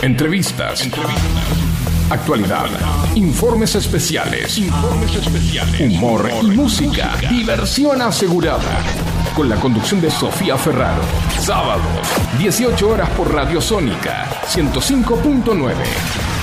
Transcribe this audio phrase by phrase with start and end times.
[0.00, 0.88] Entrevistas.
[2.08, 2.66] Actualidad.
[3.16, 4.60] Informes especiales.
[5.80, 7.16] Humor y música.
[7.28, 8.80] Diversión asegurada.
[9.34, 11.02] Con la conducción de Sofía Ferraro.
[11.40, 11.82] Sábados,
[12.38, 15.74] 18 horas por Radio Sónica 105.9.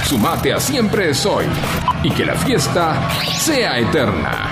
[0.04, 1.46] Sumate a Siempre es Hoy.
[2.04, 3.10] Y que la fiesta
[3.40, 4.45] sea eterna.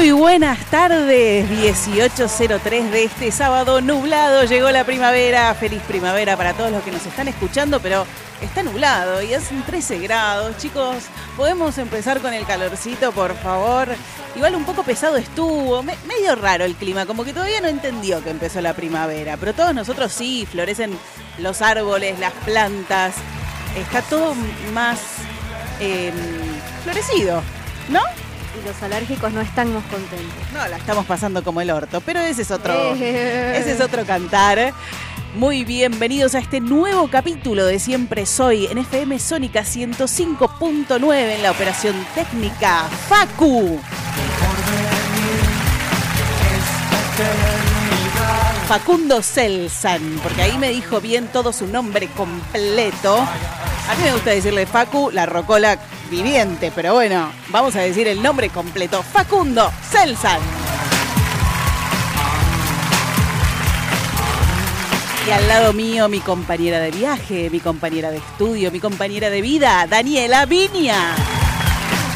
[0.00, 6.72] Muy buenas tardes, 18.03 de este sábado nublado, llegó la primavera, feliz primavera para todos
[6.72, 8.06] los que nos están escuchando, pero
[8.40, 11.04] está nublado y hacen 13 grados, chicos,
[11.36, 13.88] podemos empezar con el calorcito, por favor.
[14.34, 18.24] Igual un poco pesado estuvo, me- medio raro el clima, como que todavía no entendió
[18.24, 20.96] que empezó la primavera, pero todos nosotros sí, florecen
[21.36, 23.16] los árboles, las plantas,
[23.76, 24.34] está todo
[24.72, 24.98] más
[25.78, 26.10] eh,
[26.84, 27.42] florecido,
[27.90, 28.00] ¿no?
[28.58, 30.52] Y los alérgicos no estamos contentos.
[30.52, 33.56] No, la estamos pasando como el orto, pero ese es otro, Eh.
[33.56, 34.72] ese es otro cantar.
[35.36, 41.52] Muy bienvenidos a este nuevo capítulo de Siempre Soy en FM Sónica 105.9 en la
[41.52, 43.78] operación técnica Facu.
[48.70, 53.16] Facundo Celsan, porque ahí me dijo bien todo su nombre completo.
[53.18, 55.76] A mí me gusta decirle Facu, la rocola
[56.08, 59.02] viviente, pero bueno, vamos a decir el nombre completo.
[59.02, 60.38] Facundo Celsan.
[65.26, 69.40] Y al lado mío, mi compañera de viaje, mi compañera de estudio, mi compañera de
[69.42, 71.16] vida, Daniela Viña.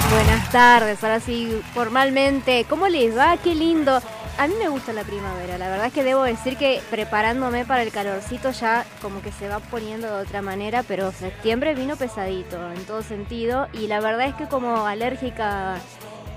[0.09, 2.65] Buenas tardes, ahora sí, formalmente.
[2.69, 3.39] ¿Cómo les va?
[3.39, 4.01] Qué lindo.
[4.37, 7.83] A mí me gusta la primavera, la verdad es que debo decir que preparándome para
[7.83, 12.73] el calorcito ya como que se va poniendo de otra manera, pero septiembre vino pesadito
[12.73, 15.77] en todo sentido y la verdad es que como alérgica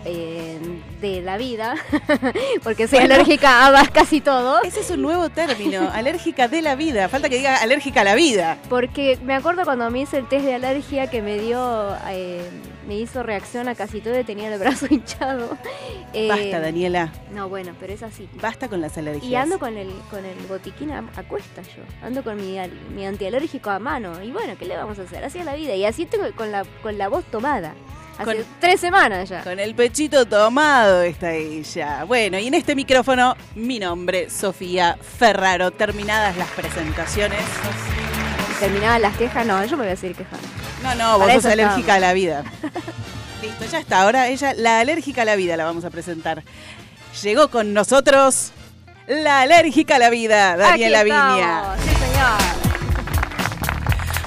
[0.07, 0.57] eh,
[1.01, 1.75] de la vida,
[2.63, 3.15] porque soy Bueno.
[3.15, 7.09] alérgica a casi todo, Ese es un nuevo término, alérgica de la vida.
[7.09, 8.57] Falta que diga alérgica a la vida.
[8.69, 12.41] Porque me acuerdo cuando me hice el test de alergia que me dio, eh,
[12.87, 15.57] me hizo reacción a casi todo y tenía el brazo hinchado.
[16.13, 17.11] Eh, Basta, Daniela.
[17.33, 18.27] No, bueno, pero es así.
[18.41, 19.25] Basta con las alergias.
[19.29, 21.83] Y ando con el, con el botiquín a, a cuesta yo.
[22.01, 24.23] Ando con mi, al- mi antialérgico a mano.
[24.23, 25.23] Y bueno, ¿qué le vamos a hacer?
[25.23, 25.75] Así es la vida.
[25.75, 27.73] Y así tengo con la, con la voz tomada.
[28.17, 29.43] Hace Con- tres semanas ya.
[29.43, 32.03] Con el pechito tomado está ella.
[32.05, 35.71] Bueno, y en este micrófono, mi nombre, Sofía Ferraro.
[35.71, 37.39] Terminadas las presentaciones.
[38.59, 39.45] Terminaban las quejas.
[39.45, 40.47] No, yo me voy a seguir quejando.
[40.81, 42.43] No, no, vos sos alérgica a la vida.
[43.41, 44.01] Listo, ya está.
[44.01, 46.43] Ahora ella, la alérgica a la vida, la vamos a presentar.
[47.21, 48.51] Llegó con nosotros
[49.07, 51.03] la alérgica a la vida, Daniela.
[51.03, 51.75] Viña.
[51.83, 52.66] Sí, señor.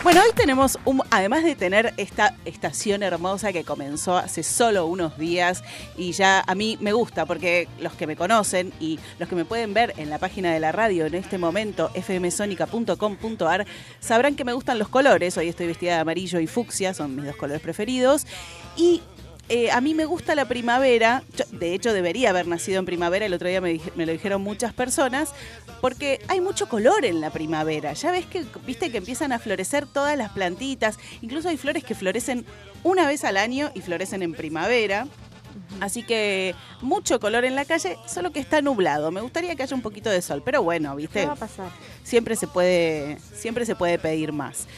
[0.02, 5.18] Bueno, hoy tenemos, un, además de tener esta estación hermosa que comenzó hace solo unos
[5.18, 5.62] días
[5.94, 9.44] y ya a mí me gusta porque los que me conocen y los que me
[9.44, 13.66] pueden ver en la página de la radio en este momento, fmsonica.com.ar,
[14.00, 15.36] sabrán que me gustan los colores.
[15.36, 18.26] Hoy estoy vestida de amarillo y fucsia, son mis dos colores preferidos.
[18.78, 19.02] Y
[19.52, 23.26] eh, a mí me gusta la primavera, yo, de hecho debería haber nacido en primavera,
[23.26, 25.34] el otro día me, lo dijeron muchas personas,
[25.80, 27.92] porque hay mucho color en la primavera.
[27.94, 31.96] Ya ves que, viste que empiezan a florecer todas las plantitas, incluso hay flores que
[31.96, 32.46] florecen
[32.84, 35.08] una vez al año y florecen en primavera.
[35.80, 39.10] Así que mucho color en la calle, solo que está nublado.
[39.10, 41.70] Me gustaría que haya un poquito de sol, pero bueno, ¿Qué viste, va a pasar?
[42.04, 44.68] siempre se puede, siempre se puede pedir más.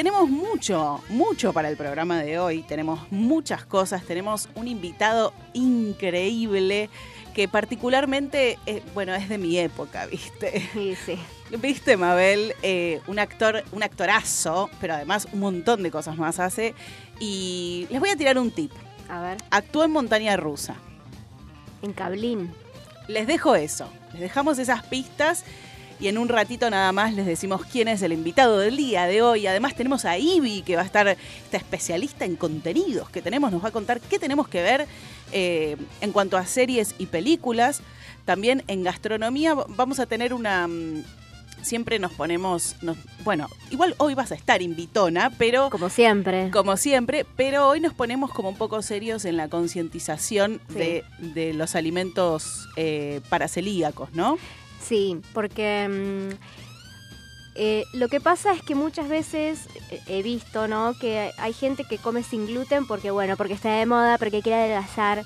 [0.00, 2.62] Tenemos mucho, mucho para el programa de hoy.
[2.62, 4.02] Tenemos muchas cosas.
[4.02, 6.88] Tenemos un invitado increíble
[7.34, 10.66] que particularmente, eh, bueno, es de mi época, ¿viste?
[10.72, 11.18] Sí, sí.
[11.58, 12.54] ¿Viste, Mabel?
[12.62, 16.74] Eh, un actor, un actorazo, pero además un montón de cosas más hace.
[17.18, 18.72] Y les voy a tirar un tip.
[19.10, 20.76] A ver, Actuó en Montaña Rusa.
[21.82, 22.54] en Cablín.
[23.06, 23.92] Les dejo eso.
[24.12, 25.44] Les dejamos esas pistas
[26.00, 29.22] y en un ratito nada más les decimos quién es el invitado del día de
[29.22, 29.46] hoy.
[29.46, 33.62] Además tenemos a Ivy, que va a estar, esta especialista en contenidos que tenemos, nos
[33.62, 34.86] va a contar qué tenemos que ver
[35.32, 37.82] eh, en cuanto a series y películas.
[38.24, 40.66] También en gastronomía vamos a tener una...
[40.66, 41.04] mm,
[41.62, 46.50] Siempre nos ponemos, nos- bueno, igual hoy vas a estar invitona, pero Como siempre.
[46.50, 50.74] como siempre, pero hoy nos ponemos como un poco serios en la concientización Sí.
[50.78, 54.38] de, de los alimentos eh, paracelíacos, ¿no?
[54.80, 56.34] Sí, porque mm,
[57.56, 60.94] eh, lo que pasa es que muchas veces eh, he visto, ¿no?
[60.98, 64.62] Que hay gente que come sin gluten porque, bueno, porque está de moda, porque quiere
[64.62, 65.24] adelgazar.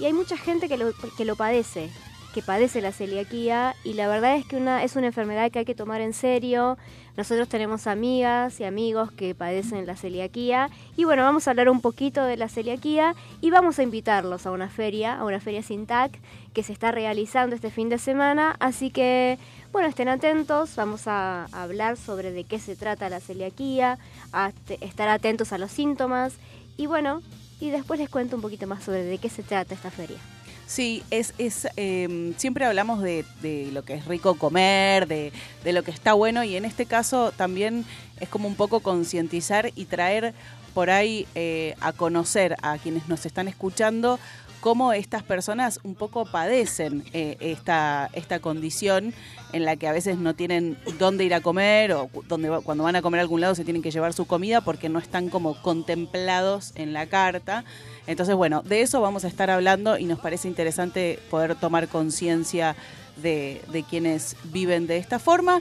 [0.00, 1.90] Y hay mucha gente que lo, que lo padece,
[2.34, 5.64] que padece la celiaquía y la verdad es que una, es una enfermedad que hay
[5.64, 6.76] que tomar en serio.
[7.16, 10.70] Nosotros tenemos amigas y amigos que padecen la celiaquía.
[10.96, 14.50] Y bueno, vamos a hablar un poquito de la celiaquía y vamos a invitarlos a
[14.50, 16.18] una feria, a una feria Sintac
[16.52, 19.38] que se está realizando este fin de semana, así que
[19.72, 23.98] bueno, estén atentos, vamos a hablar sobre de qué se trata la celiaquía,
[24.32, 26.34] a estar atentos a los síntomas.
[26.78, 27.20] Y bueno,
[27.60, 30.18] y después les cuento un poquito más sobre de qué se trata esta feria.
[30.66, 33.24] Sí, es, es em, siempre hablamos de,
[33.72, 35.32] lo que es rico comer, de,
[35.62, 37.84] de, lo que está bueno y en este caso también
[38.18, 40.34] es como un poco concientizar y traer
[40.74, 44.18] por ahí eh, a conocer a quienes nos están escuchando
[44.60, 49.14] cómo estas personas un poco padecen eh, esta, esta condición
[49.52, 52.96] en la que a veces no tienen dónde ir a comer o donde, cuando van
[52.96, 55.62] a comer a algún lado se tienen que llevar su comida porque no están como
[55.62, 57.64] contemplados en la carta.
[58.06, 62.76] Entonces, bueno, de eso vamos a estar hablando y nos parece interesante poder tomar conciencia
[63.16, 65.60] de, de quienes viven de esta forma.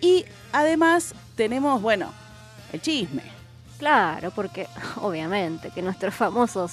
[0.00, 2.12] Y además tenemos, bueno,
[2.72, 3.22] el chisme.
[3.78, 4.68] Claro, porque
[5.00, 6.72] obviamente que nuestros famosos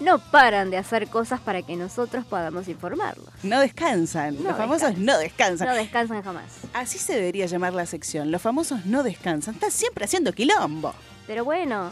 [0.00, 3.28] no paran de hacer cosas para que nosotros podamos informarlos.
[3.42, 5.68] No descansan, los famosos no descansan.
[5.68, 6.44] No descansan jamás.
[6.72, 10.94] Así se debería llamar la sección, los famosos no descansan, están siempre haciendo quilombo.
[11.26, 11.90] Pero bueno,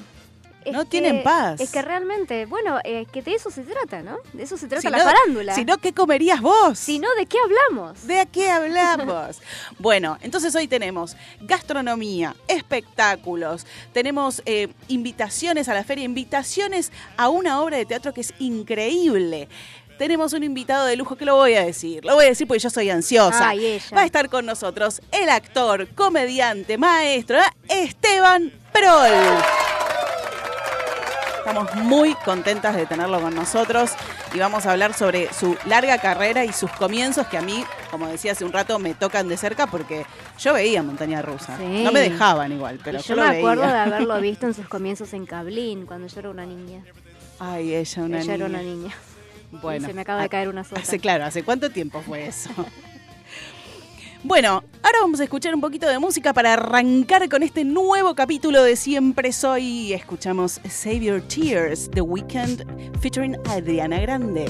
[0.70, 1.60] no tienen paz.
[1.60, 4.18] Es que realmente, bueno, eh, que de eso se trata, ¿no?
[4.32, 5.54] De eso se trata la farándula.
[5.54, 6.78] Si no, ¿qué comerías vos?
[6.78, 8.06] Si no, ¿de qué hablamos?
[8.06, 9.40] ¿De qué hablamos?
[9.78, 17.60] bueno, entonces hoy tenemos gastronomía, espectáculos, tenemos eh, invitaciones a la feria, invitaciones a una
[17.60, 19.48] obra de teatro que es increíble
[20.02, 22.04] tenemos un invitado de lujo que lo voy a decir.
[22.04, 23.52] Lo voy a decir porque yo soy ansiosa.
[23.96, 27.38] Va a estar con nosotros el actor, comediante, maestro,
[27.68, 29.71] Esteban Prol.
[31.44, 33.90] Estamos muy contentas de tenerlo con nosotros
[34.32, 38.06] y vamos a hablar sobre su larga carrera y sus comienzos que a mí, como
[38.06, 40.06] decía hace un rato, me tocan de cerca porque
[40.38, 41.58] yo veía Montaña Rusa.
[41.58, 45.12] No me dejaban igual, pero yo, yo me acuerdo de haberlo visto en sus comienzos
[45.14, 46.84] en Cablín cuando yo era una niña.
[47.40, 48.92] Ay, ella una ella era una niña.
[49.50, 50.80] Bueno, se me acaba de caer una sopa.
[50.80, 52.50] Hace claro, ¿hace cuánto tiempo fue eso?
[54.24, 58.62] Bueno, ahora vamos a escuchar un poquito de música para arrancar con este nuevo capítulo
[58.62, 59.92] de Siempre Soy.
[59.92, 62.64] Escuchamos Save Your Tears, The Weekend,
[63.00, 64.46] featuring Adriana Grande.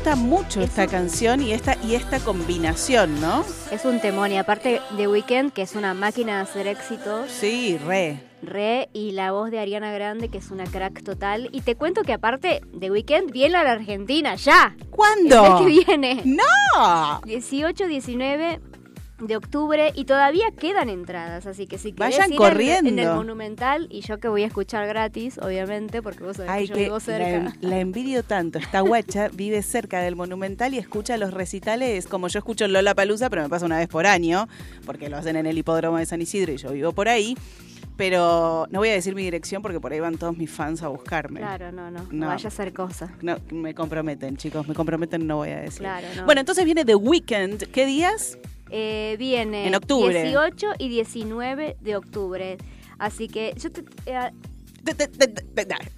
[0.00, 3.44] Gusta mucho esta canción y esta, y esta combinación, ¿no?
[3.70, 7.30] Es un temón y aparte de Weekend, que es una máquina de hacer éxitos.
[7.30, 8.18] Sí, re.
[8.40, 11.50] Re y la voz de Ariana Grande, que es una crack total.
[11.52, 14.74] Y te cuento que aparte de Weekend viene a la Argentina, ya.
[14.88, 15.44] ¿Cuándo?
[15.44, 16.22] El mes que viene.
[16.24, 17.20] ¡No!
[17.26, 18.58] 18, 19
[19.20, 22.90] de octubre y todavía quedan entradas, así que si querés Vayan ir corriendo.
[22.90, 26.50] En, en el Monumental y yo que voy a escuchar gratis, obviamente, porque vos sabés
[26.50, 27.54] Ay, que yo vivo cerca.
[27.60, 28.58] la envidio tanto.
[28.58, 33.30] Esta guacha vive cerca del Monumental y escucha los recitales como yo escucho Lola Palusa,
[33.30, 34.48] pero me pasa una vez por año,
[34.86, 37.36] porque lo hacen en el hipódromo de San Isidro y yo vivo por ahí.
[37.96, 40.88] Pero no voy a decir mi dirección porque por ahí van todos mis fans a
[40.88, 41.40] buscarme.
[41.40, 43.10] Claro, no, no, no, vaya a hacer cosas.
[43.20, 45.80] No, me comprometen, chicos, me comprometen, no voy a decir.
[45.80, 46.24] Claro, no.
[46.24, 47.64] Bueno, entonces viene The Weeknd.
[47.64, 48.38] ¿Qué días?
[48.70, 50.22] Eh, viene En octubre.
[50.22, 52.56] 18 y 19 de octubre.
[52.98, 54.30] Así que yo te- eh,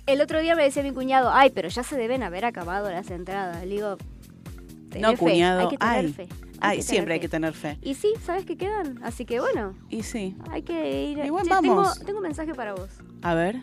[0.07, 3.11] el otro día me decía mi cuñado, ay, pero ya se deben haber acabado las
[3.11, 3.64] entradas.
[3.64, 3.97] Le digo,
[5.00, 6.12] No, fe, cuñado, hay que tener ay.
[6.12, 6.29] fe.
[6.61, 7.76] Ay, que siempre hay que tener fe.
[7.83, 9.00] Y sí, ¿sabes qué quedan?
[9.02, 10.37] Así que bueno, Y sí.
[10.50, 11.19] hay que ir.
[11.25, 11.93] Igual Che, vamos.
[11.95, 12.88] Tengo, tengo un mensaje para vos.
[13.23, 13.57] A ver.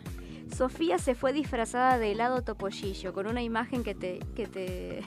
[0.55, 4.19] Sofía se fue disfrazada de helado topollillo con una imagen que te...
[4.35, 5.03] Que te...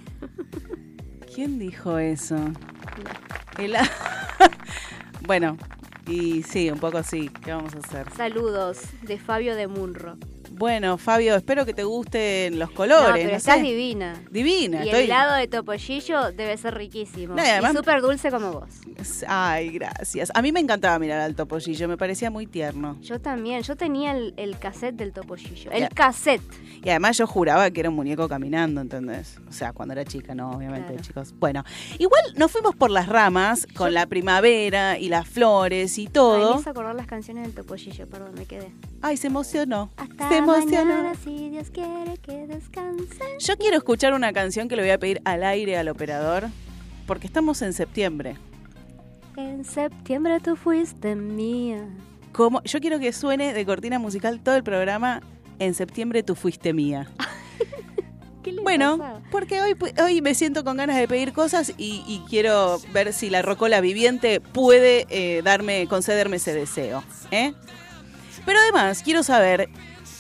[1.35, 2.37] ¿Quién dijo eso?
[5.27, 5.57] Bueno,
[6.07, 7.31] y sí, un poco sí.
[7.45, 8.11] ¿Qué vamos a hacer?
[8.17, 10.17] Saludos de Fabio de Munro.
[10.63, 13.11] Bueno, Fabio, espero que te gusten los No, colores.
[13.15, 13.63] pero no estás sé.
[13.65, 14.23] divina.
[14.31, 14.85] Divina.
[14.85, 17.35] Y estoy- el helado de topollillo debe ser riquísimo.
[17.35, 18.69] No, y además- y súper dulce como vos.
[19.27, 20.31] Ay, gracias.
[20.33, 22.97] A mí me encantaba mirar al topollillo, me parecía muy tierno.
[23.03, 23.63] Yo también.
[23.63, 25.73] Yo tenía el, el cassette del topollillo.
[25.73, 25.89] El Ya.
[25.89, 26.41] cassette.
[26.85, 29.39] Y además yo juraba que era un muñeco caminando, ¿entendés?
[29.49, 31.03] O sea, cuando era chica, no, obviamente, Claro.
[31.03, 31.35] chicos.
[31.41, 31.65] Bueno,
[31.99, 36.13] igual nos fuimos por las ramas con la primavera y las flores y Ay, me
[36.13, 36.61] todo.
[36.61, 38.71] hizo acordar las canciones del topollillo, perdón, me quedé.
[39.01, 39.91] Ay, se emocionó.
[39.97, 40.52] Hasta se emocionó.
[40.59, 43.19] Mañana, si Dios quiere que descanse.
[43.39, 46.49] Yo quiero escuchar una canción que le voy a pedir al aire al operador,
[47.07, 48.37] porque estamos en septiembre.
[49.37, 51.89] En septiembre tú fuiste mía.
[52.33, 55.21] Como, yo quiero que suene de cortina musical todo el programa.
[55.59, 57.09] En septiembre tú fuiste mía.
[58.43, 62.81] ¿Qué Bueno, porque hoy, hoy me siento con ganas de pedir cosas y, y quiero
[62.93, 67.05] ver si la rocola viviente puede eh, darme, concederme ese deseo.
[67.31, 67.55] ¿eh?
[68.45, 69.69] Pero además quiero saber,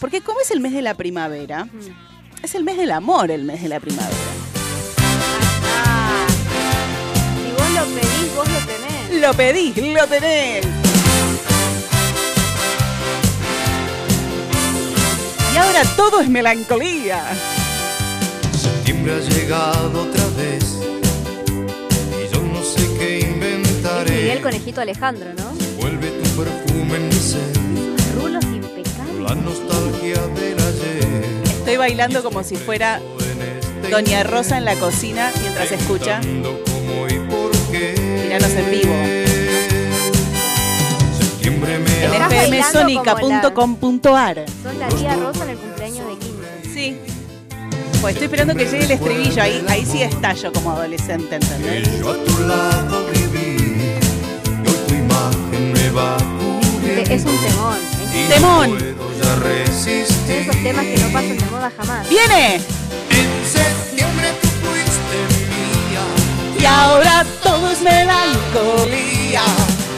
[0.02, 2.44] porque como es el mes de la primavera, Mm.
[2.44, 4.16] es el mes del amor, el mes de la primavera.
[5.86, 9.20] Ah, si vos lo pedís, vos lo tenés.
[9.22, 10.66] Lo pedís, lo tenés.
[15.54, 17.22] Y ahora todo es melancolía.
[18.60, 20.64] Septiembre ha llegado otra vez
[21.48, 24.10] y yo no sé qué Es inventaré.
[24.22, 25.52] Miguel Conejito Alejandro, ¿no?
[25.80, 27.61] Vuelve tu perfume en mi ser.
[29.34, 31.24] La nostalgia del ayer.
[31.44, 33.00] Estoy bailando como si fuera
[33.90, 36.20] Doña Rosa en la cocina mientras escucha.
[36.20, 36.60] Míranos
[38.50, 38.92] en vivo.
[41.42, 41.62] En
[42.52, 44.44] fmsonica.com.ar.
[44.62, 46.34] Sos la tía Rosa en el cumpleaños de 15.
[46.74, 46.98] Sí.
[48.02, 49.42] Pues estoy esperando que llegue el estribillo.
[49.42, 51.88] Ahí, ahí sí estallo como adolescente, ¿entendés?
[51.88, 53.96] que yo a tu lado viví y
[54.68, 57.10] hoy tu imagen me va a cubrir.
[57.10, 58.01] Es un temón.
[58.12, 58.76] ¡Temón!
[58.76, 60.36] puedo ya de resistir.
[60.36, 62.08] esos temas que no pasan de moda jamás.
[62.10, 62.56] ¡Viene!
[62.56, 66.60] En septiembre tú fuiste mía.
[66.60, 69.42] Y ahora todo es melancolía.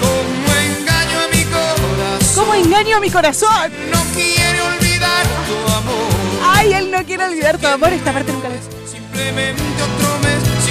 [0.01, 2.35] Como engaño a mi corazón.
[2.37, 3.73] ¿Cómo engaño a mi corazón?
[3.91, 6.15] No quiere olvidar tu amor.
[6.45, 7.93] Ay, él no quiere olvidar tu amor.
[7.93, 8.57] Esta parte nunca la
[8.89, 10.64] Simplemente otro mes,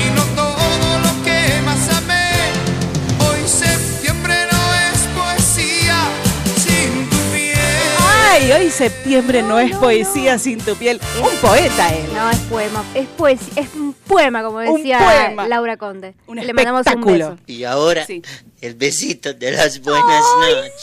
[8.35, 10.39] Ay, hoy septiembre no, No, es no, poesía no.
[10.39, 10.99] sin tu piel.
[11.21, 12.11] Un poeta él.
[12.15, 12.83] No, es poema.
[12.95, 13.61] Es poesía.
[13.63, 15.47] Es un poema, como Un decía poema.
[15.47, 16.15] Laura Conde.
[16.25, 17.29] Un Le mandamos un espectáculo.
[17.31, 17.43] beso.
[17.45, 18.23] Y ahora, Sí.
[18.61, 20.73] el besito de las buenas noches.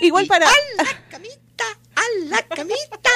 [0.00, 1.64] Igual Y para- ¡A la camita!
[1.94, 3.10] ¡A la camita!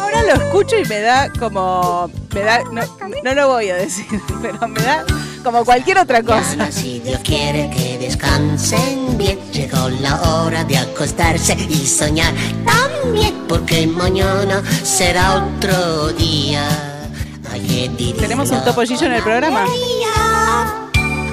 [0.00, 2.10] Ahora lo escucho y me da como.
[2.34, 2.60] Me da.
[2.72, 2.82] No,
[3.22, 4.04] no lo voy a decir,
[4.42, 5.04] pero me da
[5.42, 6.40] como cualquier otra cosa.
[6.42, 12.32] Mañana, si Dios quiere que descansen bien, llegó la hora de acostarse y soñar
[12.64, 16.66] también, porque mañana será otro día.
[17.50, 19.66] Hay que dividirlo ¿Tenemos un topollillo en el programa?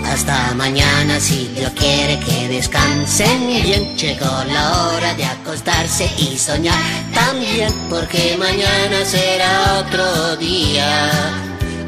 [0.06, 3.96] Hasta mañana, si Dios quiere que descansen bien.
[3.96, 6.78] Llegó la hora de acostarse y soñar
[7.14, 11.12] también, porque mañana será otro día.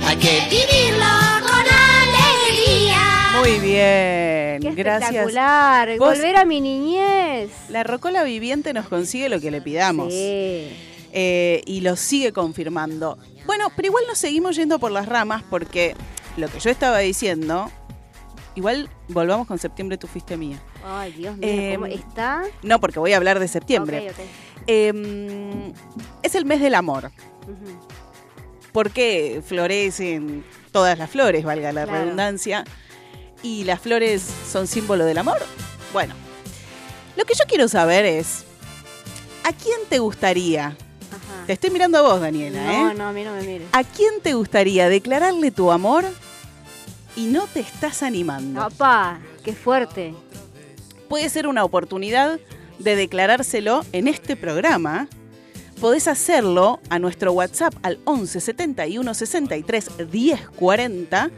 [0.05, 1.30] Hay que alegría.
[3.41, 4.61] Muy bien.
[4.61, 5.09] Qué Gracias.
[5.11, 5.97] espectacular.
[5.97, 7.49] Vos- Volver a mi niñez.
[7.69, 10.13] La rocola viviente nos consigue lo que le pidamos.
[10.13, 10.69] Sí.
[11.13, 13.17] eh, y lo sigue confirmando.
[13.45, 15.93] Bueno, pero igual nos seguimos yendo por las ramas porque
[16.37, 17.69] lo que yo estaba diciendo,
[18.55, 20.61] igual volvamos con septiembre, tú fuiste mía.
[20.85, 22.43] Ay, Dios mío, ¿cómo Em, está?
[22.63, 24.09] No, porque voy a hablar de septiembre.
[24.67, 25.73] Eh,
[26.23, 27.11] es el mes del amor.
[27.43, 27.79] Ujú.
[28.71, 32.03] porque florecen todas las flores, valga la Claro.
[32.03, 32.63] redundancia,
[33.43, 35.37] y las flores son símbolo del amor.
[35.93, 36.13] Bueno,
[37.17, 38.43] lo que yo quiero saber es,
[39.43, 40.67] ¿a quién te gustaría?
[40.67, 41.45] Ajá.
[41.47, 42.93] Te estoy mirando a vos, Daniela, No, ¿eh?
[42.93, 43.67] no, a mí no me mires.
[43.73, 46.05] ¿A quién te gustaría declararle tu amor
[47.15, 48.59] y no te estás animando?
[48.61, 50.13] Papá, qué fuerte.
[51.09, 52.39] Puede ser una oportunidad
[52.79, 55.07] de declarárselo en este programa.
[55.81, 61.31] Podés hacerlo a nuestro WhatsApp al 11 71 63 10 40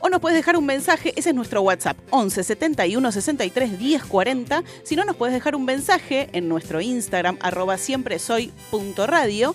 [0.00, 4.62] o nos puedes dejar un mensaje, ese es nuestro WhatsApp, 11 71 63 10 40.
[4.82, 8.52] Si no, nos puedes dejar un mensaje en nuestro Instagram, arroba siempre soy
[8.96, 9.54] radio.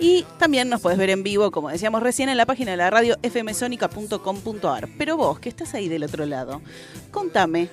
[0.00, 2.88] Y también nos puedes ver en vivo, como decíamos recién, en la página de la
[2.88, 4.88] radio fmsonica.com.ar.
[4.96, 6.62] Pero vos, que estás ahí del otro lado,
[7.10, 7.68] contame,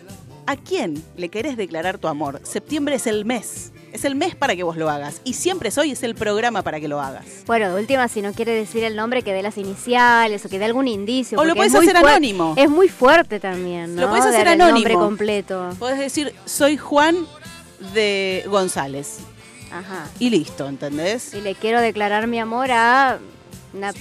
[0.48, 2.42] ¿a quién le querés declarar tu amor?
[2.44, 3.72] Septiembre es el mes.
[3.96, 5.22] Es el mes para que vos lo hagas.
[5.24, 7.26] Y siempre soy es el programa para que lo hagas.
[7.46, 10.60] Bueno, de última, si no quiere decir el nombre, que dé las iniciales o que
[10.60, 11.40] dé algún indicio.
[11.40, 12.54] O lo puedes es hacer anónimo.
[12.58, 14.02] Es muy fuerte también, ¿no?
[14.02, 14.76] Lo puedes hacer el anónimo.
[14.76, 15.70] nombre completo.
[15.80, 17.26] Podés decir, soy Juan
[17.94, 19.20] de González.
[19.72, 20.08] Ajá.
[20.20, 21.34] Y listo, ¿entendés?
[21.34, 23.20] Y le quiero declarar mi amor a
[23.74, 23.94] Una-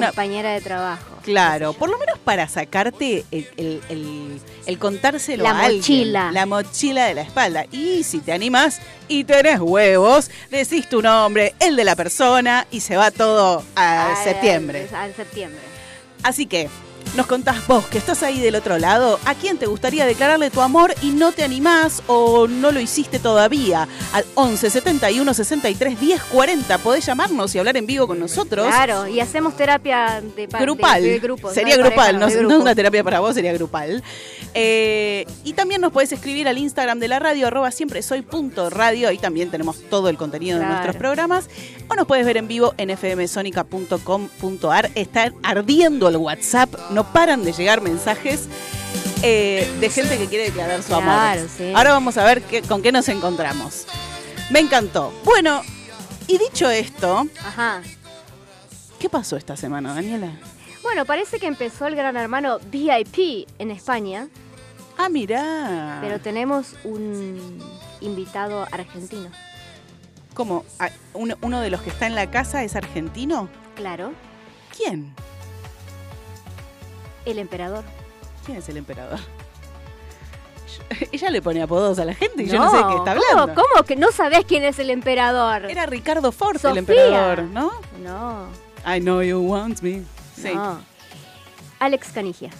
[0.00, 1.02] compañera de trabajo.
[1.22, 5.78] Claro, por lo menos para sacarte el, el- el- el contárselo La a alguien.
[5.80, 6.30] mochila.
[6.32, 7.64] La mochila de la espalda.
[7.72, 12.80] Y si te animas y tenés huevos, decís tu nombre, el de la persona y
[12.80, 14.88] se va todo a Al- septiembre.
[14.94, 15.60] Al septiembre.
[16.22, 16.68] Así que
[17.14, 20.60] nos contás vos que estás ahí del otro lado, ¿a quién te gustaría declararle tu
[20.60, 23.88] amor y no te animás o no lo hiciste todavía?
[24.12, 28.66] Al 11 71 63 10 40 podés llamarnos y hablar en vivo con nosotros.
[28.66, 31.02] Claro, y hacemos terapia de pa- de- Grupal.
[31.02, 34.02] de grupos, sería de pareja, grupal, no, no una terapia para vos, sería grupal.
[34.54, 38.68] Eh, y también nos podés escribir al Instagram de la radio, arroba siempre soy punto
[38.70, 39.08] radio.
[39.08, 41.48] Ahí también tenemos todo el contenido de nuestros programas.
[41.88, 44.90] O nos puedes ver en vivo en fmsonica.com.ar.
[44.94, 48.48] Está ardiendo el WhatsApp, no paran de llegar mensajes.
[49.22, 51.04] eh, de gente que quiere declarar su amor.
[51.14, 51.72] Claro, sí.
[51.74, 53.86] Ahora vamos a ver qué- con qué nos encontramos.
[54.50, 55.12] Me encantó.
[55.24, 55.62] Bueno,
[56.28, 57.80] y dicho esto, Ajá.
[58.98, 60.32] ¿qué pasó esta semana, Daniela?
[60.82, 64.28] Bueno, parece que empezó el Gran Hermano VIP en España,
[64.98, 65.98] Ah, mirá.
[66.02, 67.58] pero tenemos un
[68.02, 69.30] invitado argentino.
[70.34, 70.64] ¿Cómo?
[70.78, 73.48] Ah, ¿Uno, uno de los que está en la casa es argentino?
[73.74, 74.12] Claro,
[74.76, 75.14] ¿Quién?
[77.26, 77.84] El emperador.
[78.44, 79.18] ¿Quién es el emperador?
[79.18, 83.14] Yo- ella le pone apodos a la gente y yo no sé de qué está
[83.14, 83.62] ¿cómo- hablando.
[83.62, 85.70] ¿Cómo, que no sabés quién es el emperador?
[85.70, 86.70] Era Ricardo Ford Sofía.
[86.72, 87.72] el emperador, ¿no?
[88.02, 88.46] No,
[88.86, 90.02] I know you want me.
[90.36, 90.52] Sí.
[90.54, 90.80] no.
[91.78, 92.50] Alex Canigia,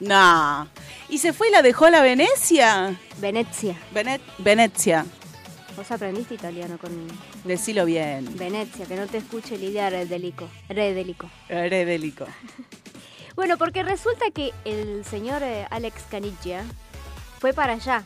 [0.00, 0.68] No.
[1.08, 2.94] ¿Y se fue y la dejó a la Venecia?
[3.18, 3.74] Venecia.
[3.92, 5.06] Venet Venecia.
[5.76, 6.90] Vos aprendiste italiano con
[7.44, 8.36] Decilo bien.
[8.36, 10.48] Venecia, que no te escuche Lidia Redelico.
[10.68, 12.26] Redelico.
[13.40, 16.62] Bueno, porque resulta que el señor eh, Alex Canigia
[17.38, 18.04] fue para allá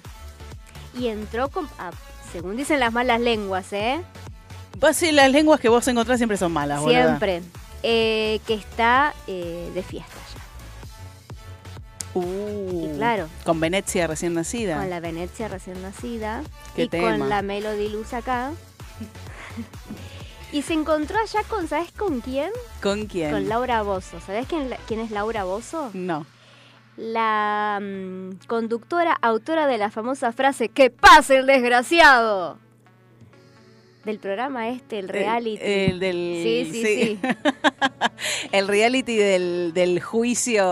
[0.97, 1.91] y entró con, ah,
[2.31, 4.01] según dicen las malas lenguas, ¿eh?
[4.79, 6.85] Vos sí, las lenguas que vos encontrás siempre son malas.
[6.85, 7.43] Siempre.
[7.83, 10.15] eh, que está eh, de fiesta
[12.15, 12.21] ya.
[12.21, 13.29] Uh, Y claro.
[13.45, 14.77] Con Venecia recién nacida.
[14.79, 16.45] Con la Venecia recién nacida
[16.77, 17.19] Qué y tema.
[17.19, 18.53] con la Melody Luz acá.
[20.55, 22.53] y se encontró allá con, ¿sabes con quién?
[22.81, 23.33] ¿Con quién?
[23.33, 24.21] Con Laura Bozo.
[24.21, 25.91] ¿Sabes quién, quién es Laura Bozo?
[25.95, 26.25] No.
[26.97, 32.57] La mm, conductora, autora de la famosa frase ¡Que pase el desgraciado!
[34.05, 35.59] Del programa este, el reality.
[35.61, 36.41] El, el del.
[36.43, 37.21] Sí, sí, sí.
[38.53, 40.63] el reality del, del juicio.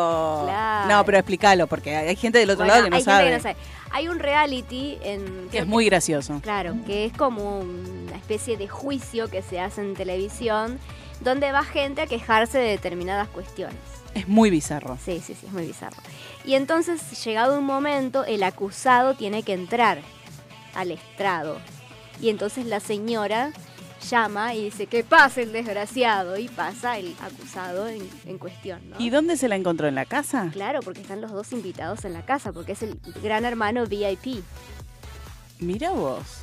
[0.45, 0.95] Claro.
[0.95, 3.43] No, pero explícalo, porque hay gente del otro Bueno, lado que no, hay sabe, gente
[3.43, 3.82] que no sabe.
[3.93, 5.49] Hay un reality en...
[5.51, 6.41] Que es muy gracioso.
[6.43, 10.79] Claro, que es como una especie de juicio que se hace en televisión,
[11.21, 13.77] donde va gente a quejarse de determinadas cuestiones.
[14.15, 14.99] Es muy bizarro.
[15.05, 15.97] Sí, sí, sí, es muy bizarro.
[16.45, 20.01] Y entonces, llegado un momento, el acusado tiene que entrar
[20.75, 21.59] al estrado.
[22.21, 23.53] Y entonces la señora
[24.03, 26.37] llama y dice que pase el desgraciado.
[26.39, 28.97] Y pasa el acusado en, en cuestión, ¿no?
[28.99, 29.89] ¿Y dónde se la encontró?
[29.89, 30.51] ¿En la casa?
[30.53, 34.43] Claro, porque están los dos invitados en la casa, porque es el gran hermano VIP.
[35.59, 36.43] Mira vos.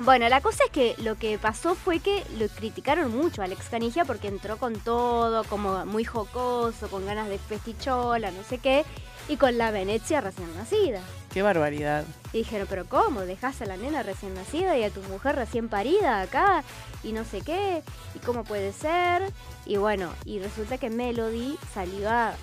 [0.00, 3.68] Bueno, la cosa es que lo que pasó fue que lo criticaron mucho a Alex
[3.68, 8.84] Canigia porque entró con todo, como muy jocoso, con ganas de festichola, no sé qué,
[9.28, 11.00] y con la Venecia recién nacida.
[11.34, 12.04] Qué barbaridad.
[12.32, 13.22] Y dijeron, pero ¿cómo?
[13.22, 16.62] ¿Dejás a la nena recién nacida y a tu mujer recién parida acá?
[17.02, 17.82] Y no sé qué.
[18.14, 19.32] ¿Y cómo puede ser?
[19.66, 22.34] Y bueno, y resulta que Melody salió a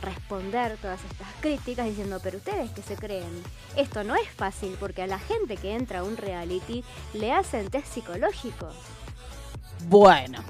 [0.00, 3.42] responder todas estas críticas diciendo, pero ustedes que se creen,
[3.76, 6.82] esto no es fácil porque a la gente que entra a un reality
[7.12, 8.74] le hacen test psicológicos.
[9.88, 10.42] Bueno.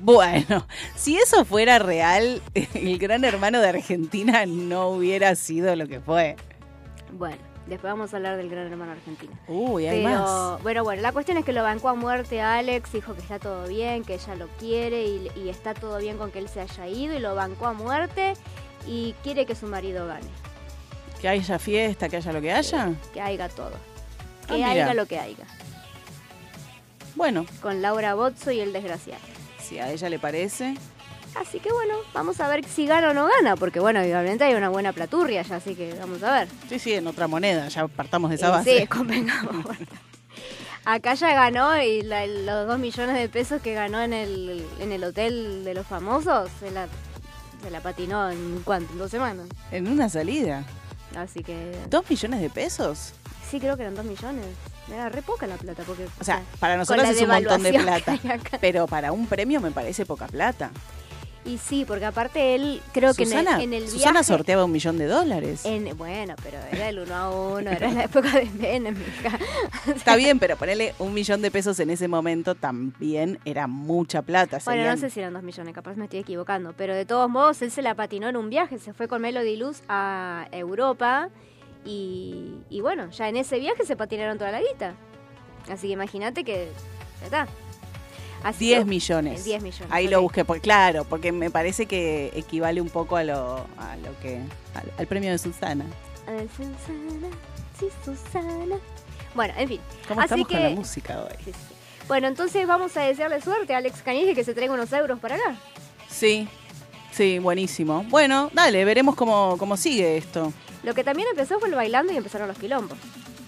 [0.00, 6.00] Bueno, si eso fuera real, el gran hermano de Argentina no hubiera sido lo que
[6.00, 6.36] fue.
[7.12, 9.32] Bueno, después vamos a hablar del gran hermano argentino.
[9.48, 10.62] Uy, hay Pero más.
[10.62, 13.38] bueno, bueno, la cuestión es que lo bancó a muerte a Alex, dijo que está
[13.38, 16.60] todo bien, que ella lo quiere y, y está todo bien con que él se
[16.60, 18.34] haya ido y lo bancó a muerte
[18.86, 20.26] y quiere que su marido gane,
[21.20, 22.90] Que haya fiesta, que haya lo que haya.
[23.12, 23.72] que haya todo.
[24.44, 24.70] Ah, Que mira.
[24.70, 25.44] haya lo que haya.
[27.14, 29.20] Bueno, Con Laura Bozzo y el desgraciado.
[29.60, 30.74] si a ella le parece.
[31.34, 34.54] Así que bueno, vamos a ver si gana o no gana, porque bueno, obviamente hay
[34.54, 36.48] una buena platurria ya, así que vamos a ver.
[36.68, 38.80] Sí, sí, en otra moneda, ya partamos de esa base.
[38.80, 39.64] Sí, convengamos.
[40.84, 44.92] Acá ya ganó y la- los dos millones de pesos que ganó en el, en
[44.92, 46.88] el hotel de los famosos se la,
[47.62, 49.46] se la patinó en cuánto, en dos semanas.
[49.70, 50.64] En una salida.
[51.16, 53.12] Así que ¿Dos millones de pesos?
[53.48, 54.44] sí creo que eran dos millones.
[54.90, 58.18] Era re poca la plata porque O sea, para nosotros es un montón de plata.
[58.60, 60.70] Pero para un premio me parece poca plata.
[61.44, 64.70] Y sí, porque aparte él creo que en el, en el Susana viaje- sorteaba un
[64.70, 65.64] millón de dólares.
[65.64, 68.94] en- bueno, pero era el uno a uno, era la época de Menem.
[69.94, 74.58] Está bien, pero ponerle un millón de pesos en ese momento también era mucha plata.
[74.64, 76.74] Bueno, no sé si eran dos millones, capaz me estoy equivocando.
[76.76, 78.78] Pero de todos modos, él se la patinó en un viaje.
[78.78, 81.28] Se fue con Melody Luz a Europa.
[81.84, 84.94] Y, y bueno, ya en ese viaje se patinaron toda la guita.
[85.68, 86.68] Así que imagínate que
[87.20, 87.48] ya está.
[88.44, 89.44] Así 10 que- millones.
[89.44, 89.88] 10 millones.
[89.90, 93.96] Ahí lo busqué, porque, claro, porque me parece que equivale un poco a lo, a
[93.96, 94.40] lo que
[94.74, 95.84] al, al premio de Susana.
[96.26, 97.28] Ay, Susana,
[97.78, 98.76] sí, Susana.
[99.34, 99.80] Bueno, en fin.
[100.08, 101.36] ¿Cómo Así estamos que- con la música hoy?
[101.44, 101.74] Sí, sí.
[102.08, 105.36] Bueno, entonces vamos a desearle suerte a Alex Canille que se traiga unos euros para
[105.36, 105.56] acá.
[106.10, 106.48] Sí,
[107.12, 108.04] sí, buenísimo.
[108.08, 110.52] Bueno, dale, veremos cómo, cómo sigue esto.
[110.82, 112.98] Lo que también empezó fue el bailando y empezaron los quilombos.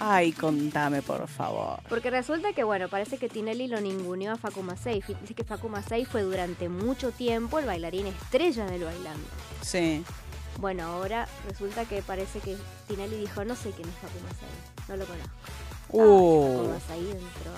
[0.06, 1.80] Ay, contame, por favor.
[1.88, 5.00] Porque resulta que, bueno, parece que Tinelli lo ninguneó a Facu Macei.
[5.00, 9.26] Fi- Dice que Facu Macei fue durante mucho tiempo el bailarín estrella del bailando.
[9.62, 10.04] Sí.
[10.60, 14.96] Bueno, ahora resulta que parece que Tinelli dijo, no sé quién es Facu Macei, no
[14.96, 15.34] lo conozco.
[15.86, 17.52] Facu Uh, Macei entró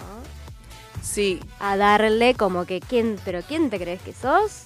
[1.02, 1.40] sí.
[1.60, 4.64] a darle como que, ¿quién, pero quién te crees que sos?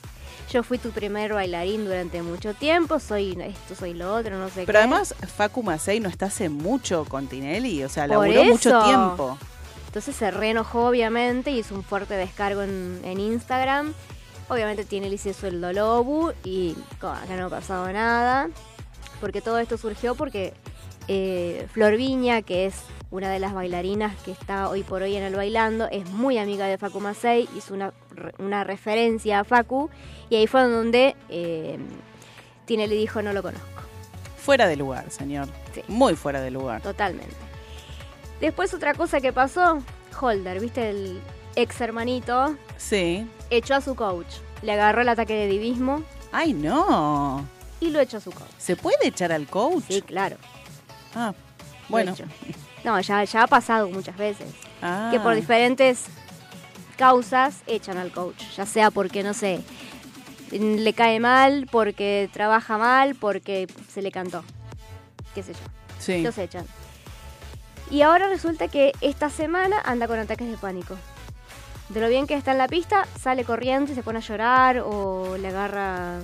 [0.51, 4.65] Yo fui tu primer bailarín durante mucho tiempo, soy esto, soy lo otro, no sé
[4.67, 4.79] Pero qué.
[4.79, 9.39] además, Facu Macei no está hace mucho con Tinelli, o sea, Por laburó mucho tiempo.
[9.87, 13.93] Entonces se reenojó obviamente, hizo un fuerte descargo en, en Instagram.
[14.49, 18.49] Obviamente tiene el hizo el Dolobu y como acá no ha pasado nada.
[19.21, 20.55] Porque todo esto surgió porque
[21.07, 22.75] eh, Flor Viña, que es
[23.11, 26.67] una de las bailarinas que está hoy por hoy en el bailando, es muy amiga
[26.67, 27.93] de Facu Macei, hizo una,
[28.39, 29.91] una referencia a Facu
[30.29, 31.79] y ahí fue donde eh,
[32.67, 33.67] Tinelli dijo no lo conozco.
[34.39, 35.49] Fuera de lugar, señor.
[35.75, 35.83] Sí.
[35.89, 36.81] Muy fuera de lugar.
[36.83, 37.35] Totalmente.
[38.41, 39.83] Después otra cosa que pasó,
[40.19, 40.91] Holder, ¿viste?
[40.91, 41.21] El
[41.57, 43.27] ex hermanito Sí.
[43.51, 44.27] echó a su coach.
[44.63, 47.45] Le agarró el ataque de divismo Ay, no.
[47.81, 48.49] y lo echó a su coach.
[48.59, 49.83] ¿Se puede echar al coach?
[49.89, 50.37] Sí, claro.
[51.15, 51.35] Ah,
[51.89, 52.15] bueno.
[52.85, 54.49] No, ya, ya ha pasado muchas veces.
[54.83, 55.11] Ah.
[55.13, 56.05] Que por diferentes
[56.97, 58.43] causas echan al coach.
[58.57, 59.61] Ya sea porque, no sé,
[60.51, 64.45] le cae mal, porque trabaja mal, porque se le cantó.
[65.35, 65.61] Qué sé yo.
[65.99, 66.23] Sí.
[66.23, 66.67] Los echan.
[67.91, 70.97] Y ahora resulta que esta semana anda con ataques de pánico.
[71.89, 74.83] De lo bien que está en la pista, sale corriendo y se pone a llorar
[74.85, 76.21] o le agarra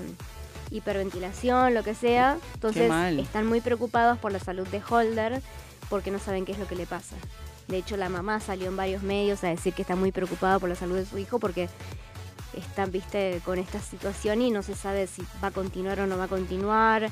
[0.71, 2.39] hiperventilación, lo que sea.
[2.55, 3.19] Entonces mal.
[3.19, 5.43] están muy preocupados por la salud de Holder
[5.91, 7.17] porque no saben qué es lo que le pasa.
[7.69, 10.69] De hecho, la mamá salió en varios medios a decir que está muy preocupada por
[10.69, 11.69] la salud de su hijo porque
[12.57, 16.17] están, viste, con esta situación y no se sabe si va a continuar o no
[16.17, 17.11] va a continuar.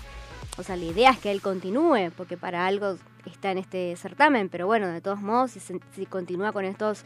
[0.56, 4.48] O sea, la idea es que él continúe, porque para algo está en este certamen,
[4.48, 7.04] pero bueno, de todos modos, si, continúa con estos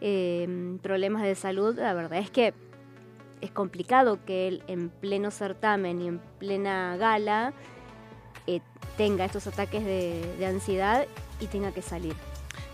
[0.00, 2.52] eh, problemas de salud, la verdad es que
[3.40, 7.54] es complicado que él en pleno certamen y en plena gala
[8.46, 8.60] eh,
[8.96, 11.06] tenga estos ataques de, de ansiedad
[11.40, 12.14] y tenga que salir.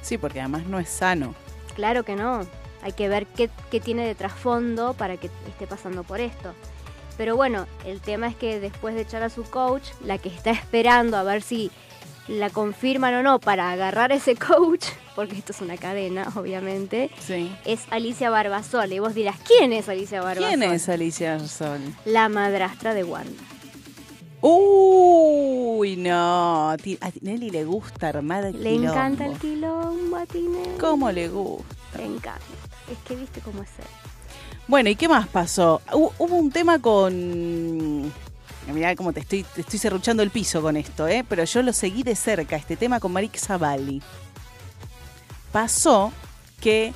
[0.03, 1.35] Sí, porque además no es sano.
[1.75, 2.47] Claro que no.
[2.83, 6.53] Hay que ver qué, qué tiene de trasfondo para que esté pasando por esto.
[7.17, 10.51] Pero bueno, el tema es que después de echar a su coach, la que está
[10.51, 11.71] esperando a ver si
[12.29, 14.85] la confirman o no para agarrar a ese coach,
[15.17, 17.51] porque esto es una cadena, obviamente, Sí.
[17.65, 18.95] es Alicia Barbasola.
[18.95, 20.49] Y vos dirás, ¿quién es Alicia Barbasola?
[20.57, 21.81] ¿Quién es Alicia Sol?
[22.05, 23.43] La madrastra de Wanda.
[24.43, 26.71] Uy, no.
[26.71, 28.91] A Tinelli le gusta armar Le quilombo.
[28.93, 30.79] encanta el quilombo a Tinelli.
[30.79, 31.99] ¿Cómo le gusta?
[31.99, 32.41] Le encanta.
[32.91, 33.85] Es que viste cómo es él.
[34.69, 35.81] Bueno, ¿y qué más pasó?
[35.93, 38.13] Hu- Hubo un tema con...
[38.73, 41.25] Mirá cómo te estoy, te estoy serruchando el piso con esto, ¿eh?
[41.29, 44.03] Pero yo lo seguí de cerca, este tema con Marix Zavalli.
[45.53, 46.13] Pasó
[46.61, 46.93] que...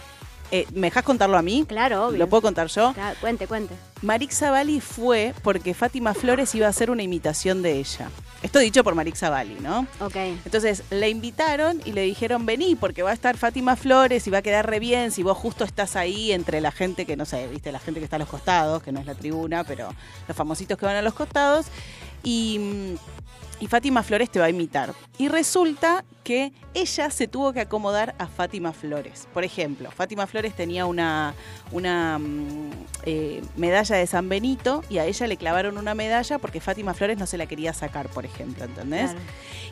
[0.50, 1.64] eh, ¿Me dejas contarlo a mí?
[1.66, 2.18] Claro, obvio.
[2.18, 2.92] ¿Lo puedo contar yo?
[2.92, 3.74] Claro, cuente, cuente.
[4.02, 8.08] Marix Zavalli fue porque Fátima Flores iba a hacer una imitación de ella.
[8.42, 9.86] Esto dicho por Marix Zavalli, ¿no?
[10.00, 10.16] Ok.
[10.16, 14.38] Entonces la invitaron y le dijeron vení porque va a estar Fátima Flores y va
[14.38, 17.46] a quedar re bien si vos justo estás ahí entre la gente que no sé,
[17.48, 19.94] viste, la gente que está a los costados, que no es la tribuna, pero
[20.26, 21.66] los famositos que van a los costados.
[22.22, 22.94] Y, mm,
[23.60, 24.94] y Fátima Flores te va a imitar.
[25.18, 29.26] Y resulta que ella se tuvo que acomodar a Fátima Flores.
[29.34, 31.34] Por ejemplo, Fátima Flores tenía una,
[31.72, 32.70] una mm,
[33.04, 37.18] eh, medalla de San Benito y a ella le clavaron una medalla porque Fátima Flores
[37.18, 39.10] no se la quería sacar, por ejemplo, ¿entendés?
[39.10, 39.20] Claro.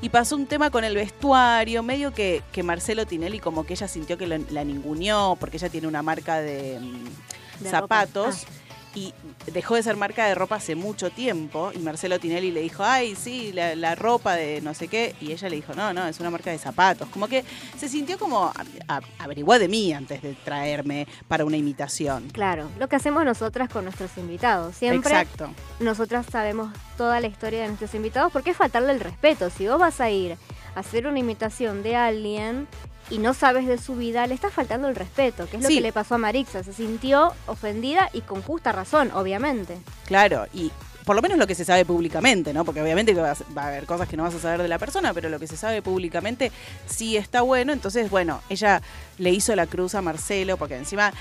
[0.02, 3.88] Y pasó un tema con el vestuario, medio que, que Marcelo Tinelli como que ella
[3.88, 8.44] sintió que lo- la ninguneó, porque ella tiene una marca de, mm, De zapatos.
[8.46, 8.52] ropa.
[8.94, 9.12] Y
[9.52, 11.70] dejó de ser marca de ropa hace mucho tiempo.
[11.74, 15.14] Y Marcelo Tinelli le dijo, ay, sí, la, la ropa de no sé qué.
[15.20, 17.08] Y ella le dijo, no, no, es una marca de zapatos.
[17.10, 17.44] Como que
[17.78, 18.54] se sintió como, a-
[18.88, 22.28] a- averiguá de mí antes de traerme para una imitación.
[22.30, 24.74] Claro, lo que hacemos nosotras con nuestros invitados.
[24.76, 25.50] Siempre Exacto.
[25.80, 29.50] nosotras sabemos toda la historia de nuestros invitados porque es faltarle el respeto.
[29.50, 30.36] Si vos vas a ir
[30.74, 32.66] a hacer una imitación de alguien
[33.10, 35.80] y no sabes de su vida, le estás faltando el respeto, que es lo que
[35.80, 36.62] le pasó a Marixa.
[36.62, 39.78] Se sintió ofendida y con justa razón, obviamente.
[40.06, 40.70] Claro, y
[41.04, 42.66] por lo menos lo que se sabe públicamente, ¿no?
[42.66, 44.68] Porque obviamente que va a, va a haber cosas que no vas a saber de
[44.68, 46.52] la persona, pero lo que se sabe públicamente
[46.86, 47.72] sí está bueno.
[47.72, 48.82] Entonces, bueno, ella
[49.16, 51.14] le hizo la cruz a Marcelo, porque encima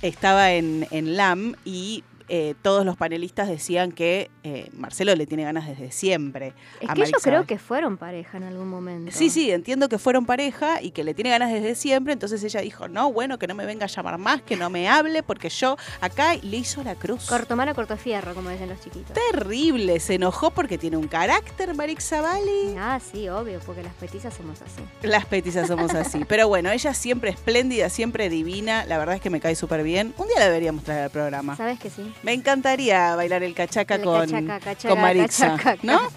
[0.00, 5.44] estaba en, en LAM y eh, todos los panelistas decían que eh, Marcelo le tiene
[5.44, 6.54] ganas desde siempre.
[6.80, 7.18] Es a que yo Marixa.
[7.20, 9.12] creo que fueron pareja en algún momento.
[9.12, 12.62] Sí, sí, entiendo que fueron pareja y que le tiene ganas desde siempre, entonces ella
[12.62, 15.50] dijo, no, bueno, que no me venga a llamar más, que no me hable, porque
[15.50, 17.26] yo acá le hizo la cruz.
[17.26, 19.12] Cortomano cortofierro, como dicen los chiquitos.
[19.30, 22.76] Terrible, se enojó porque tiene un carácter, Marix Zavalli.
[22.78, 24.82] Ah, sí, obvio, porque las petizas somos así.
[25.02, 26.24] Las petizas somos así.
[26.28, 28.86] Pero bueno, ella siempre espléndida, siempre divina.
[28.86, 30.14] La verdad es que me cae súper bien.
[30.16, 31.56] Un día la deberíamos traer al programa.
[31.56, 32.10] ¿Sabes que sí?
[32.22, 35.76] Me encantaría bailar el cachaca El con, cachaca, cachaca, con cachaca.
[35.82, 36.00] ¿no?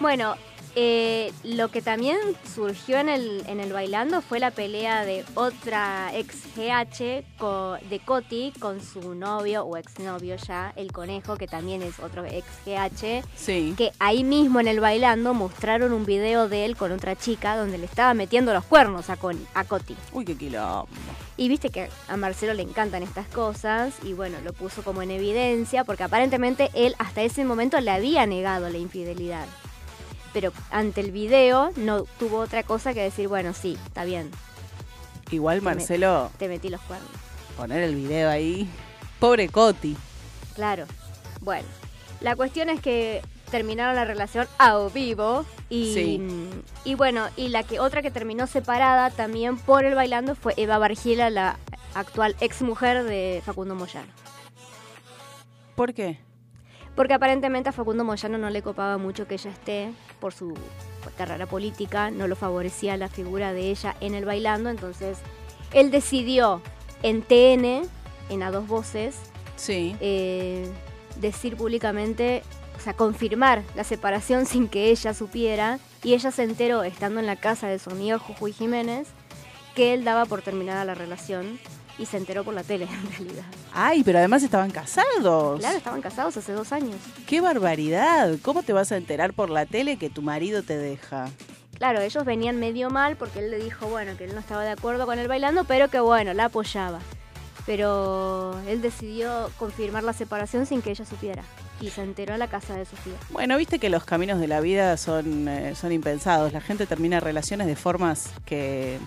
[0.00, 0.34] Bueno,
[0.76, 2.16] eh, lo que también
[2.54, 7.98] surgió en el, en el bailando fue la pelea de otra ex GH co- de
[7.98, 13.22] Coti con su novio o exnovio ya, el conejo, que también es otro ex GH,
[13.36, 13.74] Sí.
[13.76, 17.78] que ahí mismo en el bailando mostraron un video de él con otra chica donde
[17.78, 19.96] le estaba metiendo los cuernos a, Con- a Coti.
[20.12, 20.86] Uy, qué quilombo.
[21.36, 25.10] Y viste que a Marcelo le encantan estas cosas y bueno, lo puso como en
[25.10, 29.46] evidencia porque aparentemente él hasta ese momento le había negado la infidelidad.
[30.32, 34.30] Pero ante el video no tuvo otra cosa que decir, bueno, sí, está bien,
[35.32, 37.08] Igual Marcelo, te metí los cuernos.
[37.56, 38.68] poner el video ahí.
[39.20, 39.96] Pobre Coti.
[40.54, 40.86] Claro.
[41.40, 41.68] Bueno,
[42.20, 46.22] la cuestión es que terminaron la relación a vivo y, Sí.
[46.84, 50.78] y bueno, y la que otra que terminó separada también por el bailando fue Eva
[50.78, 51.58] Bargila, la
[51.94, 54.12] actual ex mujer de Facundo Moyano.
[55.76, 56.18] ¿Por qué?
[56.96, 60.54] Porque aparentemente a Facundo Moyano no le copaba mucho que ella esté por su
[61.16, 65.18] carrera política, no lo favorecía la figura de ella en el bailando, entonces
[65.72, 66.60] él decidió
[67.02, 67.82] en TN,
[68.28, 69.16] en A Dos Voces,
[69.56, 69.96] Sí.
[70.00, 70.66] eh,
[71.16, 72.42] decir públicamente,
[72.76, 77.26] o sea, confirmar la separación sin que ella supiera, y ella se enteró, estando en
[77.26, 79.08] la casa de su amigo Jujuy Jiménez,
[79.74, 81.58] que él daba por terminada la relación,
[82.00, 83.44] y se enteró por la tele, en realidad.
[83.72, 85.60] Ay, pero además estaban casados.
[85.60, 86.96] Claro, estaban casados hace dos años.
[87.26, 88.36] ¡Qué barbaridad!
[88.42, 91.28] ¿Cómo te vas a enterar por la tele que tu marido te deja?
[91.76, 94.70] Claro, ellos venían medio mal porque él le dijo, bueno, que él no estaba de
[94.70, 97.00] acuerdo con el bailando, pero que bueno, la apoyaba.
[97.66, 101.42] Pero él decidió confirmar la separación sin que ella supiera.
[101.80, 103.14] Y se enteró en la casa de Sofía.
[103.30, 106.52] Bueno, viste que los caminos de la vida son, eh, son impensados.
[106.52, 108.98] La gente termina relaciones de formas que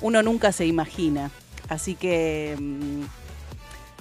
[0.00, 1.30] uno nunca se imagina.
[1.68, 3.02] Así que mm,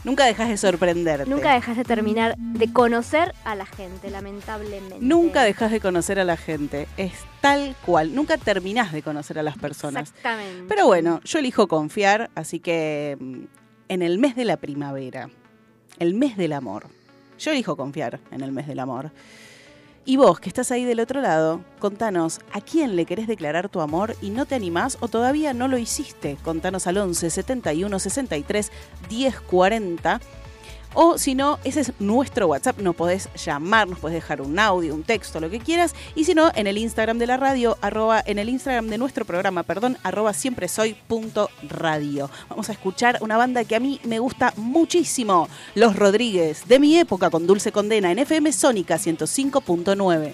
[0.03, 1.29] nunca dejas de sorprenderte.
[1.29, 4.97] Nunca dejas de terminar de conocer a la gente, lamentablemente.
[4.99, 6.87] Nunca dejas de conocer a la gente.
[6.97, 8.13] Es tal cual.
[8.13, 10.09] Nunca terminás de conocer a las personas.
[10.09, 10.65] Exactamente.
[10.67, 13.43] Pero bueno, yo elijo confiar, así que mm,
[13.89, 15.29] en el mes de la primavera,
[15.99, 16.87] el mes del amor,
[17.39, 19.11] yo elijo confiar en el mes del amor.
[20.07, 23.81] Y vos, que estás ahí del otro lado, contanos, ¿a quién le querés declarar tu
[23.81, 26.37] amor y no te animás o todavía no lo hiciste?
[26.43, 28.71] Contanos al 11 71 63
[29.09, 30.21] 10 40
[30.97, 32.79] O si no, ese es nuestro WhatsApp.
[32.79, 35.93] Nos podés llamar, nos podés dejar un audio, un texto, lo que quieras.
[36.15, 39.25] Y si no, en el Instagram de la radio, arroba, en el Instagram de nuestro
[39.25, 42.29] programa, perdón, arroba siempre soy punto radio.
[42.49, 45.49] Vamos a escuchar una banda que a mí me gusta muchísimo.
[45.75, 50.31] Los Rodríguez, de mi época con Dulce Condena en FM Sónica 105.9.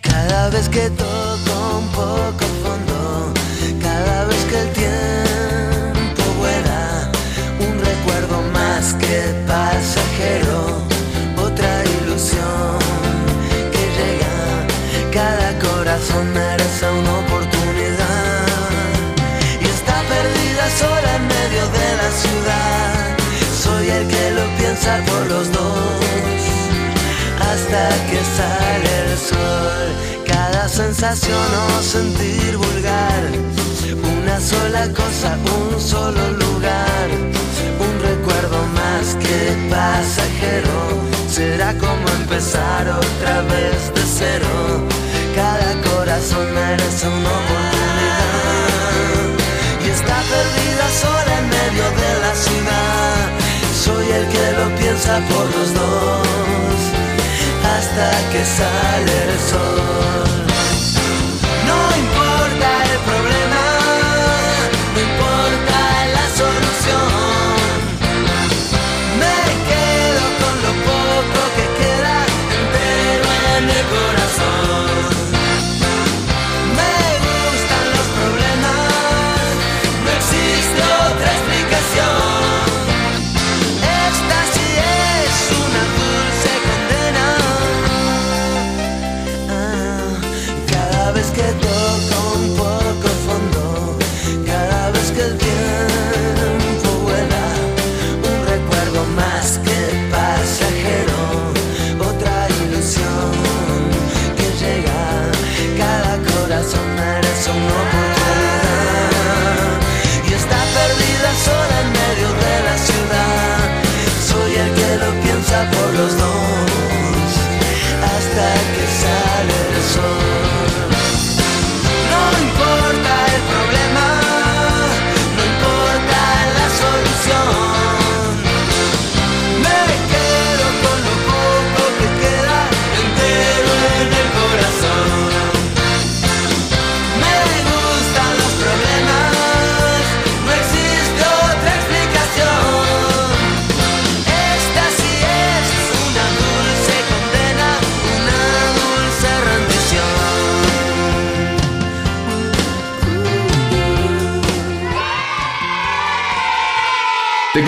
[0.00, 3.34] Cada vez que toco un poco fondo,
[3.82, 5.23] cada vez que el tiempo
[8.92, 10.60] que pasajero,
[11.36, 12.78] otra ilusión
[13.72, 14.36] que llega,
[15.10, 18.46] cada corazón merece una oportunidad.
[19.60, 23.16] Y está perdida sola en medio de la ciudad,
[23.64, 26.40] soy el que lo piensa por los dos.
[27.40, 29.86] Hasta que sale el sol.
[30.26, 33.22] Cada sensación o sentir vulgar,
[34.18, 37.08] una sola cosa, un solo lugar,
[38.44, 40.76] recuerdo más que pasajero.
[41.28, 44.86] Será como empezar otra vez de cero.
[45.34, 48.20] Cada corazón merece una oportunidad
[49.84, 53.28] y está perdida sola en medio de la ciudad.
[53.84, 56.78] Soy el que lo piensa por los dos
[57.76, 60.44] hasta que sale el sol.
[61.66, 62.33] No importa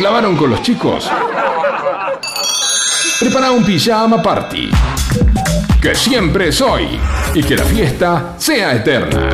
[0.06, 1.10] clavaron con los chicos?
[3.18, 4.70] Prepara un pijama party.
[5.82, 7.00] Que siempre soy.
[7.34, 9.30] Y que la fiesta sea eterna.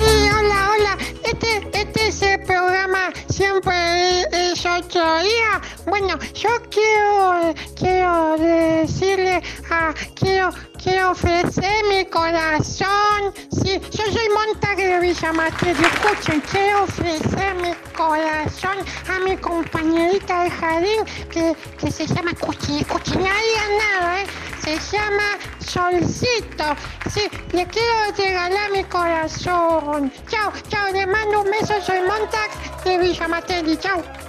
[0.00, 0.98] Hola, hola.
[1.22, 5.60] Este, este es el programa Siempre es otro día.
[5.84, 10.48] Bueno, yo quiero, quiero decirle a, quiero,
[10.86, 13.34] quiero ofrecer mi corazón.
[13.50, 15.76] Sí, yo soy Montag de Villa Matriz.
[15.80, 18.78] Escuchen, quiero ofrecer mi corazón
[19.10, 24.26] a mi compañerita de jardín que, que se llama Cuchi, Cuchi, nadie nada, ¿eh?
[24.62, 26.76] Se llama Solcito.
[27.12, 30.12] Sí, le quiero regalar mi corazón.
[30.28, 31.74] Chao, chao, le mando un beso.
[31.82, 33.76] Soy Montax de Villa Materni.
[33.76, 34.25] Chao.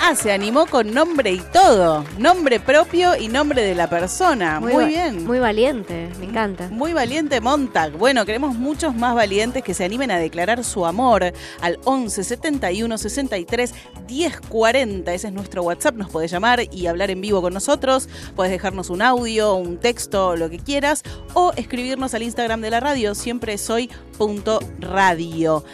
[0.00, 2.04] Ah, se animó con nombre y todo.
[2.18, 4.60] Nombre propio y nombre de la persona.
[4.60, 5.26] Muy, bien.
[5.26, 6.68] Muy valiente, me encanta.
[6.68, 7.92] Muy valiente Montag.
[7.92, 12.96] Bueno, queremos muchos más valientes que se animen a declarar su amor al 11 71
[12.96, 13.74] 63
[14.06, 15.12] 10 40.
[15.12, 15.96] Ese es nuestro WhatsApp.
[15.96, 18.08] Nos podés llamar y hablar en vivo con nosotros.
[18.36, 21.02] Podés dejarnos un audio, un texto, lo que quieras.
[21.34, 23.14] O escribirnos al Instagram de la radio.
[23.14, 25.64] Siempre soy punto radio.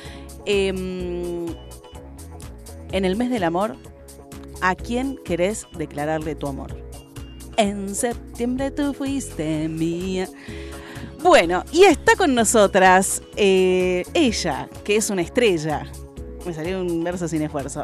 [0.46, 1.46] Em,
[2.90, 3.76] en el mes del amor,
[4.60, 6.76] ¿a quién querés declararle tu amor?
[7.56, 10.28] En septiembre tú fuiste mía.
[11.22, 15.86] Bueno, y está con nosotras eh, ella, que es una estrella.
[16.44, 17.82] Me salió un verso sin esfuerzo.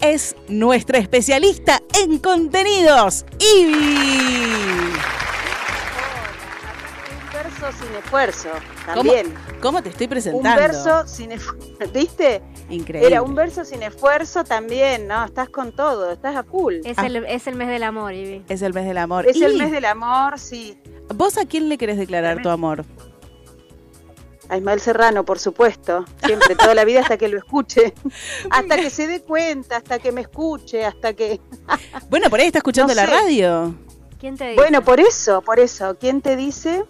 [0.00, 3.74] Es nuestra especialista en contenidos, Ivy.
[7.12, 8.48] Un verso sin esfuerzo,
[8.86, 9.34] ¿Cómo, también.
[9.60, 10.60] cómo te estoy Un presentando?
[10.60, 12.42] verso sin esfuerzo, ¿viste?
[12.70, 13.06] Increíble.
[13.08, 15.24] Era un verso sin esfuerzo también, ¿no?
[15.24, 16.76] Estás con todo, estás a full.
[16.84, 17.06] Es, Ah.
[17.06, 18.44] el, es el mes del amor, Ivy.
[18.48, 19.26] Es el mes del amor.
[19.28, 20.78] Es el mes del amor, sí.
[21.14, 22.84] ¿Vos a quién le querés declarar tu amor?
[24.48, 26.04] A Ismael Serrano, por supuesto.
[26.24, 27.94] Siempre, toda la vida hasta que lo escuche.
[28.50, 31.40] hasta que se dé cuenta, hasta que me escuche, hasta que...
[32.10, 33.12] Bueno, por ahí está escuchando No la sé.
[33.12, 33.74] radio.
[34.18, 34.56] ¿Quién te dice?
[34.56, 35.96] Bueno, por eso, por eso.
[35.98, 36.84] ¿Quién te dice?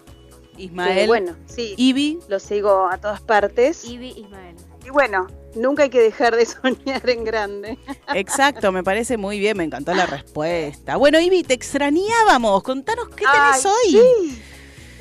[0.55, 2.19] que, Ismael, bueno, sí, Ibi.
[2.27, 3.85] lo sigo a todas partes.
[3.85, 4.55] Ivy Ismael.
[4.85, 7.77] Y bueno, nunca hay que dejar de soñar en grande.
[8.13, 10.95] Exacto, me parece muy bien, me encantó la respuesta.
[10.97, 12.63] Bueno, Ibi, te extrañábamos.
[12.63, 14.29] Contanos qué tenés Ay, hoy.
[14.31, 14.41] sí.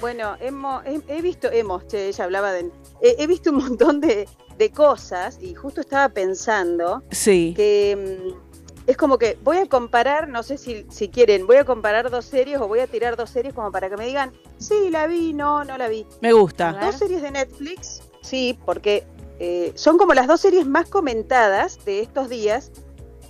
[0.01, 2.71] Bueno, hemos, he, he visto, hemos, che, ella hablaba de...
[3.03, 4.27] He, he visto un montón de,
[4.57, 7.53] de cosas y justo estaba pensando Sí.
[7.55, 11.65] que mm, es como que voy a comparar, no sé si, si quieren, voy a
[11.65, 14.89] comparar dos series o voy a tirar dos series como para que me digan, sí,
[14.91, 16.07] la vi, no, no la vi.
[16.23, 16.73] Me gusta.
[16.81, 19.05] Dos series de Netflix, sí, porque
[19.43, 22.71] eh, son como las dos series más comentadas de estos días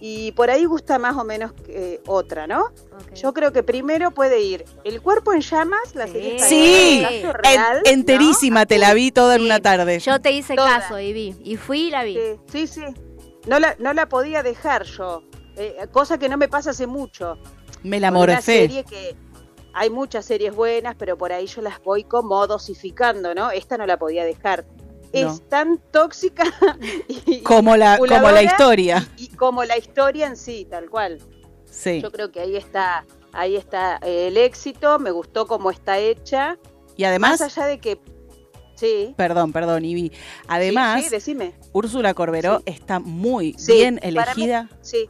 [0.00, 2.70] y por ahí gusta más o menos que otra, ¿no?
[3.14, 6.12] Yo creo que primero puede ir El cuerpo en llamas, la Sí.
[6.12, 7.90] serie Sí, En- real, ¿no?
[7.90, 9.46] enterísima, te la vi toda en Sí.
[9.46, 9.98] una tarde.
[10.00, 10.80] Yo te hice Toda.
[10.80, 11.36] caso, Ivy.
[11.44, 12.16] Y fui y la vi.
[12.50, 12.94] Sí, sí, sí.
[13.46, 15.22] No la, no la podía dejar yo,
[15.56, 17.38] eh, cosa que no me pasa hace mucho.
[17.82, 18.40] Me la morfé.
[18.42, 19.14] serie que
[19.74, 23.50] hay muchas series buenas, pero por ahí yo las voy como dosificando, ¿no?
[23.50, 24.64] Esta no la podía dejar.
[25.12, 26.44] Es tan tóxica
[27.26, 29.08] y, Como la, como la historia.
[29.16, 31.18] y como la historia en sí, tal cual.
[31.70, 32.00] Sí.
[32.00, 34.98] Yo creo que ahí está, ahí está eh, el éxito.
[34.98, 36.58] Me gustó cómo está hecha.
[36.96, 38.00] Y además, Más allá de que,
[38.74, 39.14] sí.
[39.16, 40.12] perdón, perdón, Ibi.
[40.48, 41.54] Además, sí, sí, decime.
[41.72, 45.08] Úrsula Corberó está muy bien para mí- elegida Sí,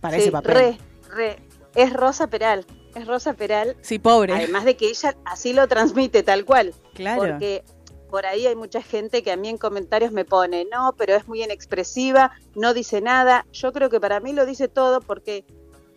[0.00, 0.54] para sí, ese papel.
[0.54, 0.78] Re,
[1.08, 1.36] re.
[1.74, 2.66] Es Rosa Peral.
[2.94, 3.76] Es Rosa Peral.
[3.82, 4.32] Sí, pobre.
[4.34, 6.74] Además de que ella así lo transmite tal cual.
[6.94, 7.20] claro.
[7.22, 7.64] Porque
[8.10, 11.26] por ahí hay mucha gente que a mí en comentarios me pone, no, pero es
[11.28, 13.46] muy inexpresiva, no dice nada.
[13.52, 15.44] Yo creo que para mí lo dice todo porque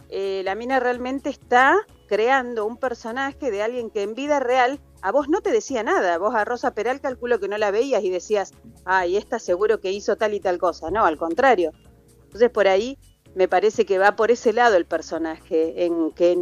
[0.10, 5.12] eh, la mina realmente está creando un personaje de alguien que en vida real a
[5.12, 6.18] vos no te decía nada.
[6.18, 8.54] Vos a Rosa Peral calculo que no la veías y decías,
[8.86, 10.92] ay, esta seguro que hizo tal y tal cosa.
[10.92, 11.72] No, al contrario.
[12.26, 12.98] Entonces por ahí
[13.36, 16.38] me parece que va por ese lado el personaje, en que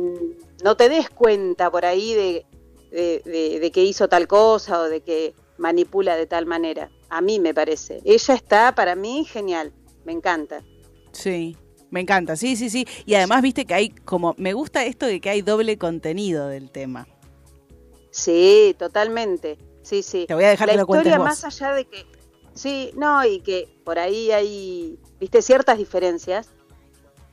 [0.63, 2.45] no te des cuenta por ahí de,
[2.91, 6.89] de, de- de que hizo tal cosa o de que manipula de tal manera.
[7.09, 8.01] A mí me parece.
[8.03, 9.71] Ella está para mí genial,
[10.03, 10.63] me encanta.
[11.11, 11.55] Sí,
[11.91, 12.87] me encanta, sí, sí, sí.
[13.05, 16.71] Y además, viste que hay como, me gusta esto de que hay doble contenido del
[16.71, 17.07] tema.
[18.09, 19.57] Sí, totalmente.
[19.83, 20.25] Sí, sí.
[20.27, 21.25] Te voy a dejar la que lo historia vos.
[21.25, 22.05] más allá de que
[22.53, 26.49] sí, no, y que por ahí hay, viste, ciertas diferencias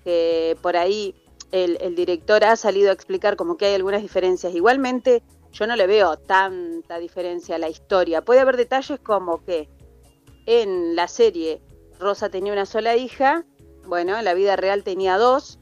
[0.04, 1.14] que por ahí
[1.50, 4.54] el, el director ha salido a explicar como que hay algunas diferencias.
[4.54, 5.22] Igualmente,
[5.52, 8.24] yo no le veo tanta diferencia a la historia.
[8.24, 9.68] Puede haber detalles como que
[10.46, 11.60] en la serie
[11.98, 13.44] Rosa tenía una sola hija,
[13.86, 15.58] bueno, en la vida real tenía dos,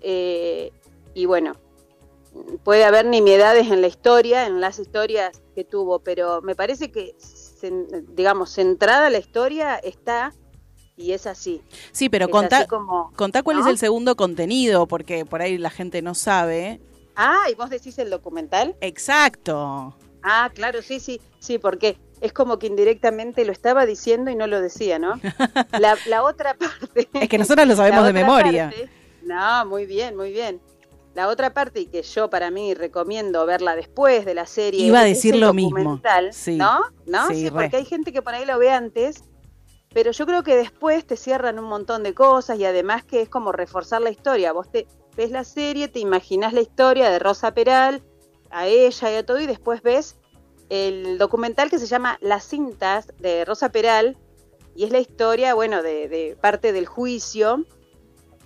[0.00, 0.70] eh,
[1.14, 1.54] y bueno,
[2.64, 7.16] puede haber nimiedades en la historia, en las historias que tuvo, pero me parece que,
[8.08, 10.32] digamos, centrada la historia está
[10.96, 11.62] y es así.
[11.92, 15.58] Sí, pero Es contá, así como, contá cuál es el segundo contenido, porque por ahí
[15.58, 16.80] la gente no sabe.
[17.16, 18.76] Ah, ¿y vos decís el documental?
[18.80, 19.96] Exacto.
[20.22, 24.46] Ah, claro, sí, sí, sí, porque es como que indirectamente lo estaba diciendo y no
[24.46, 25.20] lo decía, ¿no?
[25.78, 27.08] La, la otra parte...
[27.12, 28.70] Es que nosotros lo sabemos de memoria.
[28.70, 28.90] parte-
[29.22, 30.60] no, muy bien, muy bien.
[31.14, 34.84] La otra parte, y que yo para mí recomiendo verla después de la serie.
[34.86, 36.00] Iba a es decir el lo mismo.
[36.30, 36.56] Sí.
[36.56, 36.80] ¿No?
[37.06, 37.28] ¿No?
[37.28, 39.24] Sí, Sí, porque hay gente que por ahí lo ve antes,
[39.94, 43.28] pero yo creo que después te cierran un montón de cosas y además que es
[43.30, 44.52] como reforzar la historia.
[44.52, 44.86] Vos te
[45.16, 48.02] ves la serie, te imaginas la historia de Rosa Peral,
[48.50, 50.16] a ella y a todo, y después ves
[50.68, 54.16] el documental que se llama Las cintas de Rosa Peral,
[54.74, 57.64] y es la historia, bueno, de, de parte del juicio,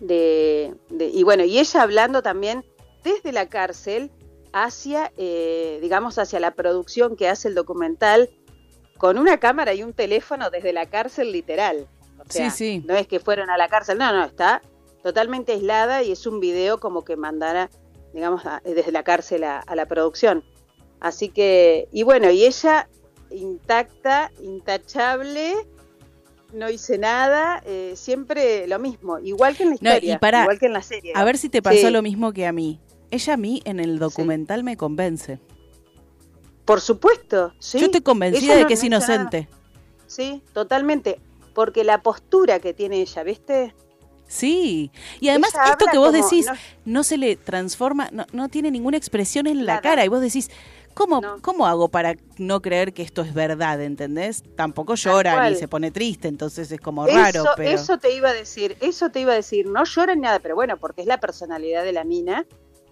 [0.01, 2.64] de, de- y bueno, y ella hablando también
[3.03, 4.11] desde la cárcel
[4.53, 8.31] hacia, eh, digamos, hacia la producción que hace el documental,
[8.99, 11.87] con una cámara y un teléfono desde la cárcel literal.
[12.18, 12.85] O sea, Sí, sí.
[12.87, 14.61] No es que fueron a la cárcel, no, no, está
[15.03, 17.70] totalmente aislada y es un video como que mandara,
[18.12, 20.44] digamos, a- desde la cárcel a, a la producción.
[21.01, 22.88] Así que, y bueno, y ella
[23.30, 25.55] intacta, intachable,
[26.53, 30.59] no hice nada, eh, siempre lo mismo, igual que en la No, y historia, igual
[30.59, 31.12] que en la serie.
[31.14, 31.90] A ver si te pasó Sí.
[31.90, 32.80] lo mismo que a mí.
[33.12, 35.40] Ella a mí en el documental me convence.
[36.64, 37.78] Por supuesto, sí.
[37.78, 39.48] Yo estoy convencida de que es no inocente.
[40.07, 41.20] Sí, totalmente.
[41.55, 43.74] Porque la postura que tiene ella, ¿viste?
[44.31, 44.93] Sí.
[45.18, 46.53] Y además Ella esto que vos como- decís no-
[46.85, 49.81] no, se le transforma, no, no tiene ninguna expresión en la Nada.
[49.83, 50.05] cara.
[50.05, 50.51] Y vos decís,
[50.95, 51.43] ¿cómo, No.
[51.43, 53.83] ¿cómo hago para no creer que esto es verdad?
[53.83, 54.45] ¿Entendés?
[54.57, 57.45] Tampoco llora ni se pone triste, entonces es como eso, raro.
[57.57, 57.70] Pero...
[57.70, 59.66] eso te iba a decir, eso te iba a decir.
[59.66, 62.47] No llora ni nada, pero bueno, porque es la personalidad de la mina,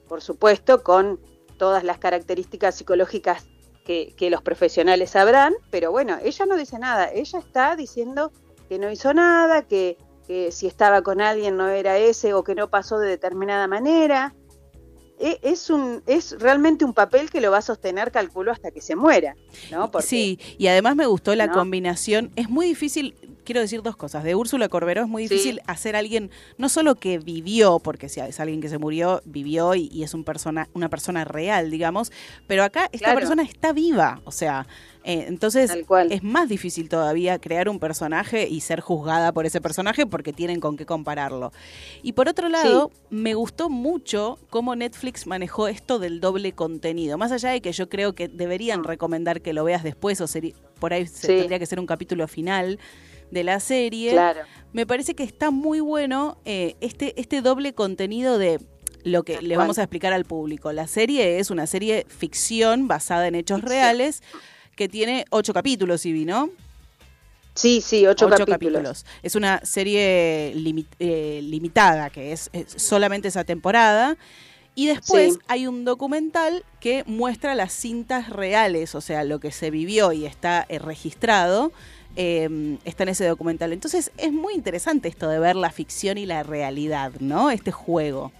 [0.08, 1.20] por supuesto, con
[1.56, 3.46] todas las características psicológicas
[3.84, 8.32] que, que los profesionales sabrán, pero bueno, ella no dice nada, ella está diciendo
[8.68, 9.96] que no hizo nada, que,
[10.28, 14.34] que si estaba con alguien no era ese o que no pasó de determinada manera.
[15.20, 18.80] E- Es, un, es realmente un papel que lo va a sostener, calculo, hasta que
[18.80, 19.34] se muera,
[19.72, 19.90] ¿no?
[19.90, 21.54] Porque- Sí, y además me gustó la ¿no?
[21.54, 22.30] combinación.
[22.36, 24.22] Es muy difícil, quiero decir dos cosas.
[24.22, 25.34] De Úrsula Corberó es muy Sí.
[25.34, 29.74] difícil hacer alguien, no solo que vivió, porque si es alguien que se murió, vivió
[29.74, 32.12] y, y es un persona, una persona real, digamos,
[32.46, 33.18] pero acá esta Claro.
[33.18, 34.20] persona está viva.
[34.24, 34.68] O sea,
[35.08, 36.12] eh, entonces cual.
[36.12, 40.60] es más difícil todavía crear un personaje y ser juzgada por ese personaje porque tienen
[40.60, 41.52] con qué compararlo.
[42.02, 47.16] Y por otro lado, me gustó mucho cómo Netflix manejó esto del doble contenido.
[47.18, 50.26] Más allá de que yo creo que deberían recomendar que lo veas después o
[50.78, 51.36] por ahí se- Sí.
[51.38, 52.78] tendría que ser un capítulo final
[53.30, 54.12] de la serie.
[54.12, 54.40] Claro.
[54.72, 58.58] Me parece que está muy bueno eh, este, este doble contenido de
[59.04, 60.72] lo que le vamos a explicar al público.
[60.72, 63.70] La serie es una serie ficción basada en hechos Ficción.
[63.72, 64.22] reales
[64.78, 66.50] que tiene ocho capítulos, Ivy, ¿no?
[67.54, 69.04] Sí, sí, ocho, capítulos.
[69.24, 74.16] Es una serie limi- eh, limitada, que es, es solamente esa temporada.
[74.76, 75.40] Y después Sí.
[75.48, 80.24] hay un documental que muestra las cintas reales, o sea, lo que se vivió y
[80.24, 81.72] está eh, registrado,
[82.14, 83.72] eh, está en ese documental.
[83.72, 87.50] Entonces es muy interesante esto de ver la ficción y la realidad, ¿no?
[87.50, 88.30] Este juego.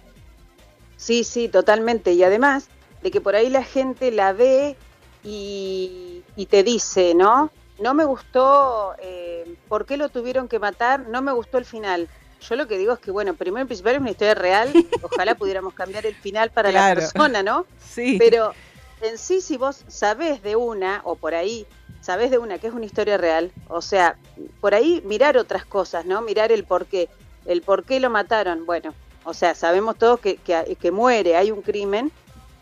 [0.95, 2.13] Sí, sí, totalmente.
[2.13, 2.69] Y además
[3.03, 4.77] de que por ahí la gente la ve
[5.25, 7.51] y, y te dice, ¿no?
[7.79, 11.07] No me gustó, eh, ¿por qué lo tuvieron que matar?
[11.07, 12.09] No me gustó el final.
[12.41, 14.71] Yo lo que digo es que, bueno, primero y principal es una historia real.
[15.01, 17.65] Ojalá pudiéramos cambiar el final para la persona, ¿no?
[17.79, 18.17] Sí.
[18.17, 18.53] Pero
[19.01, 21.65] en sí, si vos sabés de una, o por ahí
[22.01, 24.17] sabés de una que es una historia real, o sea,
[24.61, 26.21] por ahí mirar otras cosas, ¿no?
[26.21, 27.09] Mirar el por qué.
[27.45, 28.65] El por qué lo mataron.
[28.65, 32.11] Bueno, o sea, sabemos todos que, que, que muere, hay un crimen.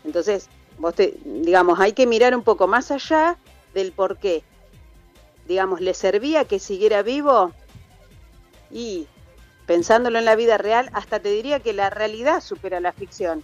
[0.04, 0.48] Entonces,
[0.78, 3.36] vos te, digamos, hay que mirar un poco más allá
[3.74, 4.42] del por qué.
[5.46, 7.52] Digamos, ¿le servía que siguiera vivo?
[8.70, 9.06] Y
[9.66, 13.42] pensándolo en la vida real, hasta te diría que la realidad supera la ficción.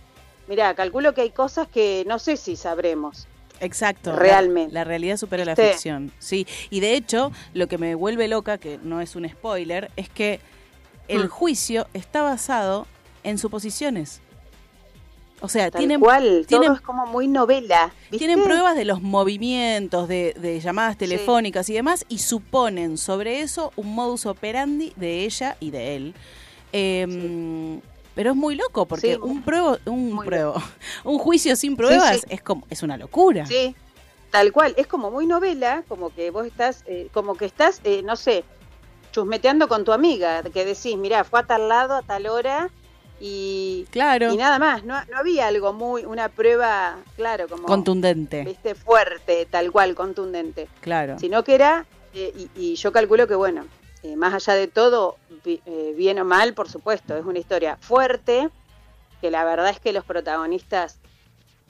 [0.49, 3.27] Mirá, calculo que hay cosas que no sé si sabremos.
[3.61, 4.15] Exacto.
[4.15, 4.75] Realmente.
[4.75, 6.13] La, realidad supera la ficción.
[6.19, 6.47] Sí.
[6.71, 10.41] Y de hecho, lo que me vuelve loca, que no es un spoiler, es que
[11.09, 11.29] el Mm.
[11.29, 12.87] juicio está basado
[13.23, 14.21] en suposiciones.
[15.45, 17.93] O sea, Tal tienen, cual, tienen- todo es como muy novela.
[18.11, 18.17] ¿viste?
[18.17, 23.71] tienen pruebas de los movimientos, de, de llamadas telefónicas y demás, y suponen sobre eso
[23.77, 26.15] un modus operandi de ella y de él.
[26.73, 27.81] Em,
[28.15, 30.55] Pero es muy loco, porque Sí, un pruebo, un pruebo,
[31.05, 33.45] un juicio sin pruebas es como, es una locura.
[33.45, 33.75] Sí,
[34.31, 34.73] tal cual.
[34.79, 38.45] Es como muy novela, como que vos estás, eh, como que estás, eh, no sé,
[39.13, 42.71] chusmeteando con tu amiga, que decís, mirá, fue a tal lado a tal hora
[43.27, 44.33] y, Claro.
[44.33, 44.85] y nada más.
[44.85, 50.69] No, no había algo muy, una prueba, claro, como, Contundente, viste, fuerte, tal cual, contundente.
[50.81, 51.19] claro.
[51.19, 53.65] Sino que era, eh, y, y yo calculo que, bueno,
[54.03, 55.17] eh, más allá de todo,
[55.47, 58.51] eh, bien o mal, por supuesto, es una historia fuerte,
[59.23, 60.99] que la verdad es que los protagonistas,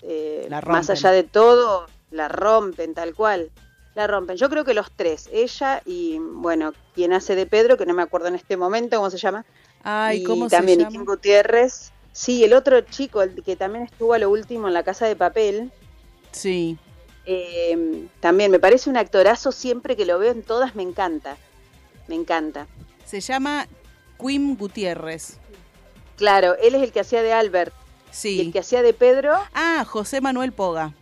[0.03, 3.51] eh, La más allá de todo, la rompen tal cual.
[3.95, 4.37] La rompen.
[4.37, 8.03] Yo creo que los tres, ella y, bueno, quien hace de Pedro, que no me
[8.03, 9.45] acuerdo en este momento cómo se llama,
[9.85, 11.13] Ay, y ¿cómo también se Kim llama?
[11.13, 11.93] Gutiérrez.
[12.13, 15.15] Sí, el otro chico, el que también estuvo a lo último en la casa de
[15.17, 15.71] papel,
[16.33, 16.77] Sí,
[17.27, 21.37] eh, también me parece un actorazo, siempre que lo veo en todas me encanta.
[22.09, 22.67] Me encanta.
[23.05, 23.67] se llama
[24.19, 25.39] Quim Gutiérrez.
[26.17, 27.73] Claro, él es el que hacía de Albert.
[28.23, 28.53] Y el Sí.
[28.53, 30.93] que hacía de Pedro, Ah, José Manuel Poga.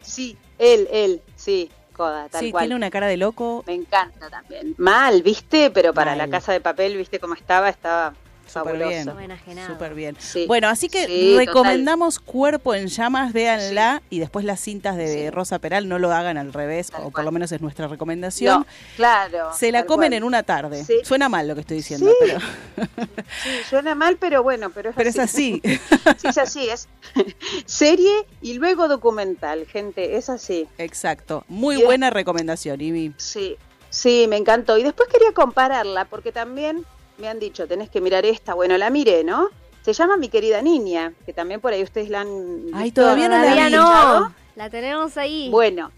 [0.00, 2.62] sí, él, él, sí, Coda, tal Sí, cual.
[2.64, 4.74] tiene una cara de loco Me encanta también.
[4.78, 5.70] Mal, ¿viste?
[5.70, 6.18] Pero para Mal.
[6.18, 7.68] la casa de papel, ¿viste cómo estaba?
[7.68, 8.14] Estaba
[8.50, 9.16] súper fabuloso.
[9.46, 9.66] bien.
[9.66, 10.16] Súper bien.
[10.18, 10.46] Sí.
[10.46, 15.30] Bueno, así que Sí, recomendamos Cuerpo en Llamas, véanla y después las cintas de Sí.
[15.30, 17.24] Rosa Peral no lo hagan al revés, Tal o por cual.
[17.26, 18.60] lo menos es nuestra recomendación.
[18.60, 19.50] No, claro.
[19.54, 20.14] Se la comen cual.
[20.18, 20.84] en una tarde.
[20.84, 20.94] Sí.
[21.04, 22.16] Suena mal lo que estoy diciendo, Sí.
[22.20, 22.38] pero,
[23.42, 25.60] Sí, suena mal, pero bueno, pero es pero es así.
[25.64, 25.80] así.
[26.18, 26.88] Sí, es así, es
[27.66, 30.68] serie y luego documental, gente, es así.
[30.78, 31.44] Exacto.
[31.48, 33.14] Muy Y- buena recomendación, Ivy.
[33.16, 33.56] Sí,
[33.88, 34.78] sí, me encantó.
[34.78, 36.84] Y después quería compararla, porque también
[37.20, 38.54] me han dicho, tenés que mirar esta.
[38.54, 39.48] Bueno, la miré, ¿no?
[39.82, 43.28] Se llama Mi querida niña, que también por ahí ustedes la han Ay, visto, todavía
[43.28, 43.72] no la Todavía vi.
[43.74, 44.34] no.
[44.56, 45.48] La tenemos ahí.
[45.50, 45.90] Bueno,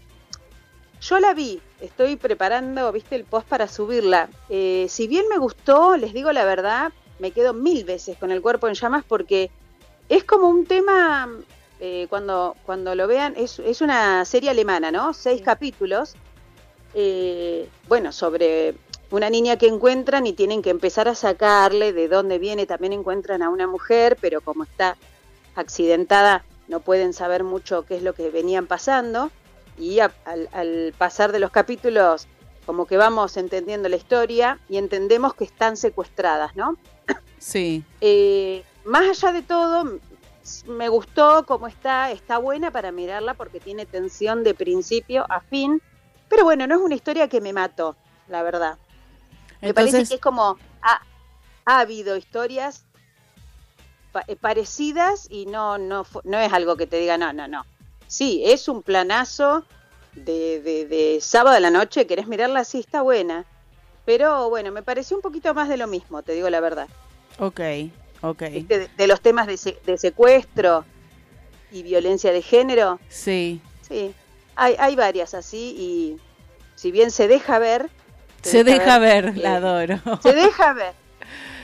[1.01, 4.29] yo la vi, estoy preparando, viste, el post para subirla.
[4.49, 8.41] Eh, si bien me gustó, les digo la verdad, me quedo mil veces con el
[8.41, 9.51] cuerpo en llamas porque
[10.07, 11.29] es como un tema,
[11.81, 15.13] eh, cuando, cuando lo vean, es, es una serie alemana, ¿no?
[15.13, 15.43] Seis Sí.
[15.43, 16.15] capítulos,
[16.93, 18.75] eh, bueno, sobre
[19.13, 22.65] una niña que encuentran y tienen que empezar a sacarle de dónde viene.
[22.65, 24.97] También encuentran a una mujer, pero como está
[25.55, 29.31] accidentada, no pueden saber mucho qué es lo que venían pasando.
[29.75, 32.27] y a- al, al pasar de los capítulos
[32.67, 36.77] como que vamos entendiendo la historia y entendemos que están secuestradas, ¿no?
[37.39, 37.83] Sí.
[37.99, 39.99] Eh, más allá de todo,
[40.67, 45.81] me gustó cómo está, está buena para mirarla porque tiene tensión de principio a fin,
[46.29, 47.95] pero bueno, no es una historia que me mató,
[48.27, 48.77] la verdad.
[49.67, 51.01] Me parece que es como, ha,
[51.65, 52.83] ha habido historias
[54.11, 57.65] pa- eh, parecidas y no, no, no es algo que te diga, no, no, no.
[58.07, 59.63] Sí, es un planazo
[60.15, 63.45] de, de, de sábado a la noche, querés mirarla, sí, está buena.
[64.05, 66.87] Pero bueno, me pareció un poquito más de lo mismo, te digo la verdad.
[67.39, 67.61] ok,
[68.21, 68.41] ok.
[68.51, 68.79] ¿Viste?
[68.79, 70.83] De, de los temas de, se- de secuestro
[71.71, 73.61] y violencia de género, Sí.
[73.87, 74.13] sí,
[74.55, 76.17] hay, hay varias así y
[76.75, 77.89] si bien se deja ver...
[78.43, 79.99] Se deja ver, la adoro.
[80.23, 80.93] Se deja ver.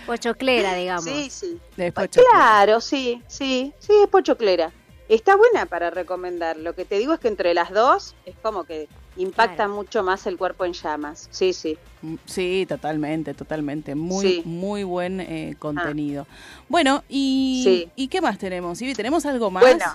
[0.06, 1.04] Pochoclera, digamos.
[1.06, 1.60] Sí, sí.
[1.78, 4.72] Después Claro, sí, sí, sí, es pochoclera.
[5.08, 6.58] Está buena para recomendar.
[6.58, 9.74] Lo que te digo es que entre las dos es como que impacta Claro.
[9.74, 11.28] mucho más el cuerpo en llamas.
[11.32, 11.78] Sí, sí.
[12.02, 13.96] Mm, Sí, totalmente, totalmente.
[13.96, 14.42] Muy, Sí.
[14.46, 16.26] muy buen eh, contenido.
[16.70, 17.92] Bueno, y, Sí.
[17.96, 18.82] ¿y qué más tenemos?
[18.82, 19.62] Ivy, ¿tenemos algo más?
[19.64, 19.86] Bueno,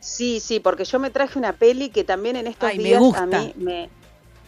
[0.00, 3.00] sí, sí, porque yo me traje una peli que también en estos Ay, me días
[3.00, 3.22] gusta.
[3.22, 3.88] a mí me...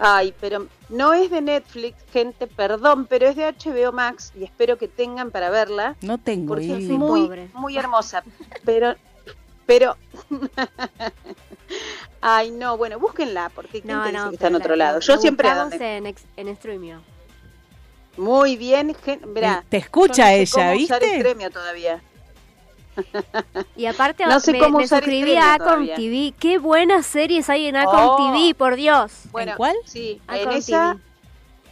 [0.02, 4.78] Ay, pero no es de Netflix, gente, perdón, pero es de HBO Max y espero
[4.78, 5.94] que tengan para verla.
[6.00, 7.48] no tengo, porque es muy, pobre.
[7.52, 8.24] muy hermosa.
[8.64, 8.94] Pero,
[9.66, 9.96] pero,
[12.22, 15.00] ay, no, bueno, búsquenla, porque ¿quién No, dice que está en otro la- lado?
[15.00, 15.48] la- Yo la siempre
[15.98, 17.02] en, en Streamio.
[18.16, 20.94] muy bien, gen- mirá, Te escucha no sé ella, cómo ¿viste?
[20.94, 21.02] usar
[21.50, 22.02] todavía.
[23.76, 25.94] Y aparte No sé me, cómo me suscribí a Acorn todavía.
[25.96, 26.34] TV.
[26.38, 28.32] Qué buenas series hay en Acorn Oh.
[28.32, 29.12] TV, por Dios.
[29.32, 29.76] Bueno, cuál?
[29.84, 31.04] Sí, en Acorn esa TV.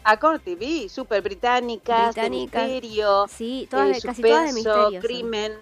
[0.04, 2.62] Acorn TV, super británicas, de Británicas.
[2.68, 4.82] misterio, Sí, todas, eh, de- casi todas de misterio.
[4.90, 5.00] son.
[5.00, 5.52] crimen.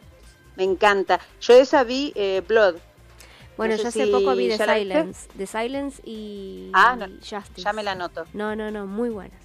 [0.56, 1.20] Me encanta.
[1.40, 2.76] Yo esa vi eh, Blood.
[3.56, 4.58] Bueno, No sé yo hace si poco vi The.
[4.58, 5.28] Silence.
[5.36, 7.62] The Silence y Ah, no, Justice.
[7.62, 8.24] Ya me la anoto.
[8.34, 9.40] No, no, no, muy buenas.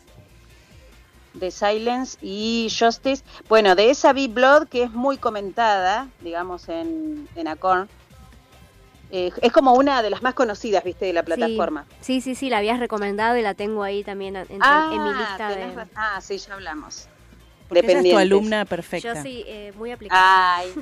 [1.39, 3.23] The Silence y Justice.
[3.47, 7.87] Bueno, de esa vi Blood, que es muy comentada, digamos, en, en Acorn.
[9.13, 11.85] Eh, es como una de las más conocidas, viste, de la plataforma.
[11.99, 15.09] Sí, sí, sí, la habías recomendado y la tengo ahí también en, ah, en mi
[15.13, 15.87] lista de...
[15.95, 17.07] ah, sí, ya hablamos.
[17.73, 19.13] Es tu alumna perfecta.
[19.13, 20.57] Yo sí, eh, muy aplicada.
[20.57, 20.73] Ay,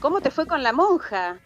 [0.00, 1.36] ¿cómo te fue con la monja?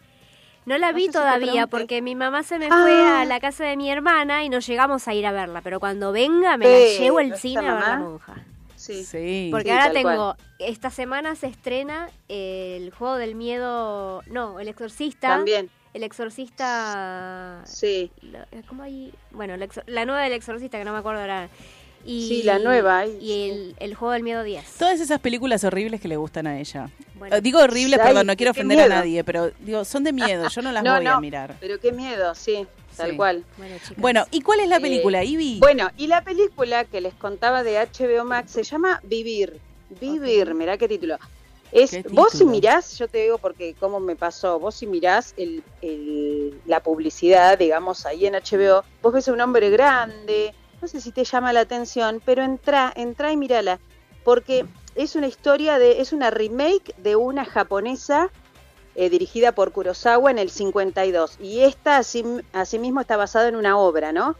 [0.65, 2.79] No la no vi sé todavía porque mi mamá se me Ah.
[2.81, 5.81] fue a la casa de mi hermana y no llegamos a ir a verla, pero
[5.81, 8.33] cuando venga me la llevo al ¿está cine a ver la monja.
[8.83, 9.03] Sí.
[9.05, 9.47] Sí.
[9.51, 15.29] Porque Sí, ahora tengo, esta semana se estrena el juego del miedo, no, el exorcista,
[15.29, 18.11] También, el exorcista, sí.
[18.21, 19.13] la- ¿cómo hay?
[19.31, 19.55] Bueno,
[19.87, 21.49] la nueva del exorcista que no me acuerdo ahora.
[22.05, 23.49] Y, Sí, la nueva, Y sí.
[23.49, 24.73] el, el juego del miedo 10.
[24.77, 26.89] Todas esas películas horribles que le gustan a ella.
[27.15, 30.61] Bueno, Digo horribles, perdón, no quiero ofender a nadie, pero digo, son de miedo, yo
[30.61, 31.55] no las No, voy a mirar.
[31.61, 33.17] Pero qué miedo, sí, tal Sí.
[33.17, 33.45] cual.
[33.97, 35.59] bueno, ¿y cuál es la Eh, película, Ivy?
[35.59, 39.59] Bueno, y la película que les contaba de HBO Max se llama Vivir.
[39.89, 40.55] Vivir, Ok.
[40.55, 41.17] mirá qué título.
[41.71, 45.33] Es, Qué vos si mirás, yo te digo porque cómo me pasó, vos si mirás
[45.37, 50.87] el, el- la publicidad, digamos, ahí en HBO, vos ves a un hombre grande, no
[50.87, 53.79] sé si te llama la atención, pero entra, entra y mírala,
[54.23, 54.65] porque
[54.95, 58.29] es una historia de, es una remake de una japonesa
[58.95, 62.23] eh, dirigida por Kurosawa en el 52, y esta así,
[62.53, 64.35] asimismo está basada en una obra, ¿no?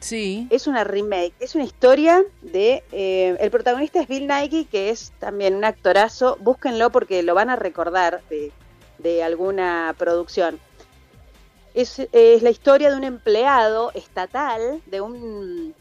[0.00, 0.46] Sí.
[0.50, 2.84] Es una remake, es una historia de...
[2.92, 6.36] eh, el protagonista es Bill Nighy, que es también un actorazo.
[6.40, 8.52] Búsquenlo porque lo van a recordar de,
[8.98, 10.60] de alguna producción.
[11.74, 15.74] Es, es la historia de un empleado estatal de un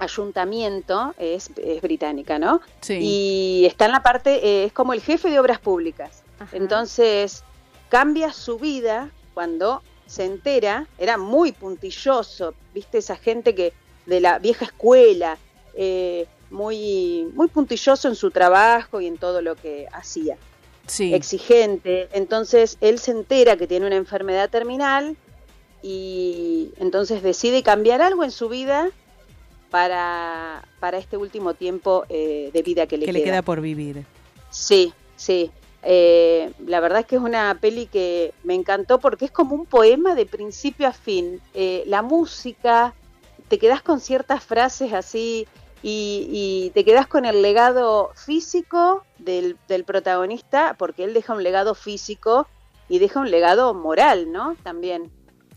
[0.00, 2.60] ayuntamiento, es, es británica, ¿no?
[2.80, 2.98] Sí.
[3.00, 6.24] Y está en la parte, eh, es como el jefe de obras públicas.
[6.40, 6.56] Ajá.
[6.56, 7.44] Entonces,
[7.90, 13.74] cambia su vida cuando se entera, era muy puntilloso, viste esa gente que
[14.06, 15.36] de la vieja escuela,
[15.74, 20.36] eh, muy, muy puntilloso en su trabajo y en todo lo que hacía,
[20.86, 21.14] sí.
[21.14, 22.08] exigente.
[22.12, 25.16] Entonces, él se entera que tiene una enfermedad terminal
[25.82, 28.90] y entonces decide cambiar algo en su vida
[29.70, 34.04] para, para este último tiempo eh, de vida que le que le queda por vivir.
[34.50, 35.50] Sí, sí.
[35.82, 39.66] Eh, la verdad es que es una peli que me encantó porque es como un
[39.66, 41.40] poema de principio a fin.
[41.54, 42.94] Eh, la música,
[43.48, 45.46] te quedas con ciertas frases así
[45.82, 51.42] y, y te quedas con el legado físico del, del protagonista porque él deja un
[51.42, 52.46] legado físico
[52.88, 54.56] y deja un legado moral, ¿no?
[54.62, 55.10] También.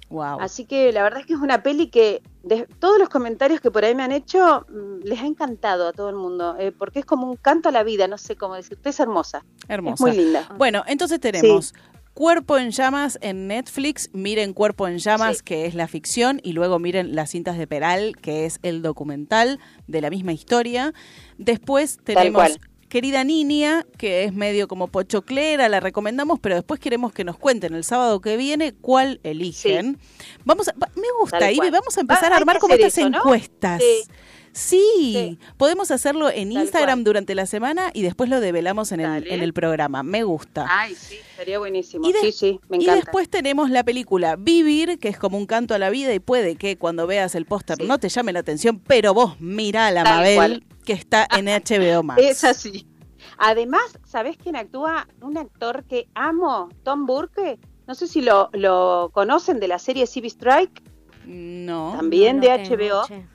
[0.10, 0.40] Wow.
[0.40, 3.72] Así que la verdad es que es una peli que de todos los comentarios que
[3.72, 7.00] por ahí me han hecho mm, les ha encantado a todo el mundo, eh, porque
[7.00, 9.94] es como un canto a la vida, no sé cómo decirte, es hermosa, Hermosa.
[9.96, 10.48] es muy linda.
[10.58, 11.74] Bueno, entonces tenemos
[12.14, 14.10] Cuerpo en Llamas en Netflix.
[14.14, 15.44] Miren Cuerpo en Llamas, Sí.
[15.46, 19.60] que es la ficción, y luego miren Las cintas de Peral, que es el documental
[19.88, 20.94] de la misma historia.
[21.40, 22.60] Después tenemos.
[22.94, 27.74] Querida Niña, que es medio como pochoclera, la recomendamos, pero después queremos que nos cuenten
[27.74, 29.98] el sábado que viene cuál eligen.
[30.46, 31.72] Vamos a- me gusta, cual.
[31.72, 33.18] vamos a empezar Va- a armar como estas eso, ¿no?
[33.18, 33.82] encuestas.
[33.82, 34.04] Sí.
[34.56, 34.80] Sí,
[35.16, 35.40] Sí.
[35.58, 37.04] podemos hacerlo en Tal Instagram cual.
[37.06, 40.04] durante la semana y después lo develamos en el, en el programa.
[40.04, 40.68] Me gusta.
[40.70, 42.08] Ay, sí, sería buenísimo.
[42.08, 43.02] Y de- sí, sí, me y encanta.
[43.06, 46.56] después tenemos la película Vivir, que es como un canto a la vida y puede
[46.58, 47.86] que cuando veas el póster Sí.
[47.88, 50.64] no te llame la atención, pero vos mira a la Mabel cual.
[50.84, 52.22] Que está en HBO Max.
[52.24, 52.88] Es así.
[53.38, 55.08] Además, ¿sabés quién actúa?
[55.22, 57.60] Un actor que amo, Tom Burke.
[57.88, 60.82] No sé si lo, lo conocen de la serie Civil Strike,
[61.26, 61.94] No.
[61.98, 63.08] también No, de tengo, HBO.
[63.08, 63.26] che.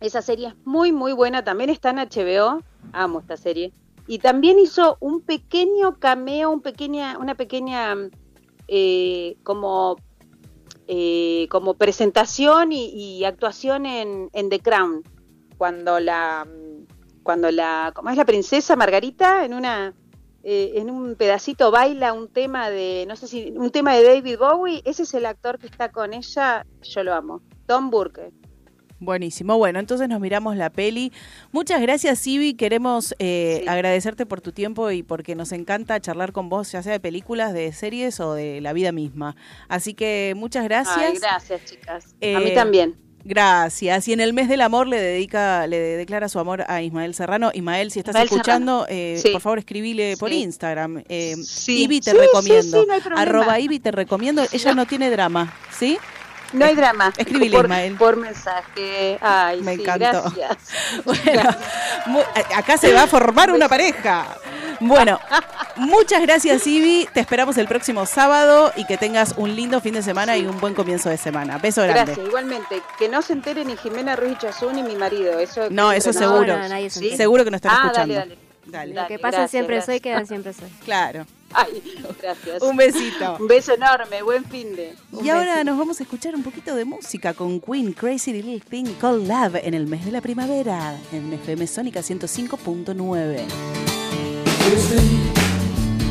[0.00, 1.42] Esa serie es muy, muy buena.
[1.44, 2.62] También está en HBO.
[2.92, 3.72] Amo esta serie.
[4.06, 7.96] Y también hizo un pequeño cameo, un pequeña, una pequeña
[8.68, 9.96] eh, como,
[10.88, 15.02] eh, como presentación y, y actuación en, en The Crown.
[15.58, 16.46] Cuando la,
[17.22, 19.44] cuando la, ¿cómo es la princesa Margarita?
[19.44, 19.94] En una,
[20.42, 24.38] eh, en un pedacito baila un tema de, no sé si, un tema de David
[24.38, 24.82] Bowie.
[24.84, 26.66] Ese es el actor que está con ella.
[26.82, 27.40] Yo lo amo.
[27.66, 28.30] Tom Burke.
[29.00, 29.58] Buenísimo.
[29.58, 31.12] Bueno, entonces nos miramos la peli.
[31.52, 32.54] Muchas gracias, Ivy.
[32.54, 33.68] Queremos eh, Sí.
[33.68, 37.52] agradecerte por tu tiempo y porque nos encanta charlar con vos, ya sea de películas,
[37.52, 39.36] de series o de la vida misma.
[39.68, 40.96] Así que muchas gracias.
[40.96, 42.06] Ay, gracias, chicas.
[42.14, 42.94] a Eh, mí también.
[43.24, 44.06] Gracias.
[44.08, 47.50] Y en el mes del amor le dedica, le declara su amor a Ismael Serrano.
[47.54, 49.30] Ismael, si estás Ismael escuchando, eh, Sí.
[49.30, 50.42] por favor escribile por Sí.
[50.42, 51.02] Instagram.
[51.08, 51.84] Eh, Sí.
[51.84, 52.82] Ivy te recomiendo.
[52.82, 53.16] sí, no.
[53.16, 54.44] Arroba Ivy te recomiendo.
[54.52, 55.98] Ella no tiene drama, ¿sí?
[56.52, 57.12] No hay drama.
[57.16, 57.96] escribile, por, Ismael.
[57.96, 59.18] Por mensaje.
[59.20, 60.22] Ay, Me sí, encantó.
[60.36, 60.58] gracias.
[61.04, 61.42] Bueno,
[62.06, 64.26] mu- a- acá se va a formar una pareja.
[64.80, 65.18] Bueno,
[65.76, 67.08] muchas gracias, Ivy.
[67.12, 70.58] Te esperamos el próximo sábado y que tengas un lindo fin de semana y un
[70.60, 71.58] buen comienzo de semana.
[71.58, 72.04] Beso grande.
[72.04, 72.82] Gracias, igualmente.
[72.98, 75.38] Que no se enteren ni Jimena Ruiz Chazú ni mi marido.
[75.38, 76.34] Eso No, eso seguro.
[76.38, 76.56] nosotros.
[76.56, 77.16] No, no, nadie se ¿Sí?
[77.16, 78.14] Seguro que nos están Ah, escuchando.
[78.14, 78.44] dale, dale.
[78.66, 78.94] Dale.
[78.94, 80.02] Lo que pasa gracias, siempre soy, gracias.
[80.02, 80.70] queda siempre soy.
[80.86, 81.26] Claro.
[81.52, 81.82] Ay,
[82.20, 82.62] gracias.
[82.62, 83.36] Un besito.
[83.38, 84.22] Un beso enorme.
[84.22, 84.94] Buen fin de.
[85.22, 88.94] Y ahora nos vamos a escuchar un poquito de música con Queen Crazy Little Thing
[88.98, 93.44] Called Love en el mes de la primavera en FM Sónica 105.9.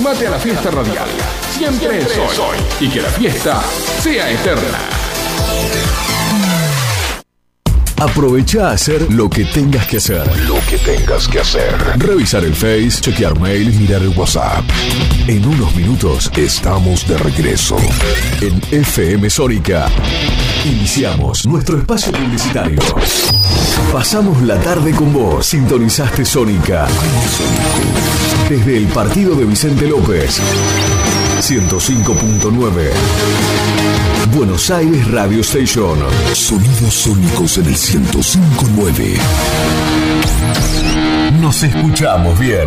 [0.00, 1.08] Sumate a la fiesta radial.
[1.52, 2.56] Siempre es hoy.
[2.80, 3.62] Y que la fiesta
[4.00, 4.78] sea eterna.
[7.98, 10.26] Aprovecha a hacer lo que tengas que hacer.
[10.48, 11.76] Lo que tengas que hacer.
[11.98, 14.64] Revisar el Face, chequear mail, mirar el WhatsApp.
[15.26, 17.76] En unos minutos estamos de regreso.
[18.40, 19.90] En FM Sónica.
[20.64, 22.80] Iniciamos nuestro espacio publicitario.
[23.92, 25.44] Pasamos la tarde con vos.
[25.44, 26.88] Sintonizaste Sónica.
[28.50, 30.40] Desde el partido de Vicente López.
[31.40, 32.90] 105.9.
[34.34, 35.96] Buenos Aires Radio Station.
[36.32, 39.20] Sonidos sónicos en el 105.9.
[41.40, 42.66] Nos escuchamos bien.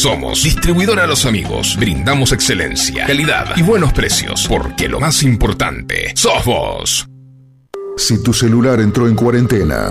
[0.00, 1.76] Somos Distribuidora Los Amigos.
[1.78, 7.06] Brindamos excelencia, calidad y buenos precios, porque lo más importante sos vos.
[7.98, 9.90] Si tu celular entró en cuarentena,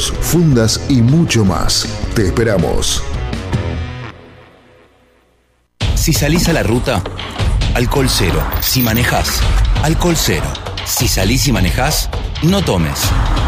[0.09, 1.87] fundas y mucho más.
[2.15, 3.03] Te esperamos.
[5.95, 7.03] Si salís a la ruta,
[7.75, 8.43] alcohol cero.
[8.61, 9.41] Si manejás,
[9.83, 10.51] alcohol cero.
[10.85, 12.09] Si salís y manejás,
[12.41, 12.99] no tomes.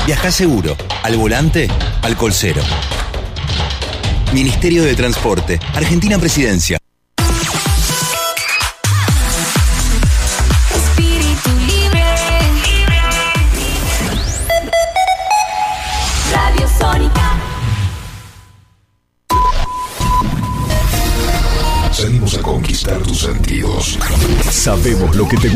[0.05, 0.75] Viajá seguro.
[1.01, 1.67] Al volante,
[2.03, 2.61] alcohol cero.
[4.33, 6.82] Ministerio de Transporte, Argentina Presidencia.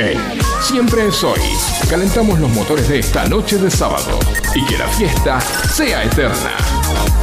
[0.00, 0.18] En
[0.62, 1.40] Siempre es hoy.
[1.90, 4.18] Calentamos los motores de esta noche de sábado.
[4.54, 7.19] Y que la fiesta sea eterna.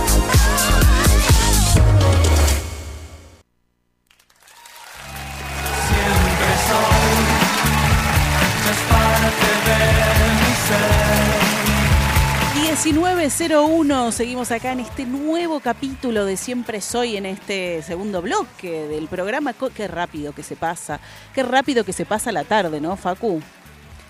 [12.94, 19.10] 1901, seguimos acá en este nuevo capítulo de Siempre Soy, en este segundo bloque del
[19.10, 19.54] programa.
[19.76, 21.02] Qué rápido que se pasa,
[21.36, 23.42] qué rápido que se pasa la tarde, ¿no, Facu?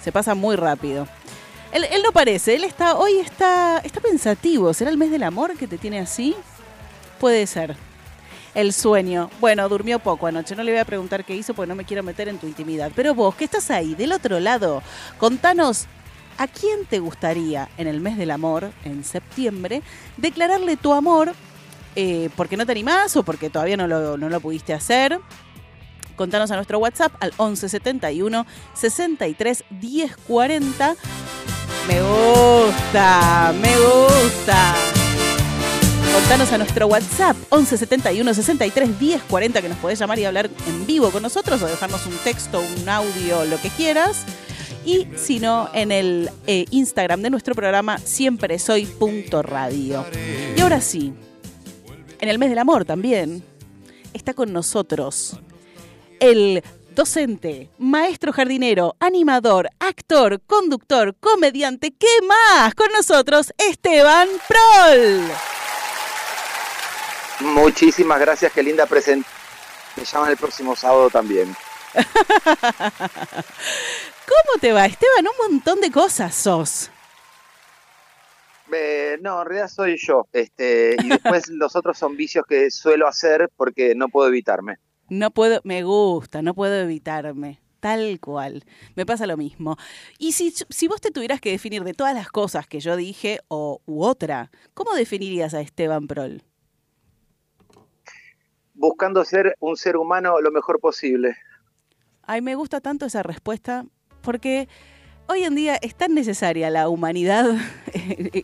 [0.04, 1.08] Se pasa muy rápido.
[1.72, 4.72] Él, él no parece, él está, hoy está, está pensativo.
[4.76, 6.36] ¿Será el mes del amor que te tiene así?
[7.20, 7.76] Puede ser.
[8.54, 9.32] El sueño.
[9.40, 10.56] Bueno, durmió poco anoche.
[10.56, 12.92] No le voy a preguntar qué hizo porque no me quiero meter en tu intimidad.
[12.96, 14.84] Pero vos, que estás ahí, del otro lado,
[15.18, 15.88] contanos
[16.38, 19.82] a quién te gustaría en el mes del amor, en septiembre,
[20.18, 21.34] declararle tu amor
[21.96, 25.20] eh, porque no te animás o porque todavía no lo, no lo pudiste hacer.
[26.16, 30.96] Contanos a nuestro WhatsApp al 1171 63 10 40.
[31.88, 34.76] Me gusta, me gusta.
[36.14, 40.86] Contanos a nuestro WhatsApp 1171 63 10 40 que nos podés llamar y hablar en
[40.86, 44.26] vivo con nosotros o dejarnos un texto, un audio, lo que quieras.
[44.88, 50.06] Y si no, en el eh, Instagram de nuestro programa siempre soy punto radio.
[50.56, 51.14] Y ahora sí,
[52.22, 53.44] en el mes del amor también.
[54.14, 55.38] está con nosotros
[56.22, 56.64] el
[56.96, 62.74] docente, maestro jardinero, animador, actor, conductor, comediante, ¿qué más?
[62.74, 65.22] Con nosotros Esteban Prol.
[67.42, 69.38] Muchísimas gracias, qué linda presentación.
[69.98, 71.54] Me llaman el próximo sábado también.
[74.28, 75.26] ¿Cómo te va, Esteban?
[75.28, 76.92] Un montón de cosas sos.
[78.72, 80.28] Eh, no, en realidad soy yo.
[80.32, 84.78] Este, y después los otros son vicios que suelo hacer porque no puedo evitarme.
[85.10, 87.62] No puedo, me gusta, no puedo evitarme.
[87.80, 88.66] Tal cual.
[88.96, 89.78] Me pasa lo mismo.
[90.18, 93.40] Y si, si vos te tuvieras que definir de todas las cosas que yo dije
[93.48, 96.42] o u otra, ¿cómo definirías a Esteban Prol?
[98.74, 101.38] Buscando ser un ser humano lo mejor posible.
[102.30, 103.86] Ay, me gusta tanto esa respuesta
[104.22, 104.68] porque
[105.28, 107.56] hoy en día es tan necesaria la humanidad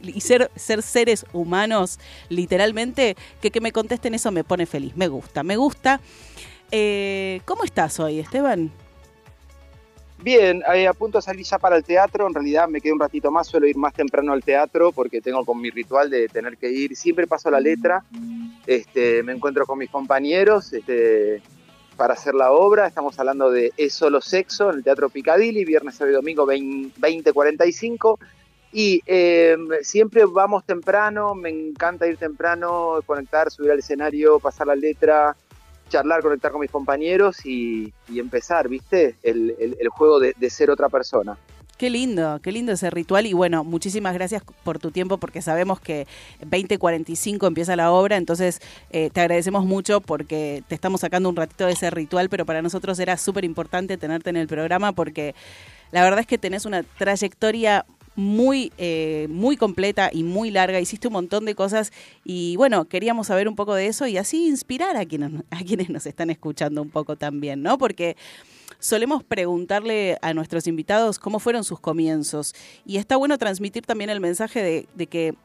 [0.01, 4.95] y ser, ser seres humanos literalmente que que me contesten eso me pone feliz.
[4.95, 5.99] Me gusta, me gusta.
[6.71, 8.71] Eh, ¿Cómo estás hoy, Esteban?
[10.19, 12.25] Bien, eh, a punto de salir ya para el teatro.
[12.25, 15.43] En realidad me quedé un ratito más, suelo ir más temprano al teatro porque tengo
[15.43, 16.95] con mi ritual de tener que ir.
[16.95, 18.05] Siempre paso la letra.
[18.65, 21.41] Este, me encuentro con mis compañeros este,
[21.95, 22.87] para hacer la obra.
[22.87, 26.99] Estamos hablando de Es solo sexo en el Teatro Picadilly, viernes, sábado y domingo 20
[26.99, 28.19] 20.45.
[28.71, 34.75] Y eh, siempre vamos temprano, me encanta ir temprano, conectar, subir al escenario, pasar la
[34.75, 35.35] letra,
[35.89, 39.15] charlar, conectar con mis compañeros y, empezar, ¿viste?
[39.21, 41.37] El, juego de ser otra persona.
[41.77, 43.25] Qué lindo, qué lindo ese ritual.
[43.25, 46.05] Y bueno, muchísimas gracias por tu tiempo porque sabemos que
[46.41, 48.61] 20.45 empieza la obra, entonces
[48.91, 52.61] eh, te agradecemos mucho porque te estamos sacando un ratito de ese ritual, pero para
[52.61, 55.33] nosotros era súper importante tenerte en el programa porque
[55.91, 61.07] la verdad es que tenés una trayectoria muy, eh, muy completa y muy larga, hiciste
[61.07, 61.91] un montón de cosas
[62.23, 65.89] y bueno, queríamos saber un poco de eso y así inspirar a quienes, a quienes
[65.89, 67.79] nos están escuchando un poco también, ¿no?
[67.79, 68.15] Porque
[68.79, 72.53] solemos preguntarle a nuestros invitados cómo fueron sus comienzos.
[72.85, 75.35] Y está bueno transmitir también el mensaje de, que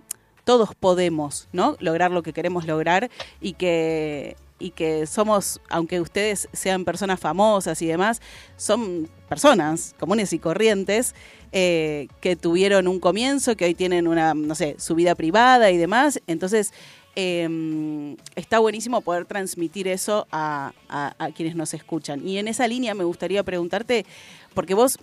[0.45, 1.77] todos podemos, ¿no?
[1.81, 3.11] Lograr lo que queremos lograr
[3.41, 8.21] y que y que somos, aunque ustedes sean personas famosas y demás,
[8.57, 11.15] son personas comunes y corrientes
[11.53, 15.77] eh, que tuvieron un comienzo, que hoy tienen una, no sé, su vida privada y
[15.77, 16.21] demás.
[16.27, 16.73] Entonces,
[17.21, 22.27] eh, está buenísimo poder transmitir eso a, a- a quienes nos escuchan.
[22.27, 24.07] Y en esa línea me gustaría preguntarte,
[24.55, 24.99] porque vos,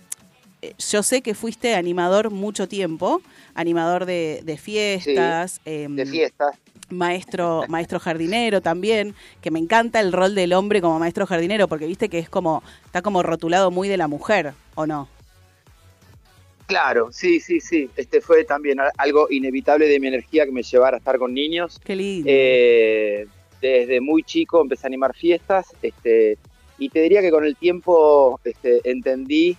[0.62, 3.20] eh, yo sé que fuiste animador mucho tiempo,
[3.54, 5.60] animador de, de fiestas.
[5.66, 6.56] em, de fiestas.
[6.88, 11.86] Maestro, maestro jardinero también, que me encanta el rol del hombre como maestro jardinero, porque
[11.86, 15.08] viste que es como, está como rotulado muy de la mujer, ¿o no?
[16.66, 17.88] Claro, sí, sí, sí.
[17.96, 21.80] Este fue también algo inevitable de mi energía que me llevara a estar con niños.
[21.84, 22.28] Qué lindo.
[22.28, 23.26] Eh,
[23.60, 26.38] desde muy chico empecé a animar fiestas, este,
[26.78, 29.56] y te diría que con el tiempo este, entendí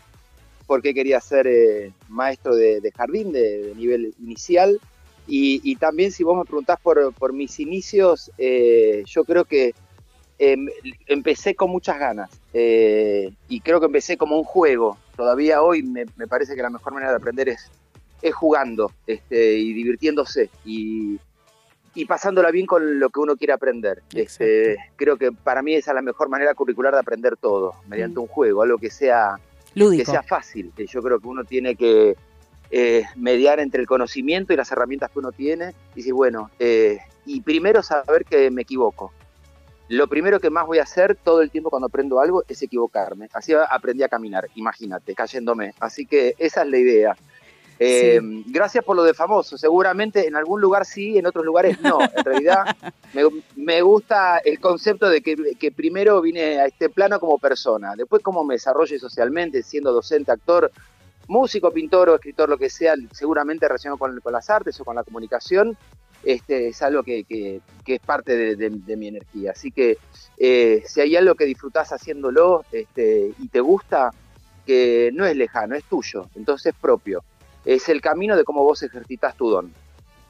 [0.68, 4.80] por qué quería ser eh, maestro de, de jardín de, de nivel inicial.
[5.28, 9.74] Y, y también si vos me preguntás por, por mis inicios, eh, yo creo que
[10.40, 10.68] em,
[11.08, 14.98] empecé con muchas ganas eh, y creo que empecé como un juego.
[15.18, 17.70] Todavía hoy me, me parece que la mejor manera de aprender es,
[18.22, 21.20] es jugando este, y divirtiéndose y,
[21.96, 24.04] y pasándola bien con lo que uno quiere aprender.
[24.14, 28.20] Este, creo que para mí esa es la mejor manera curricular de aprender todo, mediante
[28.20, 29.40] un juego, algo que sea,
[29.74, 30.06] Lúdico.
[30.06, 30.72] que sea fácil.
[30.78, 32.16] Yo creo que uno tiene que
[32.70, 37.00] eh, mediar entre el conocimiento y las herramientas que uno tiene y decir, bueno, eh,
[37.26, 39.12] y primero saber que me equivoco.
[39.90, 43.30] Lo primero que más voy a hacer todo el tiempo cuando aprendo algo es equivocarme.
[43.34, 45.74] Así aprendí a caminar, imagínate, cayéndome.
[45.80, 47.18] Así que esa es la idea.
[47.80, 49.58] Eh, Gracias por lo de famoso.
[49.58, 52.00] Seguramente en algún lugar sí, en otros lugares no.
[52.02, 52.66] En realidad
[53.14, 53.24] me,
[53.56, 58.22] me gusta el concepto de que, que primero vine a este plano como persona, después
[58.22, 60.72] cómo me desarrolle socialmente, siendo docente, actor,
[61.28, 64.96] músico, pintor o escritor, lo que sea, seguramente relacionado con, con las artes o con
[64.96, 65.78] la comunicación,
[66.22, 69.52] este, es algo que, que- es parte de mi energía.
[69.52, 69.98] Así que
[70.38, 74.14] eh, si hay algo que disfrutás haciéndolo este, y te gusta,
[74.66, 77.24] que no es lejano, es tuyo, entonces es propio.
[77.64, 79.76] Es el camino de cómo vos ejercitas tu don.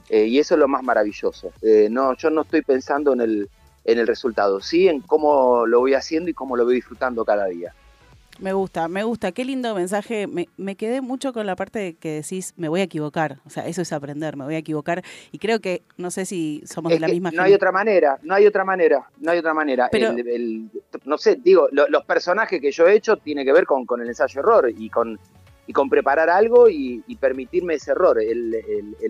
[0.09, 1.55] Eh, y eso es lo más maravilloso.
[1.61, 3.49] Eh, no, yo no estoy pensando en el,
[3.83, 7.47] en el resultado, sí en cómo lo voy haciendo y cómo lo voy disfrutando cada
[7.47, 7.75] día.
[8.39, 9.31] Me gusta, me gusta.
[9.31, 10.27] Qué lindo mensaje.
[10.27, 13.39] Me, me quedé mucho con la parte de que decís, me voy a equivocar.
[13.45, 15.03] O sea, eso es aprender, me voy a equivocar.
[15.31, 18.19] Y creo que, no sé si somos Es de la misma no hay otra manera,
[18.21, 19.89] no hay otra manera, no hay otra manera.
[19.91, 20.69] Pero- El- el-
[21.05, 24.01] no sé, digo, lo- los personajes que yo he hecho tiene que ver con, con
[24.01, 25.19] el ensayo-error y con,
[25.65, 27.91] y con preparar algo y, y permitirme ese.
[27.91, 28.53] El,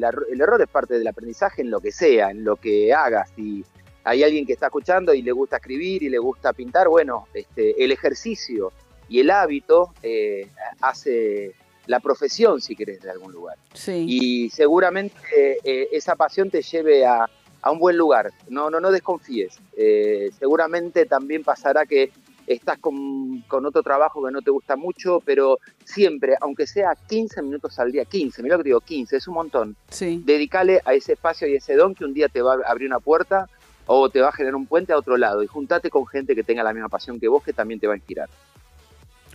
[0.04, 0.26] error.
[0.32, 3.30] el error es parte del aprendizaje en lo que sea, en lo que hagas.
[3.38, 3.66] Y
[4.06, 7.84] hay alguien que está escuchando y le gusta escribir y le gusta pintar, bueno, este,
[7.84, 8.72] el ejercicio
[9.10, 10.48] y el hábito eh,
[10.82, 11.54] hace
[11.86, 13.58] la profesión, si querés, de algún lugar.
[13.74, 14.06] Sí.
[14.08, 17.30] Y seguramente eh, esa pasión te lleve a,
[17.62, 18.32] a un buen lugar.
[18.50, 19.60] No, no, no desconfíes.
[19.76, 22.12] Eh, seguramente también pasará que
[22.46, 27.42] estás con, con otro trabajo que no te gusta mucho, pero siempre, aunque sea 15
[27.42, 29.76] minutos al día, 15, mira lo que te digo, 15, es un montón.
[29.90, 30.22] Sí.
[30.26, 33.00] Dedicale a ese espacio y ese don que un día te va a abrir una
[33.00, 33.50] puerta
[33.86, 36.44] o te va a generar un puente a otro lado y juntate con gente que
[36.44, 38.30] tenga la misma pasión que vos que también te va a inspirar.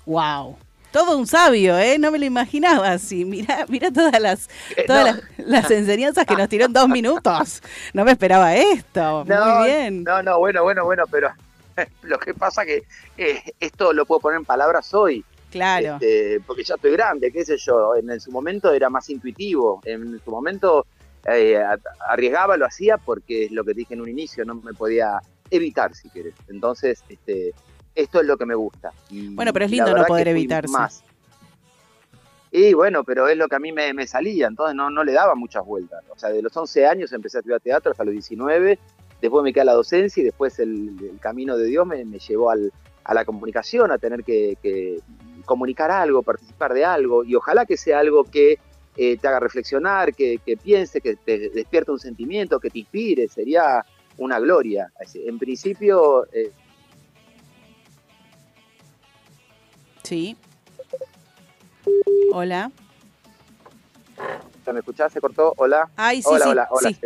[0.07, 0.57] Wow.
[0.91, 1.99] Todo un sabio, ¿eh?
[1.99, 3.25] No me lo imaginaba así.
[3.25, 4.49] Mira, mira todas las
[4.87, 5.23] todas no.
[5.39, 7.63] las, las enseñanzas que nos tiró en dos minutos.
[7.95, 9.25] No me esperaba esto.
[9.25, 10.05] No, Muy bien.
[10.05, 11.31] No, no, bueno, bueno, bueno, pero
[12.03, 12.85] lo que pasa que
[13.17, 15.25] eh, esto lo puedo poner en palabras hoy.
[15.51, 15.95] Claro.
[15.95, 17.95] Este, porque ya estoy grande, qué sé yo.
[17.97, 19.81] En, su momento era más intuitivo.
[19.85, 20.87] En su momento
[21.27, 21.63] eh,
[22.09, 25.95] arriesgaba, lo hacía porque es lo que dije en un inicio, no me podía evitar,
[25.95, 26.35] si querés.
[26.49, 27.53] Entonces, este,
[27.95, 28.93] esto es lo que me gusta.
[29.11, 30.73] Y Bueno, pero es lindo no poder evitarse.
[30.73, 31.05] Más.
[32.51, 35.13] Y bueno, pero es lo que a mí me, me salía, entonces no, no le
[35.13, 36.05] daba muchas vueltas.
[36.11, 38.79] O sea, de los 11 años empecé a estudiar teatro hasta los 19,
[39.23, 42.19] después me quedé a la docencia y después el, el camino de Dios me, me
[42.19, 42.71] llevó al,
[43.05, 45.01] a la comunicación, a tener que, que
[45.47, 48.59] comunicar algo, participar de algo, y ojalá que sea algo que
[48.97, 53.29] eh, te haga reflexionar, que, que piense, que te despierte un sentimiento, que te inspire,
[53.29, 53.85] sería
[54.19, 54.93] una gloria.
[55.15, 56.51] En principio, eh,
[60.03, 60.37] Sí.
[62.33, 62.71] Hola.
[64.73, 65.13] ¿me escuchás?
[65.13, 65.53] ¿Se cortó?
[65.57, 65.89] Hola.
[65.97, 66.97] Ay, sí, hola, sí, hola, hola, sí.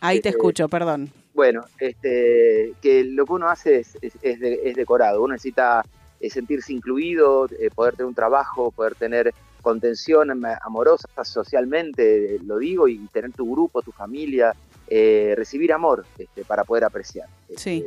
[0.00, 1.10] Ahí te Eh, escucho, perdón.
[1.32, 5.22] Bueno, este, que lo que uno hace es, es, es de- es decorado.
[5.22, 5.84] Uno necesita
[6.20, 9.32] eh, sentirse incluido, eh, poder tener un trabajo, poder tener
[9.62, 14.54] contención am- amorosa socialmente, eh, lo digo, y tener tu grupo, tu familia,
[14.88, 17.28] eh, recibir amor este, para poder apreciar.
[17.56, 17.86] Sí.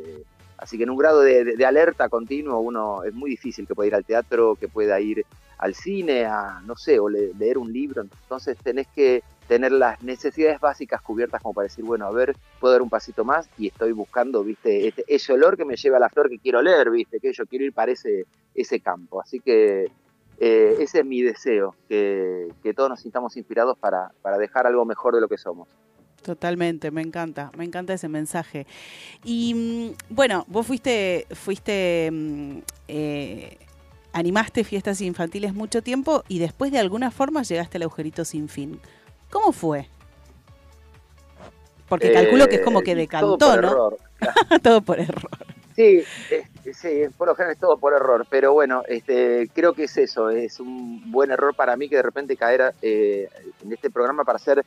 [0.57, 3.95] Así que en un grado de, alerta continuo uno es muy difícil que pueda ir
[3.95, 5.23] al teatro, que pueda ir
[5.59, 8.01] al cine, a no sé, o le- leer un libro.
[8.01, 12.73] Entonces tenés que tener las necesidades básicas cubiertas como para decir, bueno, a ver, puedo
[12.73, 15.99] dar un pasito más y estoy buscando, viste, este- ese olor que me lleva a
[16.01, 19.21] la flor que quiero leer, viste, que yo quiero ir para ese, ese campo.
[19.21, 19.89] Así que
[20.39, 24.85] eh, ese es mi deseo, que, que todos nos sintamos inspirados para, para dejar algo
[24.85, 25.67] mejor de lo que somos.
[26.27, 28.67] Totalmente, me encanta, me encanta ese mensaje.
[29.23, 32.57] Y mm, bueno, vos fuiste, fuiste, mm,
[32.89, 33.57] eh,
[34.11, 38.81] animaste fiestas infantiles mucho tiempo y después de alguna forma llegaste al agujerito sin fin.
[39.29, 39.87] ¿Cómo fue?
[41.87, 43.67] Porque calculo que es como que Eh, decantó, todo por ¿no?
[43.69, 43.97] error.
[44.61, 45.31] todo por error.
[45.77, 49.83] Sí, eh, sí, por lo general es todo por error, pero bueno, este, creo que
[49.85, 53.29] es eso, es un buen error para mí que de repente caer eh,
[53.63, 54.65] en este programa para ser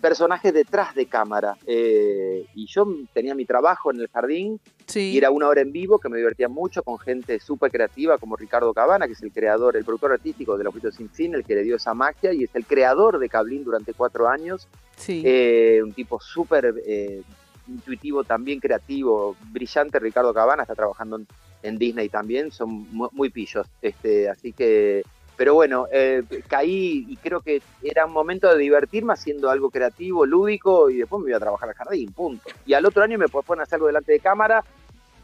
[0.00, 1.56] personajes detrás de cámara.
[1.66, 5.12] Eh, y yo tenía mi trabajo en el jardín Sí.
[5.12, 8.34] y era una hora en vivo que me divertía mucho con gente súper creativa como
[8.36, 11.44] Ricardo Cabana, que es el creador, el productor artístico de Los Ojitos Sin Fin, el
[11.44, 14.66] que le dio esa magia y es el creador de Cablín durante cuatro años.
[14.96, 15.22] Sí.
[15.24, 17.22] Eh, un tipo súper eh,
[17.68, 19.98] intuitivo, también creativo, brillante.
[20.00, 21.26] Ricardo Cabana está trabajando en,
[21.62, 23.66] en Disney también, son mu- muy, pillos.
[23.80, 25.04] Este, así que,
[25.40, 30.26] pero bueno, eh, caí y creo que era un momento de divertirme haciendo algo creativo,
[30.26, 32.50] lúdico, y después me iba a trabajar al jardín, punto.
[32.66, 34.62] Y al otro año me proponen hacer algo delante de cámara.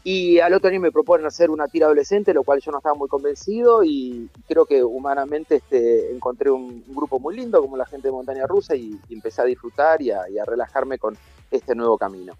[0.03, 2.95] Y al otro año me proponen hacer una tira adolescente, lo cual yo no estaba
[2.95, 8.07] muy convencido y creo que humanamente este, encontré un, grupo muy lindo como la gente
[8.07, 11.15] de Montaña Rusa y, y empecé a disfrutar y a, y a relajarme con
[11.51, 12.33] este nuevo camino.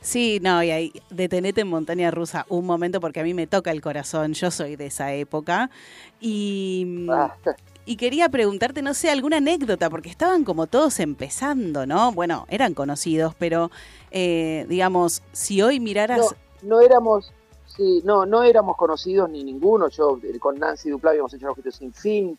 [0.00, 3.70] Sí, no, y ahí detenete en montaña rusa un momento porque a mí me toca
[3.70, 5.70] el corazón, yo soy de esa época.
[6.20, 7.34] Y, Ah.
[7.84, 12.12] y quería preguntarte, no sé, alguna anécdota, porque estaban como todos empezando, ¿no?
[12.12, 13.70] Bueno, eran conocidos, pero
[14.10, 16.18] eh, digamos, si hoy miraras...
[16.62, 17.32] No, no éramos,
[17.66, 19.88] sí, no, no éramos conocidos ni ninguno.
[19.88, 22.38] Yo eh, con Nancy Duplá habíamos hecho Ojitos sin fin.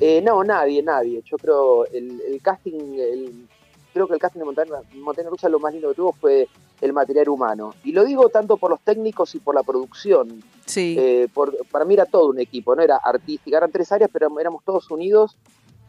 [0.00, 1.22] Eh, no, nadie, nadie.
[1.24, 3.46] Yo creo el, el casting, el,
[3.92, 6.48] creo que el casting de Montaña, Montaña Rusa lo más lindo que tuvo fue
[6.84, 7.74] el material humano.
[7.84, 10.42] Y lo digo tanto por los técnicos y por la producción.
[10.66, 10.96] Sí.
[10.98, 14.28] Eh, por- para mí era todo un equipo, no era artística, eran tres áreas, pero
[14.38, 15.36] éramos todos unidos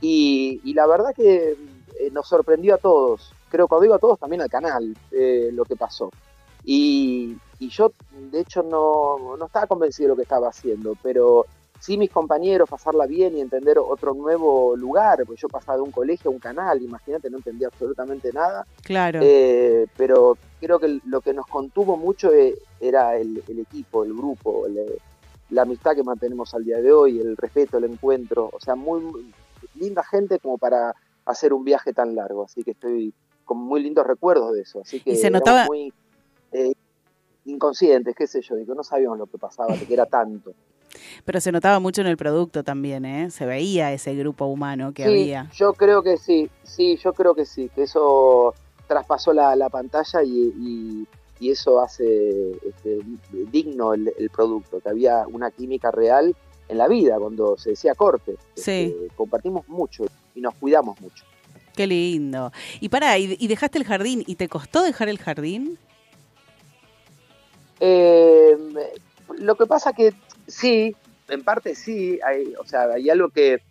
[0.02, 1.52] y, y la verdad que
[2.00, 3.32] eh, nos sorprendió a todos.
[3.50, 6.12] Creo que cuando digo a todos, también al canal, eh, lo que pasó.
[6.64, 7.92] Y, y yo,
[8.32, 11.46] de hecho, no, no estaba convencido de lo que estaba haciendo, pero
[11.80, 15.92] sí mis compañeros, pasarla bien y entender otro nuevo lugar, porque yo pasaba de un
[15.92, 18.66] colegio a un canal, imagínate, no entendía absolutamente nada.
[18.82, 19.20] Claro.
[19.22, 24.14] Eh, pero creo que lo que nos contuvo mucho eh, era el, el equipo, el
[24.14, 24.98] grupo, el-
[25.52, 28.50] la amistad que mantenemos al día de hoy, el respeto, el encuentro.
[28.52, 29.32] O sea, muy, muy
[29.76, 30.92] linda gente como para
[31.26, 32.46] hacer un viaje tan largo.
[32.46, 33.14] Así que estoy
[33.44, 34.82] con muy lindos recuerdos de eso.
[34.82, 35.94] Así que Y se notaba- muy,
[36.52, 36.72] eh,
[37.46, 40.54] inconscientes, qué sé yo, digo, no sabíamos lo que pasaba, que era tanto.
[41.26, 43.30] Pero se notaba mucho en el producto también, ¿eh?
[43.30, 45.52] Se veía ese grupo humano que Sí, había.
[45.54, 48.56] Yo creo que sí, sí, yo creo que sí, que eso
[48.88, 51.08] traspasó la, la pantalla y, y-
[51.38, 53.00] y eso hace este,
[53.52, 56.34] digno el, el producto, que había una química real
[56.70, 58.38] en la vida cuando se decía corte.
[58.56, 58.96] Sí.
[58.96, 61.26] Este, compartimos mucho y nos cuidamos mucho.
[61.76, 62.54] Qué lindo.
[62.80, 64.24] Y pará, y, y dejaste el jardín.
[64.26, 65.78] ¿Y te costó dejar el jardín?
[67.82, 68.58] Eh,
[69.38, 70.14] lo que pasa que
[70.48, 70.96] sí,
[71.28, 73.62] en parte sí, hay, o sea, hay algo que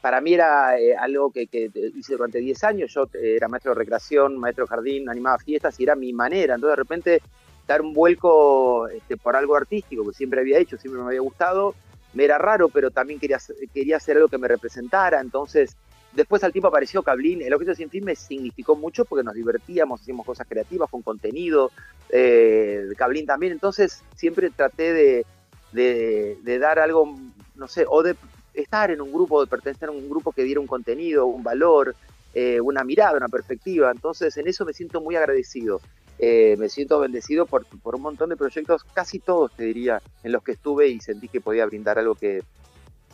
[0.00, 3.72] para mí era eh, algo que, que hice durante 10 años, yo eh, era maestro
[3.72, 7.22] de recreación, maestro de jardín, animaba fiestas y era mi manera, entonces de repente
[7.66, 11.74] dar un vuelco este, por algo artístico que siempre había hecho, siempre me había gustado,
[12.14, 13.38] me era raro, pero también quería,
[13.72, 15.76] quería hacer algo que me representara, entonces
[16.12, 20.00] después al tiempo apareció Cablín, el objeto sin fin me significó mucho porque nos divertíamos,
[20.00, 21.70] hacíamos cosas creativas con contenido,
[22.08, 25.24] eh, Cablín también, entonces siempre traté
[25.72, 27.14] de dar algo,
[27.54, 28.16] no sé, o de
[28.54, 31.94] estar en un grupo, de pertenecer a un grupo que diera un contenido, un valor,
[32.34, 35.80] eh, una mirada, una perspectiva, entonces en eso me siento muy agradecido.
[36.22, 40.32] Eh, me siento bendecido por, por un montón de proyectos, casi todos te diría, en
[40.32, 42.42] los que estuve y sentí que podía brindar algo que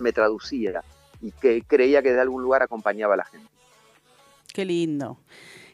[0.00, 0.82] me traducía
[1.22, 3.48] y que creía que de algún lugar acompañaba a la gente.
[4.52, 5.18] Qué lindo.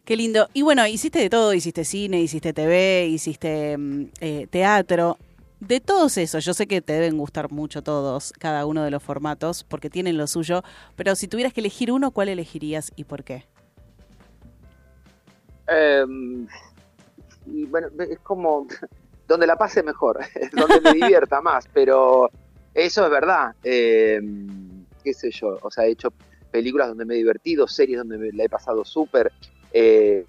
[0.05, 0.49] Qué lindo.
[0.53, 5.17] Y bueno, hiciste de todo, hiciste cine, hiciste TV, hiciste mm, eh, teatro.
[5.63, 9.01] De todos esos, yo sé que te deben gustar mucho todos, cada uno de los
[9.01, 10.65] formatos, porque tienen lo suyo,
[10.97, 13.47] pero si tuvieras que elegir uno, ¿cuál elegirías y por qué?
[15.69, 16.05] Eh,
[17.47, 18.67] y bueno, es como
[19.29, 20.19] donde la pase mejor,
[20.53, 22.29] donde me divierta más, pero
[22.75, 23.55] eso es verdad.
[23.63, 24.21] Eh,
[25.05, 26.13] qué sé yo, o sea, he hecho
[26.51, 29.31] películas donde me he divertido, series donde me la he pasado súper.
[29.73, 30.27] eh,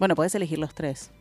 [0.00, 1.12] Bueno, podés elegir los tres.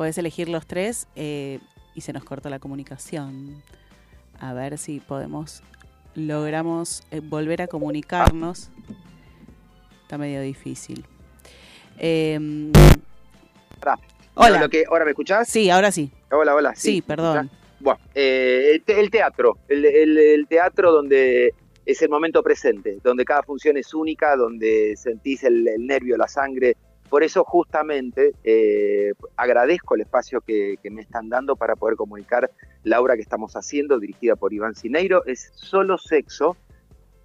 [0.00, 1.58] Podés elegir los tres eh,
[1.94, 3.62] y se nos cortó la comunicación.
[4.40, 5.62] A ver si podemos,
[6.14, 8.70] logramos eh, volver a comunicarnos.
[10.00, 11.04] Está medio difícil.
[13.78, 13.98] Pará.
[14.36, 14.56] Hola.
[14.56, 15.46] No, lo que, ¿Ahora me escuchás?
[15.50, 16.10] sí, ahora sí.
[16.30, 16.74] Hola, hola.
[16.74, 17.50] Sí, perdón.
[17.78, 21.52] Bueno, eh, el, te- el teatro, el, el- el teatro donde
[21.84, 26.26] es el momento presente, donde cada función es única, donde sentís el, el nervio, la
[26.26, 26.78] sangre.
[27.10, 32.50] Por eso justamente eh, agradezco el espacio que, que me están dando para poder comunicar
[32.84, 35.24] la obra que estamos haciendo, dirigida por Iván Cineiro.
[35.26, 36.56] Es Solo Sexo,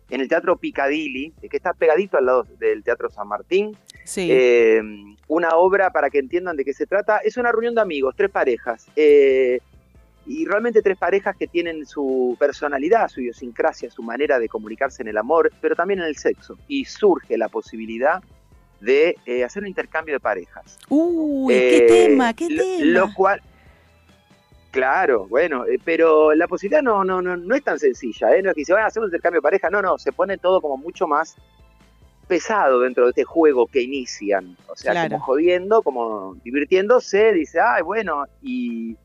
[0.10, 3.78] en el Teatro Picadilly, que está pegadito al lado del Teatro San Martín.
[4.03, 4.28] Sí.
[4.32, 4.82] Eh,
[5.28, 7.20] una obra para que entiendan de qué se trata.
[7.20, 8.88] Es una reunión de amigos, tres parejas.
[8.95, 9.60] eh,
[10.28, 15.10] y realmente tres parejas que tienen su personalidad, su idiosincrasia, su manera de comunicarse en
[15.10, 16.57] el amor, pero también en el sexo.
[16.68, 18.24] Y surge la posibilidad
[18.82, 20.78] de eh, hacer un intercambio de parejas.
[20.90, 22.86] Uy, Eh, qué tema, qué lo, tema.
[23.08, 23.42] lo cual,
[24.72, 28.42] claro, bueno, eh, pero la posibilidad no, no, no, no es tan sencilla, ¿eh?
[28.42, 30.38] No es que se van a hacer un intercambio de pareja, no, no, se pone
[30.38, 31.36] todo como mucho más
[32.28, 34.58] pesado dentro de este juego que inician.
[34.68, 35.12] O sea, Claro.
[35.12, 38.98] como jodiendo, como divirtiéndose, dice, ay, bueno, y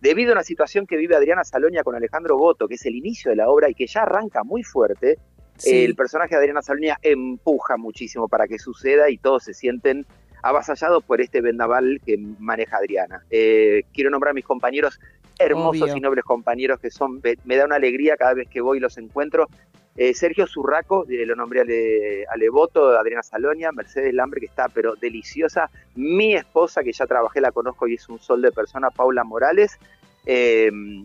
[0.00, 3.30] debido a una situación que vive Adriana Salonia con Alejandro Boto, que es el inicio
[3.30, 5.18] de la obra y que ya arranca muy fuerte,
[5.56, 5.84] Sí.
[5.84, 10.04] el personaje de Adriana Salonia empuja muchísimo para que suceda y todos se sienten
[10.44, 13.24] avasallados por este vendaval que maneja Adriana.
[13.30, 15.00] Eh, quiero nombrar a mis compañeros,
[15.38, 15.96] hermosos Obvio.
[15.96, 18.98] y nobles compañeros que son, me, da una alegría cada vez que voy y los
[18.98, 19.48] encuentro.
[19.96, 24.46] Eh, Sergio Zurraco, eh, lo nombré a Le, a Levoto, Adriana Salonia, Mercedes Lambre, que
[24.46, 25.70] está pero deliciosa.
[25.94, 29.78] Mi esposa, que ya trabajé, la conozco y es un sol de persona, Paula Morales.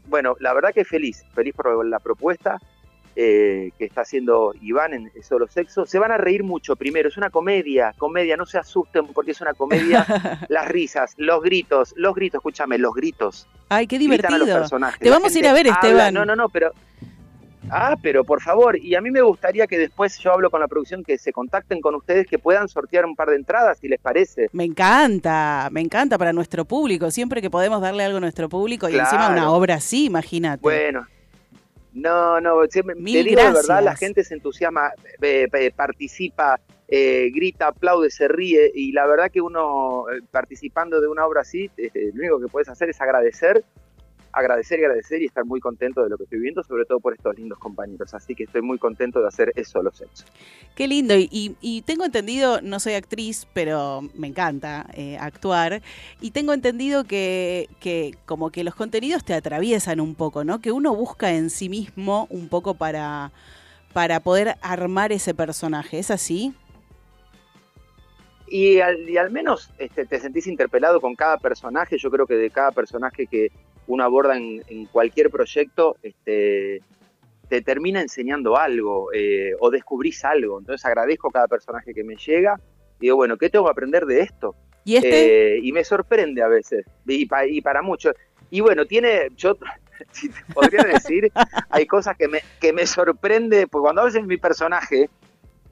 [0.07, 2.59] Bueno, la verdad que feliz, feliz por la propuesta
[3.21, 5.85] eh, que está haciendo Iván en Solo Sexo.
[5.85, 9.41] Se van a reír mucho primero, es una comedia, comedia, no se asusten porque es
[9.41, 10.05] una comedia.
[10.47, 13.45] las risas, los gritos, los gritos, escúchame, los gritos.
[13.67, 14.59] Ay, qué Gritan a los divertido.
[14.59, 14.99] personajes.
[15.01, 16.13] Te vamos a ir a ver, habla, Esteban.
[16.13, 16.71] No, no, no, pero.
[17.69, 20.69] Ah, pero por favor, y a mí me gustaría que después yo hablo con la
[20.69, 23.99] producción, que se contacten con ustedes, que puedan sortear un par de entradas, si les
[23.99, 24.47] parece.
[24.53, 27.11] Me encanta, me encanta para nuestro público.
[27.11, 30.61] Siempre que podemos darle algo a nuestro público y encima una obra así, imagínate.
[30.61, 31.05] Bueno,
[31.99, 32.61] no, no,
[32.95, 38.09] Mil te digo de verdad, la gente se entusiasma, eh, eh, participa, eh, grita, aplaude,
[38.09, 42.21] se ríe, y la verdad que uno eh, participando de una obra así, eh, lo
[42.21, 43.63] único que puedes hacer es agradecer,
[44.33, 47.13] agradecer y agradecer y estar muy contento de lo que estoy viendo, sobre todo por
[47.13, 48.13] estos lindos compañeros.
[48.13, 50.25] Así que estoy muy contento de hacer eso los hechos.
[50.75, 51.15] Qué lindo.
[51.15, 55.81] Y, y- y tengo entendido, no soy actriz, pero me encanta eh, actuar.
[56.21, 60.59] Y tengo entendido que, que como que los contenidos te atraviesan un poco, ¿no?
[60.61, 63.31] Que uno busca en sí mismo un poco para,
[63.93, 65.99] para poder armar ese personaje.
[65.99, 66.53] ¿Es así?
[68.51, 71.97] y al, y al menos este, te sentís interpelado con cada personaje.
[71.99, 73.51] Yo creo que de cada personaje que
[73.89, 76.81] uno aborda en, en cualquier proyecto, este,
[77.49, 80.59] te termina enseñando algo eh, o descubrís algo.
[80.59, 82.59] Entonces agradezco cada personaje que me llega.
[82.99, 84.55] Y digo, bueno, ¿qué tengo que aprender de esto?
[84.85, 85.55] ¿Y este?
[85.55, 88.13] Eh, y me sorprende a veces, y, pa- y para muchos.
[88.51, 89.57] Y bueno, tiene, yo
[90.11, 91.31] si te podría decir,
[91.69, 95.09] hay cosas que me, que me sorprende, porque cuando a veces mi personaje,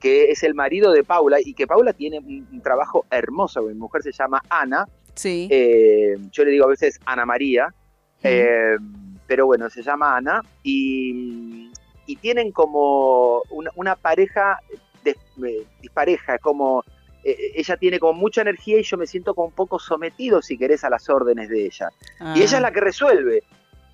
[0.00, 3.74] que es el marido de Paula, y que Paula tiene un, un trabajo hermoso, mi
[3.74, 5.48] mujer se llama Ana, Sí.
[5.50, 7.74] eh, yo le digo a veces Ana María,
[8.22, 8.76] eh,
[9.26, 11.70] pero bueno, se llama Ana, y,
[12.06, 14.58] y tienen como una, una pareja
[15.04, 16.82] des- eh, dispareja, como
[17.24, 20.56] eh, ella tiene como mucha energía y yo me siento como un poco sometido, si
[20.56, 21.90] querés, a las órdenes de ella.
[22.34, 23.42] Y ella es la que resuelve.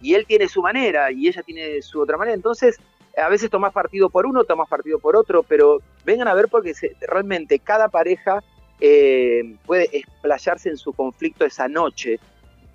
[0.01, 2.35] Y él tiene su manera y ella tiene su otra manera.
[2.35, 2.79] Entonces,
[3.17, 6.75] a veces tomás partido por uno, tomás partido por otro, pero vengan a ver porque
[6.75, 8.43] se- realmente cada pareja
[8.81, 12.19] eh, puede explayarse en su conflicto esa noche.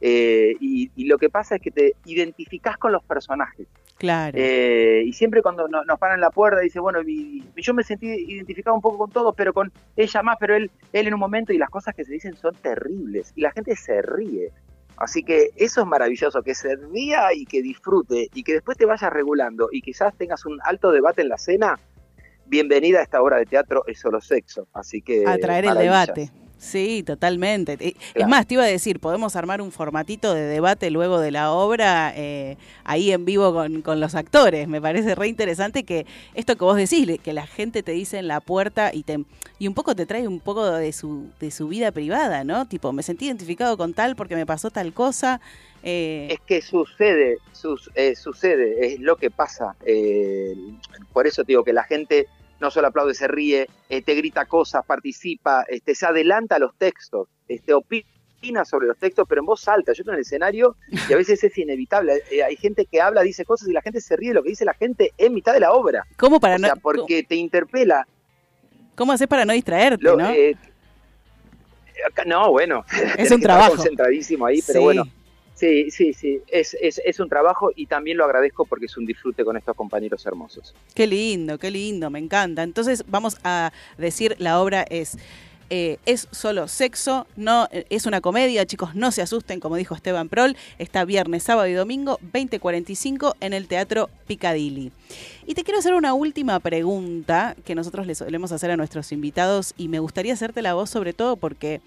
[0.02, 3.68] Eh, y, y lo que pasa es que te identificás con los personajes.
[3.98, 4.38] Claro.
[4.40, 7.84] Eh, y siempre cuando no- nos paran la puerta dice, bueno, y- y yo me
[7.84, 11.20] sentí identificado un poco con todos, pero con ella más, pero él, él en un
[11.20, 14.52] momento y las cosas que se dicen son terribles y la gente se ríe.
[14.96, 18.86] Así que eso es maravilloso, que se ría y que disfrute y que después te
[18.86, 21.78] vayas regulando y quizás tengas un alto debate en la cena.
[22.46, 24.68] Bienvenida a esta obra de teatro, es solo sexo.
[24.74, 25.26] Así que...
[25.28, 26.30] a traer el debate.
[26.62, 27.78] Sí, totalmente.
[28.14, 31.54] Es más, te iba a decir, podemos armar un formatito de debate luego de la
[31.54, 34.68] obra, eh, ahí en vivo con, con los actores.
[34.68, 38.28] Me parece re interesante que esto que vos decís, que la gente te dice en
[38.28, 39.24] la puerta y te
[39.58, 42.66] y un poco te trae un poco de su, de su vida privada, ¿no?
[42.68, 45.40] Tipo, me sentí identificado con tal porque me pasó tal cosa.
[45.82, 49.76] eh, Es que sucede, sus- eh, sucede, es lo que pasa.
[49.86, 50.54] eh,
[51.14, 52.28] por eso te digo que la gente
[52.60, 56.76] no solo aplaude, se ríe, eh, te grita cosas, participa, este, se adelanta a los
[56.78, 59.92] textos, este, opina sobre los textos, pero en voz alta.
[59.94, 60.76] Yo estoy en el escenario
[61.10, 62.22] y a veces es inevitable.
[62.32, 64.50] Eh, hay gente que habla, dice cosas y la gente se ríe de lo que
[64.50, 66.06] dice la gente en mitad de la obra.
[66.18, 68.08] ¿Cómo para o no- sea, porque te interpela.
[68.96, 70.30] ¿Cómo haces para no distraerte, Lo- no?
[70.30, 70.56] eh,
[72.26, 72.86] no, bueno.
[73.16, 73.76] tenés un trabajo.
[73.76, 74.84] concentradísimo ahí, pero Sí.
[74.84, 75.04] bueno.
[75.60, 76.40] Sí, sí, sí.
[76.48, 79.76] Es, es, es un trabajo y también lo agradezco porque es un disfrute con estos
[79.76, 80.74] compañeros hermosos.
[80.96, 82.64] Qué lindo, qué lindo, me encanta.
[82.64, 85.18] Entonces vamos a decir, la obra es
[85.72, 89.94] eh, es solo sexo, no eh, es una comedia, chicos, no se asusten, como dijo
[89.94, 94.92] Esteban Prol, está viernes, sábado y domingo, 20.45 en el Teatro Piccadilly.
[95.46, 99.76] Y te quiero hacer una última pregunta que nosotros le solemos hacer a nuestros invitados
[99.78, 101.82] y me gustaría hacerte la voz sobre todo porque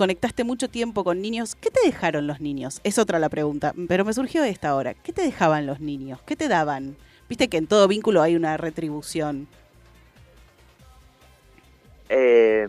[0.00, 1.54] conectaste mucho tiempo con niños.
[1.54, 2.80] ¿Qué te dejaron los niños?
[2.84, 4.94] Es otra la pregunta, pero me surgió esta ahora.
[4.94, 6.22] ¿Qué te dejaban los niños?
[6.22, 6.96] ¿Qué te daban?
[7.28, 9.46] Viste que en todo vínculo hay una retribución.
[12.08, 12.66] Eh,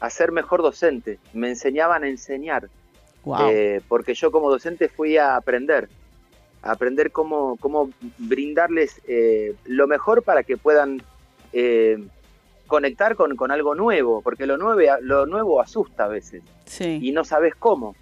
[0.00, 1.20] a ser mejor docente.
[1.32, 2.68] Me enseñaban a enseñar.
[3.42, 5.88] Eh, porque yo como docente fui a aprender.
[6.62, 11.00] A aprender cómo, cómo brindarles eh, lo mejor para que puedan
[11.52, 12.04] eh,
[12.66, 14.20] conectar con, con algo nuevo.
[14.22, 16.42] Porque lo, nueve, lo nuevo asusta a veces.
[16.64, 16.98] Sí.
[17.02, 17.94] y no sabes cómo.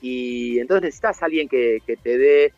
[0.00, 2.52] Y entonces necesitas a alguien que, que te dé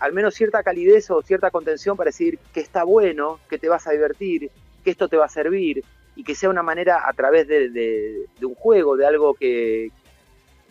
[0.00, 3.86] al menos cierta calidez o cierta contención para decir que está bueno, que te vas
[3.86, 4.50] a divertir,
[4.82, 5.82] que esto te va a servir
[6.16, 9.90] y que sea una manera a través de, de- de un juego, de algo que,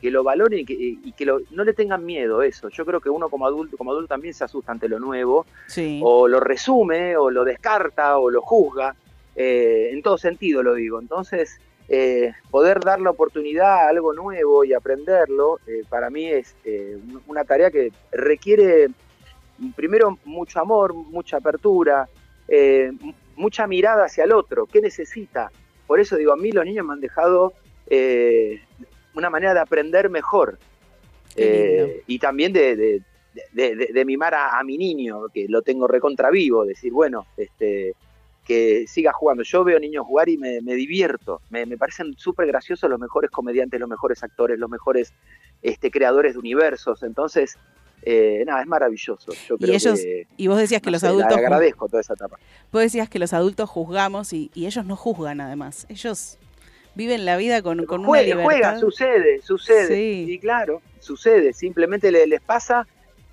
[0.01, 2.69] que lo valoren y que, y que lo- no le tengan miedo a eso.
[2.69, 5.99] Yo creo que uno como adulto, como adulto también se asusta ante lo nuevo Sí.
[6.03, 8.95] o lo resume, o lo descarta, o lo juzga,
[9.35, 10.99] eh, en todo sentido lo digo.
[10.99, 16.55] Entonces, eh, poder dar la oportunidad a algo nuevo y aprenderlo, eh, para mí es
[16.65, 18.87] un- una tarea que requiere,
[19.75, 22.07] primero, mucho amor, mucha apertura,
[23.35, 25.51] mucha mirada hacia el otro, qué necesita.
[25.87, 27.53] Por eso digo, a mí los niños me han dejado
[29.15, 30.57] una manera de aprender mejor.
[32.07, 33.01] Y también de, de-
[33.51, 37.25] de- de- de mimar a, a mi niño, que lo tengo recontra vivo, decir, bueno,
[37.37, 37.95] este,
[38.45, 39.43] que siga jugando.
[39.43, 41.41] Yo veo niños jugar y me, me divierto.
[41.49, 45.13] Me, me parecen súper graciosos los mejores comediantes, los mejores actores, los mejores
[45.61, 47.03] este, creadores de universos.
[47.03, 47.57] Entonces,
[48.01, 49.31] eh, nada, es maravilloso.
[49.47, 52.01] Yo creo Y ellos, que, y vos decías que no los sé, adultos agradezco toda
[52.01, 52.37] esa etapa.
[52.71, 55.85] vos decías que los adultos juzgamos y, y ellos no juzgan además.
[55.87, 56.37] Ellos
[56.95, 58.43] viven la vida con, con una Juega, libertad.
[58.43, 59.87] juega, sucede, sucede.
[59.95, 60.25] Sí.
[60.33, 61.53] Y claro, sucede.
[61.53, 62.85] Simplemente le- les pasa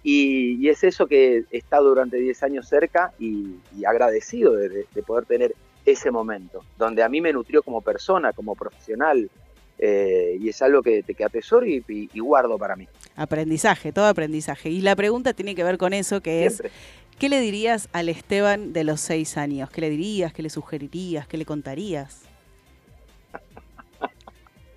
[0.03, 4.69] y, y es eso que he estado durante 10 años cerca y, y agradecido de,
[4.69, 5.55] de- de poder tener
[5.87, 9.31] ese momento, donde a mí me nutrió como persona, como profesional,
[9.79, 12.87] eh, y es algo que, que atesoro y, y- guardo para mí.
[13.17, 14.69] Aprendizaje, todo aprendizaje.
[14.69, 16.69] Y la pregunta tiene que ver con eso, que Siempre.
[16.69, 19.71] es, ¿qué le dirías al Esteban de los seis años?
[19.71, 20.33] ¿Qué le dirías?
[20.35, 21.27] ¿Qué le sugerirías?
[21.27, 22.23] ¿Qué le contarías?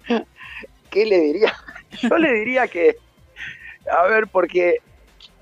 [0.90, 1.54] ¿Qué le diría?
[2.02, 2.95] Yo le diría que,
[3.91, 4.78] a ver, porque,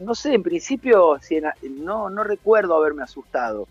[0.01, 3.67] no sé, en principio, si no, no recuerdo haberme asustado.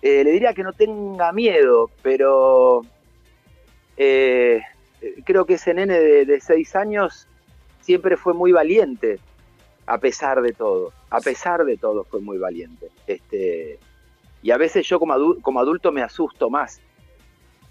[0.00, 2.82] Eh, le diría que no tenga miedo, pero
[3.96, 4.60] eh,
[5.00, 7.26] eh, creo que ese nene de, de seis años
[7.80, 9.18] siempre fue muy valiente,
[9.86, 10.92] a pesar de todo.
[11.10, 12.88] A pesar de todo fue muy valiente.
[13.06, 13.78] Este,
[14.42, 16.80] y a veces yo como, adu- como adulto me asusto más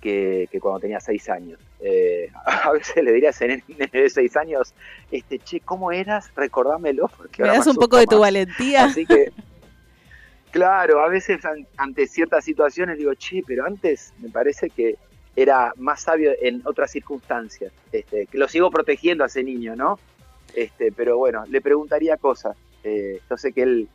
[0.01, 1.59] que, que cuando tenía seis años.
[1.79, 4.73] Eh, a veces le diría a ese nene de seis años,
[5.11, 6.31] este, che, ¿cómo eras?
[6.35, 7.07] Recordámelo.
[7.17, 8.21] Porque ¿Me das un poco de tu más".
[8.21, 8.85] valentía?
[8.85, 9.31] Así que,
[10.51, 14.95] claro, a veces an- ante ciertas situaciones digo, che, pero antes me parece que
[15.35, 17.71] era más sabio en otras circunstancias.
[17.91, 19.99] Este, que lo sigo protegiendo a ese niño, ¿no?
[20.55, 22.57] Este, pero bueno, le preguntaría cosas.
[22.83, 23.87] Eh, yo sé que él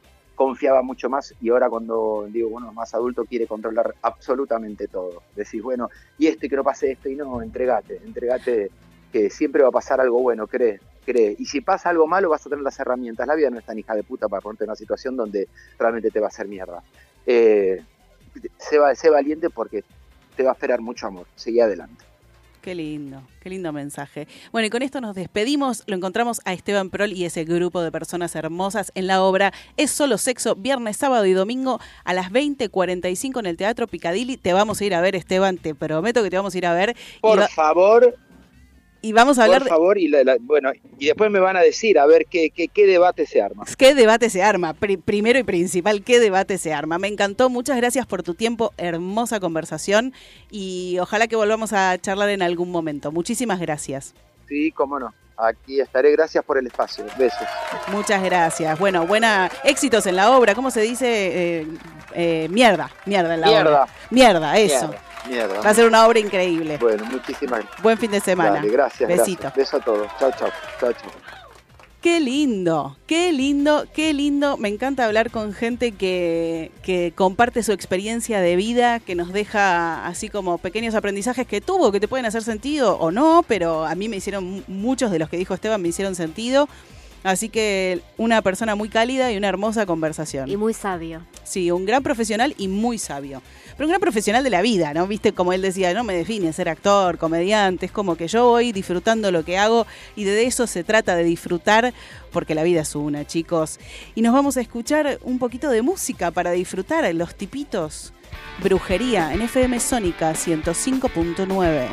[0.44, 5.22] confiaba mucho más y ahora cuando digo, bueno, más adulto quiere controlar absolutamente todo.
[5.34, 5.88] Decís, bueno,
[6.18, 8.70] y esto y que no pase esto y no, entregate, entregate
[9.12, 11.36] que siempre va a pasar algo bueno, cree, cree.
[11.38, 13.26] Y si pasa algo malo vas a tener las herramientas.
[13.26, 15.48] La vida no es tan hija de puta para ponerte en una situación donde
[15.78, 16.82] realmente te va a hacer mierda.
[17.26, 17.82] Eh,
[18.58, 19.84] sé, sé valiente porque
[20.36, 21.26] te va a esperar mucho amor.
[21.36, 22.11] Seguí adelante.
[22.62, 24.28] Qué lindo, qué lindo mensaje.
[24.52, 25.82] Bueno, y con esto nos despedimos.
[25.88, 29.90] Lo encontramos a Esteban Prol y ese grupo de personas hermosas en la obra Es
[29.90, 34.36] Solo Sexo, viernes, sábado y domingo a las 20.45 en el Teatro Picadilly.
[34.36, 36.72] Te vamos a ir a ver, Esteban, te prometo que te vamos a ir a
[36.72, 36.96] ver.
[37.20, 38.16] Por va- favor,
[39.02, 41.56] y vamos a hablar por de favor, y la- la- bueno, y después me van
[41.56, 43.64] a decir a ver qué, qué, qué debate se arma.
[43.76, 44.72] qué debate se arma.
[44.74, 46.98] Pri- primero y principal, qué debate se arma.
[46.98, 50.12] Me encantó, muchas gracias por tu tiempo, hermosa conversación
[50.50, 53.12] y ojalá que volvamos a charlar en algún momento.
[53.12, 54.14] Muchísimas gracias.
[54.48, 55.12] Sí, cómo no.
[55.36, 56.12] Aquí estaré.
[56.12, 57.04] Gracias por el espacio.
[57.18, 57.40] Besos.
[57.90, 58.78] Muchas gracias.
[58.78, 60.54] Bueno, buena éxitos en la obra.
[60.54, 61.06] ¿Cómo se dice?
[61.62, 61.66] Eh,
[62.14, 63.70] eh, mierda, mierda en la Mierda.
[63.82, 63.92] obra.
[64.10, 64.88] Mierda, eso.
[64.88, 65.60] Mierda, mierda.
[65.60, 66.78] Va a ser una obra increíble.
[66.78, 68.54] Bueno, muchísimas Buen fin de semana.
[68.54, 69.08] Dale, gracias.
[69.08, 69.42] Besito.
[69.42, 69.54] gracias.
[69.54, 70.08] Beso a todos.
[70.18, 70.50] Chao, chao.
[70.80, 71.10] Chao, chao.
[72.02, 74.56] Qué lindo, qué lindo, qué lindo.
[74.56, 80.04] Me encanta hablar con gente que, que comparte su experiencia de vida, que nos deja
[80.04, 83.94] así como pequeños aprendizajes que tuvo, que te pueden hacer sentido o no, pero a
[83.94, 86.68] mí me hicieron, muchos de los que dijo Esteban me hicieron sentido.
[87.24, 90.48] Así que una persona muy cálida y una hermosa conversación.
[90.48, 91.22] Y muy sabio.
[91.44, 93.42] Sí, un gran profesional y muy sabio.
[93.76, 95.06] Pero un gran profesional de la vida, ¿no?
[95.06, 98.72] Viste, como él decía, no me define ser actor, comediante, es como que yo voy
[98.72, 99.86] disfrutando lo que hago
[100.16, 101.94] y de eso se trata, de disfrutar,
[102.32, 103.78] porque la vida es una, chicos.
[104.14, 108.12] Y nos vamos a escuchar un poquito de música para disfrutar, los tipitos.
[108.62, 111.88] Brujería en FM Sónica 105.9.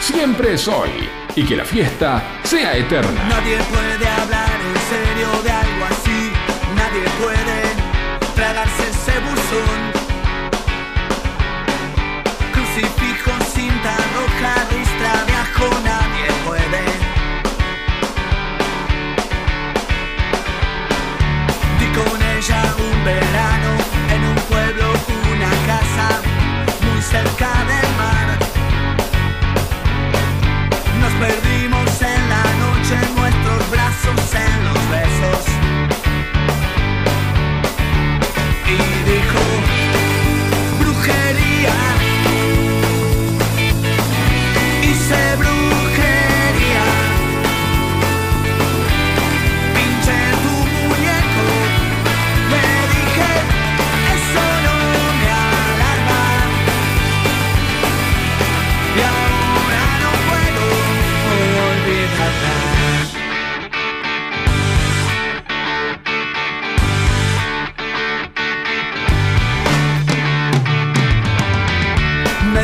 [0.00, 3.22] Siempre es hoy y que la fiesta sea eterna.
[3.28, 6.32] Nadie puede hablar en serio de algo así.
[6.74, 7.60] Nadie puede
[8.34, 9.78] tragarse ese buzón.
[12.52, 15.12] Crucifijo, cinta roja, ristra.
[15.84, 16.82] Nadie puede.
[21.78, 23.72] Di con ella un verano
[24.14, 24.92] en un pueblo,
[25.34, 26.20] una casa
[26.86, 27.59] muy cerca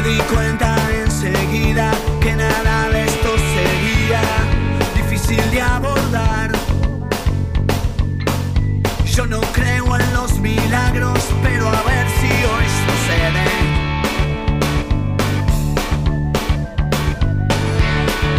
[0.06, 4.22] di cuenta enseguida que nada de esto sería
[4.94, 6.50] difícil de abordar.
[9.04, 13.46] Yo no creo en los milagros, pero a ver si hoy sucede.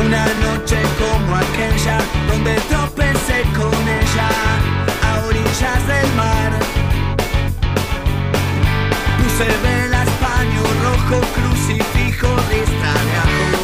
[0.06, 1.98] Una noche como aquella
[2.30, 4.30] donde tropecé con ella
[5.08, 6.52] a orillas del mar.
[9.18, 11.20] Puse velas, paño rojo,
[11.68, 13.57] crucifijo, de ajo.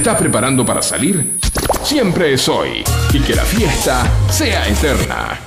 [0.00, 1.38] Estás preparando para salir?
[1.82, 2.82] Siempre es hoy
[3.12, 5.38] y que la fiesta sea eterna.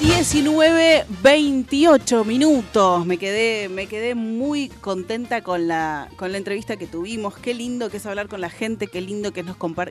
[0.00, 3.04] 19, 28 minutos.
[3.04, 7.36] Me quedé, me quedé muy contenta con la, con la entrevista que tuvimos.
[7.36, 9.44] Qué lindo que es hablar con la gente, qué lindo que,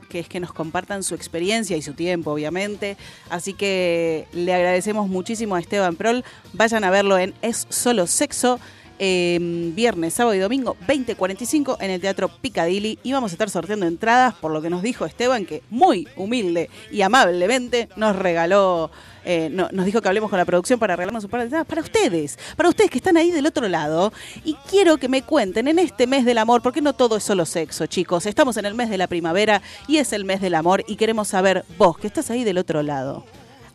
[0.08, 2.96] que es que nos compartan su experiencia y su tiempo, obviamente.
[3.28, 6.24] Así que le agradecemos muchísimo a Esteban Prol.
[6.52, 8.58] Vayan a verlo en Es Solo Sexo.
[9.02, 9.38] Eh,
[9.74, 12.98] viernes, sábado y domingo, 20.45 en el Teatro Picadilly.
[13.02, 16.68] Y vamos a estar sorteando entradas, por lo que nos dijo Esteban, que muy humilde
[16.92, 18.90] y amablemente nos regaló
[19.22, 21.66] eh, no- nos dijo que hablemos con la producción para regalarnos un par de entradas
[21.66, 24.14] para ustedes, para ustedes que están ahí del otro lado.
[24.46, 27.44] Y quiero que me cuenten en este mes del amor, porque no todo es solo
[27.44, 28.24] sexo, chicos.
[28.24, 31.28] Estamos en el mes de la primavera y es el mes del amor y queremos
[31.28, 33.24] saber, vos que estás ahí del otro lado.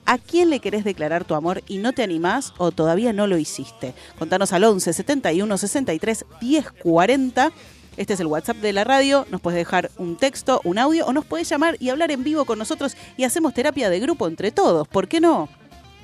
[0.07, 3.39] ¿A quién le querés declarar tu amor y no te animás o todavía no lo
[3.39, 3.95] hiciste?
[4.19, 7.51] Contanos al 11 71 63 10 40.
[7.97, 9.25] Este es el WhatsApp de la radio.
[9.31, 12.45] Nos puedes dejar un texto, un audio o nos puedes llamar y hablar en vivo
[12.45, 14.87] con nosotros y hacemos terapia de grupo entre todos.
[14.87, 15.49] ¿Por qué no?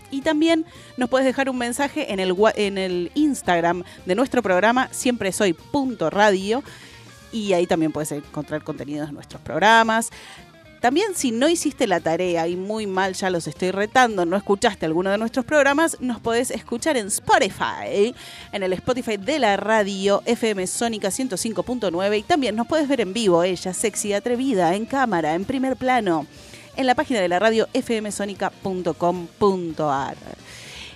[0.09, 0.65] Y también
[0.97, 5.53] nos puedes dejar un mensaje en el, en el Instagram de nuestro programa, siempre soy
[5.53, 6.63] punto radio.
[7.31, 10.09] Y ahí también puedes encontrar contenidos de nuestros programas.
[10.81, 14.87] También si no hiciste la tarea y muy mal ya los estoy retando, no escuchaste
[14.87, 18.15] alguno de nuestros programas, nos podés escuchar en Spotify,
[18.51, 23.13] en el Spotify de la radio FM Sónica 105.9 y también nos puedes ver en
[23.13, 26.25] vivo, ella, sexy, atrevida, en cámara, en primer plano,
[26.75, 30.15] en la página de la radio fmsonica.com.ar.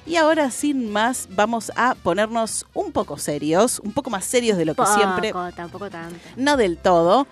[0.07, 4.65] Y ahora, sin más, vamos a ponernos un poco serios, un poco más serios de
[4.65, 6.19] lo que Poco, siempre tampoco tanto.
[6.35, 7.25] no del todo,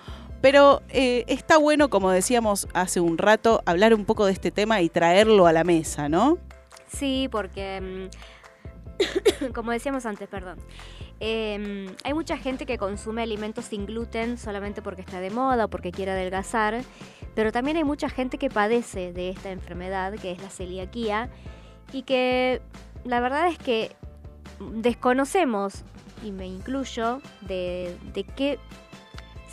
[0.43, 4.81] pero eh, está bueno, como decíamos hace un rato, hablar un poco de este tema
[4.81, 6.37] y traerlo a la mesa, ¿no?
[6.85, 8.09] Sí, porque,
[8.99, 10.59] mm, como decíamos antes, perdón,
[11.21, 15.69] eh, hay mucha gente que consume alimentos sin gluten solamente porque está de moda o
[15.69, 16.81] porque quiere adelgazar,
[17.35, 21.29] pero también hay mucha gente que padece de esta enfermedad, que es la celiaquía,
[21.93, 22.61] y que
[23.05, 23.95] la verdad es que
[24.59, 25.85] desconocemos,
[26.21, 28.59] y me incluyo, de, de qué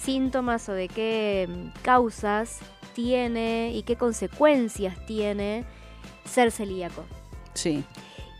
[0.01, 2.61] síntomas o de qué mm, causas
[2.95, 5.65] tiene y qué consecuencias tiene
[6.25, 7.05] ser celíaco.
[7.55, 7.85] Sí.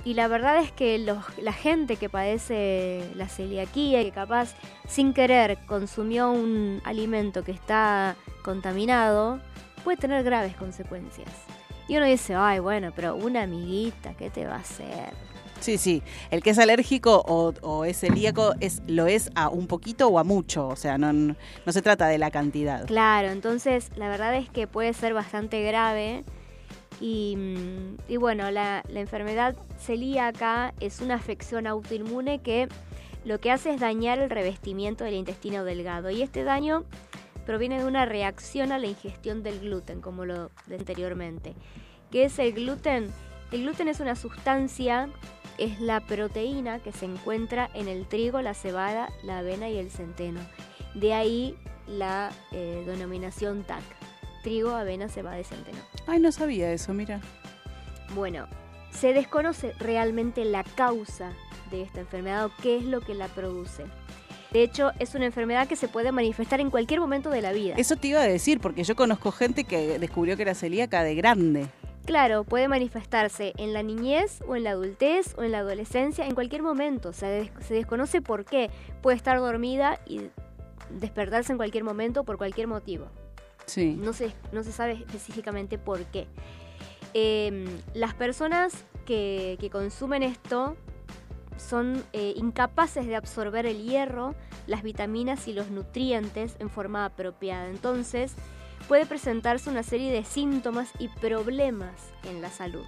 [0.05, 4.55] Y la verdad es que los- la gente que padece la celiaquía y que capaz
[4.89, 9.41] sin querer consumió un alimento que está contaminado,
[9.85, 11.29] puede tener graves consecuencias.
[11.89, 15.13] Y uno dice, ay, bueno, pero una amiguita, ¿qué te va a hacer?
[15.61, 16.03] Sí, sí.
[16.31, 20.25] El que es alérgico o, es celíaco es, lo es a un poquito o a
[20.25, 20.69] mucho.
[20.69, 21.37] O sea, no,
[21.69, 22.87] se trata de la cantidad.
[22.87, 26.25] Claro, entonces la verdad es que puede ser bastante grave.
[27.01, 27.37] Y,
[28.09, 32.69] y bueno, la, la enfermedad celíaca es una afección autoinmune que
[33.25, 36.11] lo que hace es dañar el revestimiento del intestino delgado.
[36.11, 36.85] Y este daño
[37.47, 41.55] proviene de una reacción a la ingestión del gluten, como lo de anteriormente.
[42.11, 43.09] ¿Qué es el gluten?
[43.53, 45.09] El gluten es una sustancia,
[45.61, 49.91] es la proteína que se encuentra en el trigo, la cebada, la avena y el
[49.91, 50.41] centeno.
[50.95, 51.57] De ahí
[51.87, 53.83] la eh, denominación TAC.
[54.43, 55.79] Trigo, avena, cebada y centeno.
[56.07, 57.21] Ay, no sabía eso, mira.
[58.15, 58.47] Bueno,
[58.91, 61.33] se desconoce realmente la causa
[61.71, 63.85] de esta enfermedad o qué es lo que la produce.
[64.51, 67.75] De hecho, es una enfermedad que se puede manifestar en cualquier momento de la vida.
[67.77, 71.15] Eso te iba a decir, porque yo conozco gente que descubrió que era celíaca de
[71.15, 71.69] grande.
[72.07, 76.35] Claro, puede manifestarse en la niñez o en la adultez o en la adolescencia, en
[76.35, 77.11] cualquier momento.
[77.13, 78.71] Des- se desconoce por qué.
[79.03, 80.23] Puede estar dormida y
[80.99, 83.07] despertarse en cualquier momento por cualquier motivo.
[83.67, 83.97] Sí.
[84.01, 86.27] No se, no se sabe específicamente por qué.
[87.15, 88.73] Eh, las personas
[89.07, 90.77] que, que consumen esto
[91.57, 94.35] son eh, incapaces de absorber el hierro,
[94.67, 97.69] las vitaminas y los nutrientes en forma apropiada.
[97.69, 98.35] Entonces,
[98.91, 102.85] puede presentarse una serie de síntomas y problemas en la salud.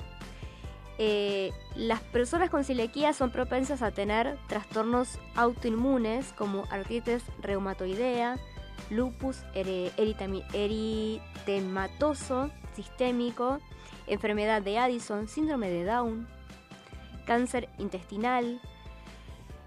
[0.98, 8.36] Eh, las personas con celiaquía son propensas a tener trastornos autoinmunes como artritis reumatoidea,
[8.90, 13.60] lupus eritematoso sistémico,
[14.08, 16.26] enfermedad de Addison, síndrome de Down,
[17.26, 18.60] cáncer intestinal,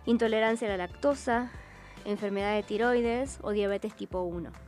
[0.06, 1.49] intolerancia a la lactosa,
[2.03, 4.65] enfermedad de tiroides o diabetes tipo 1.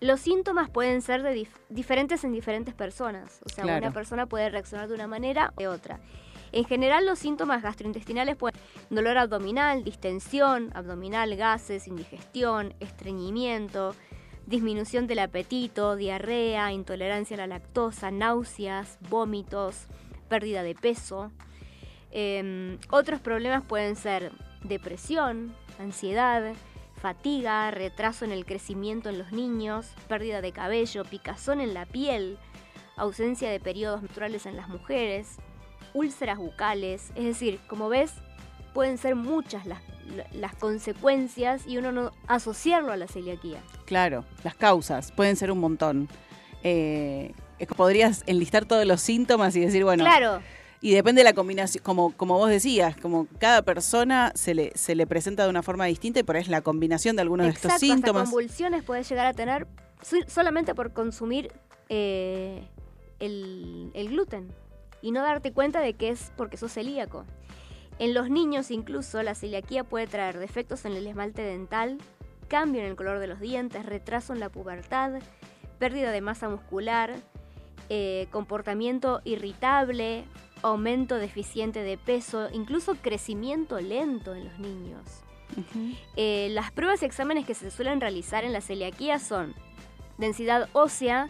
[0.00, 3.40] Los síntomas pueden ser de dif- diferentes en diferentes personas.
[3.44, 3.86] O sea, Claro.
[3.86, 6.00] una persona puede reaccionar de una manera o de otra.
[6.52, 8.60] En general, los síntomas gastrointestinales pueden
[8.90, 13.94] dolor abdominal, distensión abdominal, gases, indigestión, estreñimiento,
[14.46, 19.86] disminución del apetito, diarrea, intolerancia a la lactosa, náuseas, vómitos,
[20.28, 21.32] pérdida de peso.
[22.12, 24.30] Em, otros problemas pueden ser
[24.62, 26.52] depresión, ansiedad,
[27.00, 32.38] fatiga, retraso en el crecimiento en los niños, pérdida de cabello, picazón en la piel,
[32.96, 35.36] ausencia de periodos menstruales en las mujeres,
[35.94, 38.12] úlceras bucales, es decir, como ves,
[38.74, 39.80] pueden ser muchas las,
[40.32, 43.60] las consecuencias y uno no asociarlo a la celiaquía.
[43.84, 46.08] Claro, las causas pueden ser un montón.
[46.62, 47.32] Eh,
[47.76, 50.42] podrías enlistar todos los síntomas y decir, bueno, Claro,
[50.80, 54.94] y depende de la combinación, como, como vos decías, como cada persona se le, se
[54.94, 57.52] le presenta de una forma distinta y por ahí es la combinación de algunos de
[57.52, 58.24] estos hasta síntomas.
[58.24, 59.66] convulsiones puedes llegar a tener
[60.28, 61.52] solamente por consumir
[61.88, 62.68] eh,
[63.18, 64.52] el, el gluten
[65.00, 67.24] y no darte cuenta de que es porque sos celíaco.
[67.98, 71.98] En los niños incluso la celiaquía puede traer defectos en el esmalte dental,
[72.48, 75.14] cambio en el color de los dientes, retraso en la pubertad,
[75.78, 77.14] pérdida de masa muscular,
[77.88, 80.24] eh, comportamiento irritable,
[80.66, 85.02] aumento deficiente de peso, incluso crecimiento lento en los niños.
[86.16, 89.54] Eh, las pruebas y exámenes que se suelen realizar en la celiaquía son
[90.18, 91.28] densidad ósea,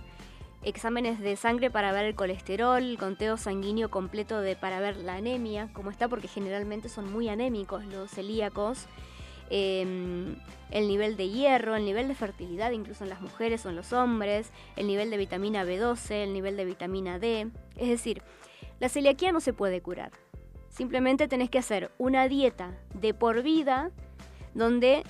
[0.62, 5.14] exámenes de sangre para ver el colesterol, el conteo sanguíneo completo de, para ver la
[5.14, 8.86] anemia, como está, porque generalmente son muy anémicos los celíacos,
[9.50, 10.34] eh,
[10.70, 13.92] el nivel de hierro, el nivel de fertilidad incluso en las mujeres o en los
[13.92, 17.48] hombres, el nivel de vitamina B12, el nivel de vitamina D.
[17.76, 18.22] Es decir,
[18.80, 20.12] la celiaquía no se puede curar.
[20.68, 23.90] Simplemente tenés que hacer una dieta de por vida
[24.54, 25.04] donde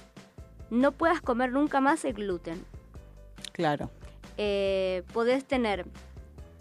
[0.71, 2.65] no puedas comer nunca más el gluten.
[3.53, 3.91] Claro.
[4.37, 5.87] Eh, podés tener,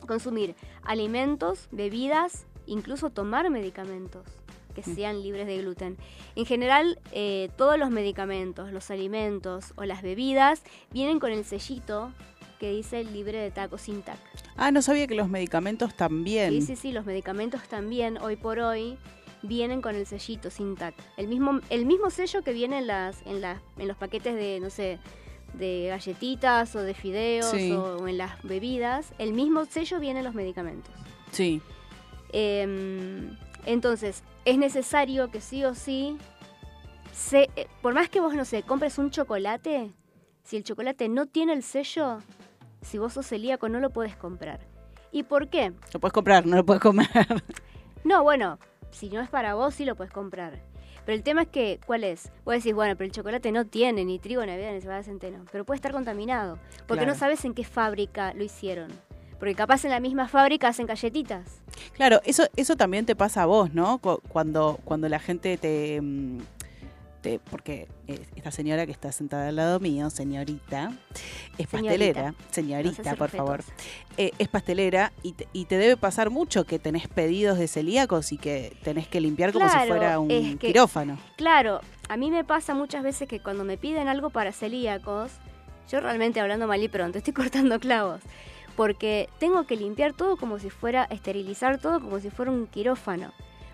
[0.07, 4.25] consumir alimentos, bebidas, incluso tomar medicamentos
[4.73, 5.97] que sean libres de gluten.
[6.35, 12.11] En general, eh, todos los medicamentos, los alimentos o las bebidas vienen con el sellito
[12.59, 14.17] que dice libre de taco sin tac.
[14.55, 16.51] Ah, no sabía que los medicamentos también.
[16.51, 18.97] Sí, sí, sí, los medicamentos también, hoy por hoy,
[19.41, 20.95] vienen con el sellito sin tac.
[21.17, 24.59] El mismo, el mismo sello que viene en, las, en, las, en los paquetes de,
[24.59, 24.99] no sé,
[25.53, 27.71] de galletitas o de fideos Sí.
[27.71, 30.93] o en las bebidas, el mismo sello viene en los medicamentos.
[31.31, 31.61] Sí.
[32.33, 36.17] Em, entonces, es necesario que sí o sí,
[37.13, 39.91] se- eh, por más que vos, no sé, compres un chocolate,
[40.43, 42.19] si el chocolate no tiene el sello,
[42.85, 44.59] si vos sos celíaco no lo puedes comprar.
[45.11, 45.73] ¿Y por qué?
[45.93, 47.07] Lo puedes comprar, no lo puedes comer.
[48.03, 48.59] No, bueno,
[48.91, 50.59] si no es para vos, sí lo puedes comprar.
[51.05, 52.31] Pero el tema es que, ¿cuál es?
[52.45, 55.05] Vos decís, bueno, pero el chocolate no tiene ni trigo, ni avena, ni cebada de
[55.05, 55.43] centeno.
[55.51, 56.59] Pero puede estar contaminado.
[56.87, 57.13] Porque Claro.
[57.13, 58.91] no sabes en qué fábrica lo hicieron.
[59.39, 61.61] Porque capaz en la misma fábrica hacen galletitas.
[61.93, 63.97] Claro, eso, eso también te pasa a vos, ¿no?
[63.97, 65.99] Cu- Cuando, cuando la gente te,
[67.49, 67.87] Porque
[68.35, 70.91] esta señora que está sentada al lado mío, señorita,
[71.57, 71.71] es Señorita.
[71.71, 72.33] pastelera.
[72.51, 73.63] Señorita, por favor.
[74.17, 78.31] Eh, es pastelera y te, y te debe pasar mucho que tenés pedidos de celíacos
[78.31, 81.17] y que tenés que limpiar como si fuera un es que- quirófano.
[81.37, 85.31] Claro, a mí me pasa muchas veces que cuando me piden algo para celíacos,
[85.89, 88.21] yo realmente hablando mal y pronto, estoy cortando clavos.
[88.75, 93.31] Porque tengo que limpiar todo como si fuera, esterilizar todo como si fuera un quirófano.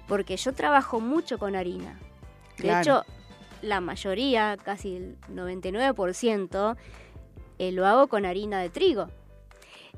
[0.07, 1.97] Porque yo trabajo mucho con harina.
[2.57, 2.81] De Claro.
[2.81, 3.05] hecho,
[3.61, 6.75] la mayoría, casi el 99%,
[7.59, 9.07] eh, lo hago con harina de trigo.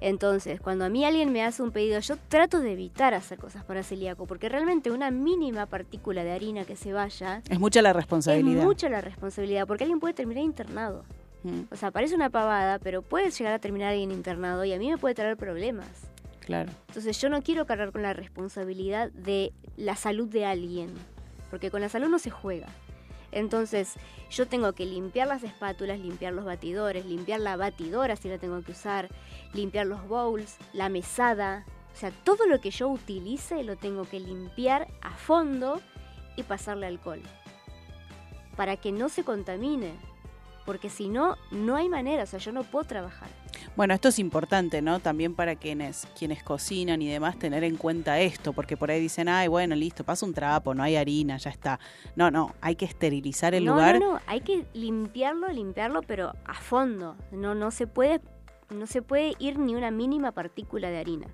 [0.01, 3.63] Entonces, cuando a mí alguien me hace un pedido, yo trato de evitar hacer cosas
[3.63, 7.93] para celíaco, porque realmente una mínima partícula de harina que se vaya Es mucha la
[7.93, 8.59] responsabilidad.
[8.59, 11.05] es mucha la responsabilidad, porque alguien puede terminar internado.
[11.43, 14.79] Mm, O sea, parece una pavada, pero puede llegar a terminar alguien internado y a
[14.79, 15.87] mí me puede traer problemas.
[16.41, 16.71] claro.
[16.89, 20.89] Entonces yo no quiero cargar con la responsabilidad de la salud de alguien,
[21.49, 22.67] porque con la salud no se juega.
[23.33, 23.95] Entonces
[24.29, 28.61] yo tengo que limpiar las espátulas, limpiar los batidores, limpiar la batidora si la tengo
[28.61, 29.09] que usar,
[29.53, 31.65] limpiar los bowls, la mesada.
[31.93, 35.81] O sea, todo lo que yo utilice lo tengo que limpiar a fondo
[36.35, 37.21] y pasarle alcohol.
[38.55, 39.93] Para que no se contamine.
[40.65, 43.29] Porque si no, no hay manera, o sea, yo no puedo trabajar.
[43.75, 44.99] Bueno, esto es importante, ¿no?
[44.99, 49.27] También para quienes, quienes cocinan y demás, tener en cuenta esto, porque por ahí dicen,
[49.27, 51.79] ay, bueno, listo, pasa un trapo, no hay harina, ya está.
[52.15, 53.99] No, no, hay que esterilizar el no, lugar.
[53.99, 57.15] No, no, hay que limpiarlo, limpiarlo, pero a fondo.
[57.31, 58.21] No, no se puede,
[58.69, 61.27] no se puede ir ni una mínima partícula de harina.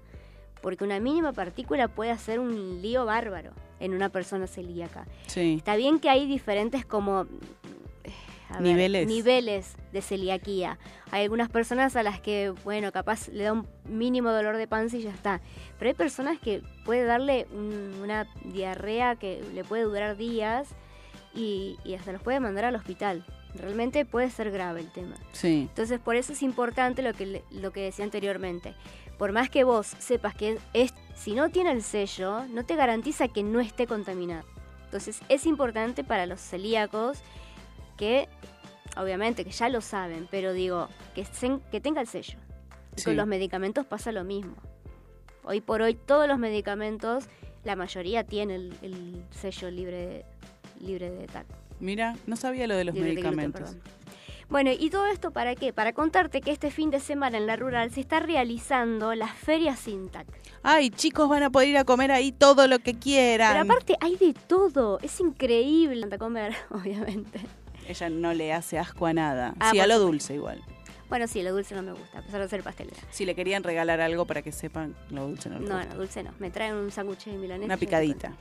[0.61, 5.07] Porque una mínima partícula puede hacer un lío bárbaro en una persona celíaca.
[5.27, 5.55] Sí.
[5.57, 7.27] Está bien que hay diferentes como
[8.53, 9.07] ver, Niveles.
[9.07, 10.77] niveles de celiaquía.
[11.11, 14.97] Hay algunas personas a las que, bueno, capaz le da un mínimo dolor de panza
[14.97, 15.41] y ya está.
[15.77, 20.69] Pero hay personas que puede darle un- una diarrea que le puede durar días
[21.33, 23.23] y, y hasta los puede mandar al hospital.
[23.55, 25.15] Realmente puede ser grave el tema.
[25.31, 25.67] Sí.
[25.69, 28.75] Entonces, por eso es importante lo que, lo que decía anteriormente.
[29.17, 33.27] Por más que vos sepas que es, si no tiene el sello, no te garantiza
[33.27, 34.45] que no esté contaminado.
[34.85, 37.19] Entonces es importante para los celíacos
[37.99, 38.29] que,
[38.97, 41.27] obviamente, que ya lo saben, pero digo, que,
[41.69, 42.39] que tenga el sello.
[42.95, 43.05] Y Sí.
[43.05, 44.55] con los medicamentos pasa lo mismo.
[45.43, 47.25] Hoy por hoy todos los medicamentos,
[47.65, 50.23] la mayoría tiene el, el sello libre,
[50.79, 51.45] libre de TAC.
[51.81, 53.75] Mira, no sabía lo de los Libre de gluten, medicamentos.
[54.49, 55.73] Bueno, ¿y todo esto para qué?
[55.73, 59.75] Para contarte que este fin de semana en la rural se está realizando la Feria
[59.75, 60.25] Sintac.
[60.63, 63.51] Ay, chicos, van a poder ir a comer ahí todo lo que quieran.
[63.51, 67.39] Pero aparte hay de todo, es increíble a comer, obviamente.
[67.89, 69.55] Ella no le hace asco a nada.
[69.59, 70.61] Ah, sí, a lo dulce igual.
[71.09, 72.97] Bueno, sí, lo dulce no me gusta, a pesar de ser pastelera.
[73.09, 75.89] Si le querían regalar algo para que sepan, lo dulce no le No, gusta.
[75.93, 76.31] no, dulce no.
[76.37, 77.65] Me traen un sándwich de milanesa.
[77.65, 78.33] Una picadita.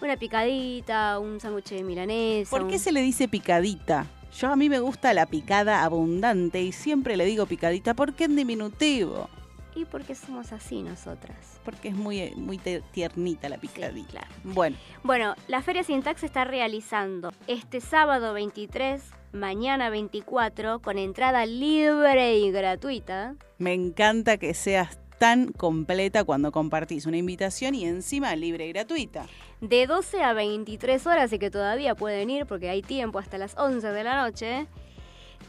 [0.00, 2.50] Una picadita, un sándwich de milanesa.
[2.50, 4.06] ¿Por qué un- se le dice picadita?
[4.38, 8.36] Yo a mí me gusta la picada abundante y siempre le digo picadita porque en
[8.36, 9.28] diminutivo.
[9.74, 11.60] Y porque somos así nosotras.
[11.64, 14.26] Porque es muy, muy te- tiernita la picadita.
[14.44, 21.46] Bueno, Bueno, la Feria Sintax se está realizando este sábado 23, mañana 24, con entrada
[21.46, 23.34] libre y gratuita.
[23.58, 29.26] me encanta que seas tan completa cuando compartís una invitación y encima libre y gratuita.
[29.60, 33.56] De 12 a 23 horas y que todavía pueden ir porque hay tiempo hasta las
[33.56, 34.66] 11 de la noche.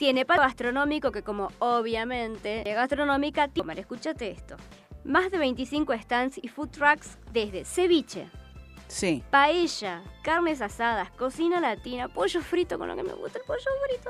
[0.03, 4.57] Tiene pago gastronómico que como obviamente de gastronómica, tiene- escúchate esto.
[5.05, 8.27] Más de 25 stands y food trucks desde ceviche,
[8.89, 9.23] Sí.
[9.31, 14.09] paella, carnes asadas, cocina latina, pollo frito con lo que me gusta el pollo frito,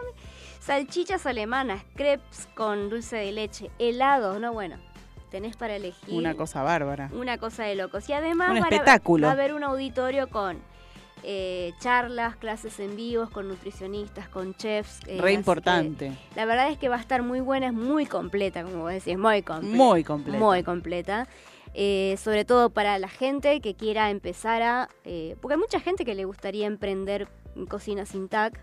[0.62, 4.78] salchichas alemanas, crepes con dulce de leche, helados, no bueno,
[5.30, 7.12] tenés para elegir Una cosa bárbara.
[7.14, 8.10] una cosa de locos.
[8.10, 9.28] Y además Un espectáculo.
[9.28, 10.58] va a haber un auditorio con
[11.24, 15.00] eh, charlas, clases en vivos, con nutricionistas, con chefs.
[15.08, 16.10] eh, Re importante.
[16.10, 18.92] que la verdad es que va a estar muy buena, es muy completa, como vos
[18.92, 19.76] decís, muy completa.
[19.78, 20.40] Muy completa.
[20.40, 21.28] Muy completa.
[21.76, 24.90] Eh, sobre todo para la gente que quiera empezar a...
[25.06, 28.60] eh, porque hay mucha gente que le gustaría emprender en cocina sin TAC.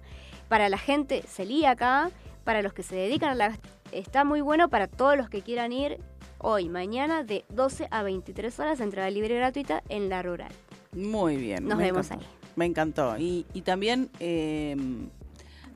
[0.48, 2.10] Para la gente celíaca,
[2.44, 3.58] para los que se dedican a la...
[3.92, 5.98] Está muy bueno para todos los que quieran ir
[6.38, 10.52] hoy, mañana, de 12 a 23 horas, entrada libre y gratuita en la rural.
[10.92, 11.66] Muy bien.
[11.66, 12.18] Nos vemos ahí.
[12.60, 13.16] Me encantó.
[13.18, 14.76] Y, y también eh,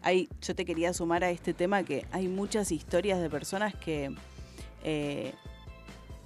[0.02, 4.14] hay, yo te quería sumar a este tema que hay muchas historias de personas que
[4.84, 5.32] eh,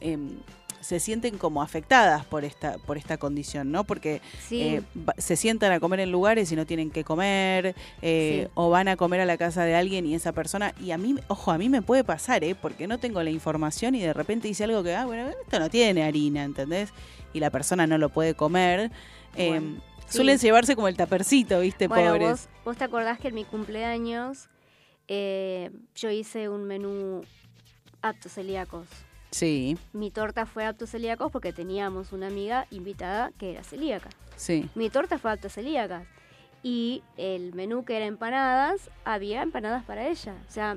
[0.01, 0.31] em,
[0.81, 3.85] se sienten como afectadas por esta, por esta condición, ¿no?
[3.85, 4.63] Porque Sí.
[4.63, 4.83] eh,
[5.19, 8.51] se sientan a comer en lugares y no tienen que comer, eh, Sí.
[8.55, 11.15] o van a comer a la casa de alguien y esa persona, y a mí,
[11.29, 12.57] ojo, a mí me puede pasar, ¿eh?
[12.61, 15.71] Porque no tengo la información y de repente dice algo que, ah, bueno, esto no
[15.71, 16.91] tiene harina, ¿entendés?
[17.33, 18.91] Y la persona no lo puede comer.
[19.37, 20.17] Eh, Bueno, sí.
[20.17, 21.87] Suelen llevarse como el tapercito, ¿viste?
[21.89, 22.29] Bueno, Pobres.
[22.31, 24.49] vos, vos te acordás que en mi cumpleaños
[25.09, 27.23] eh, yo hice un menú
[28.03, 28.87] aptos celíacos.
[29.31, 34.09] Sí, Mi torta fue aptos celíacos porque teníamos una amiga invitada que era celíaca.
[34.37, 34.69] sí.
[34.75, 36.07] Mi torta fue aptos celíacas.
[36.63, 40.35] Y el menú que era empanadas, había empanadas para ella.
[40.49, 40.77] O sea,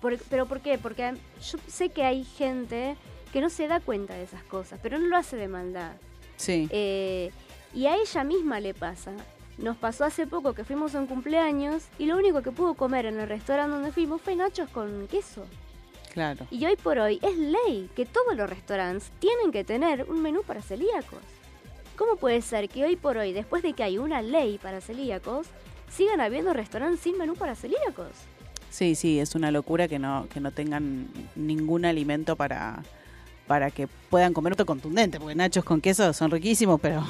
[0.00, 0.78] por- ¿pero por qué?
[0.78, 2.96] Porque yo sé que hay gente
[3.32, 5.92] que no se da cuenta de esas cosas, pero no lo hace de maldad.
[6.36, 6.68] Sí.
[6.70, 7.32] Eh,
[7.74, 9.12] y a ella misma le pasa.
[9.58, 13.06] Nos pasó hace poco que fuimos a un cumpleaños y lo único que pudo comer
[13.06, 15.44] en el restaurante donde fuimos fue nachos con queso.
[16.12, 16.46] Claro.
[16.50, 20.42] Y hoy por hoy es ley que todos los restaurantes tienen que tener un menú
[20.42, 21.20] para celíacos.
[21.96, 25.48] ¿Cómo puede ser que hoy por hoy, después de que hay una ley para celíacos,
[25.90, 28.12] sigan habiendo restaurantes sin menú para celíacos?
[28.70, 32.82] Sí, sí, es una locura que no, que no tengan ningún alimento para,
[33.48, 37.04] para que puedan comer otro contundente, porque nachos con queso son riquísimos, pero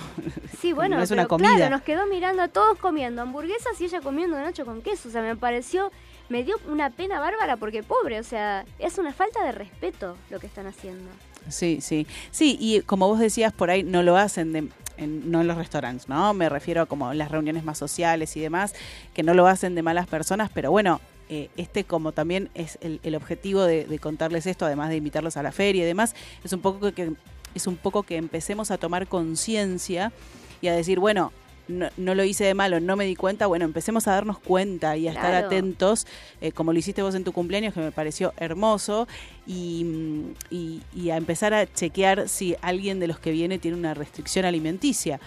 [0.60, 1.54] Sí, bueno, no es una comida.
[1.56, 5.08] claro, nos quedó mirando a todos comiendo hamburguesas y ella comiendo nacho con queso.
[5.08, 5.92] O sea, me pareció,
[6.30, 10.38] me dio una pena bárbara porque pobre, o sea, es una falta de respeto lo
[10.40, 11.04] que están haciendo.
[11.48, 12.06] Sí, sí.
[12.30, 15.56] Sí, y como vos decías, por ahí no lo hacen de, en- no en los
[15.56, 16.34] restaurantes, ¿no?
[16.34, 18.74] Me refiero a como las reuniones más sociales y demás,
[19.14, 23.00] que no lo hacen de malas personas, pero bueno, eh, este como también es el,
[23.02, 26.14] el objetivo de, de contarles esto, además de invitarlos a la feria y demás,
[26.44, 27.12] es un poco que
[27.54, 30.12] es un poco que empecemos a tomar conciencia
[30.60, 31.32] y a decir, bueno,
[31.66, 34.96] no, no lo hice de malo, no me di cuenta, bueno, empecemos a darnos cuenta
[34.96, 36.06] y a estar atentos,
[36.40, 39.06] eh, como lo hiciste vos en tu cumpleaños, que me pareció hermoso,
[39.46, 43.76] y, mm, y- y a empezar a chequear si alguien de los que viene tiene
[43.76, 45.20] una restricción alimenticia.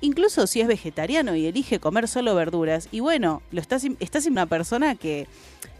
[0.00, 4.32] Incluso si es vegetariano y elige comer solo verduras, y bueno, lo estás, estás en
[4.32, 5.26] una persona que,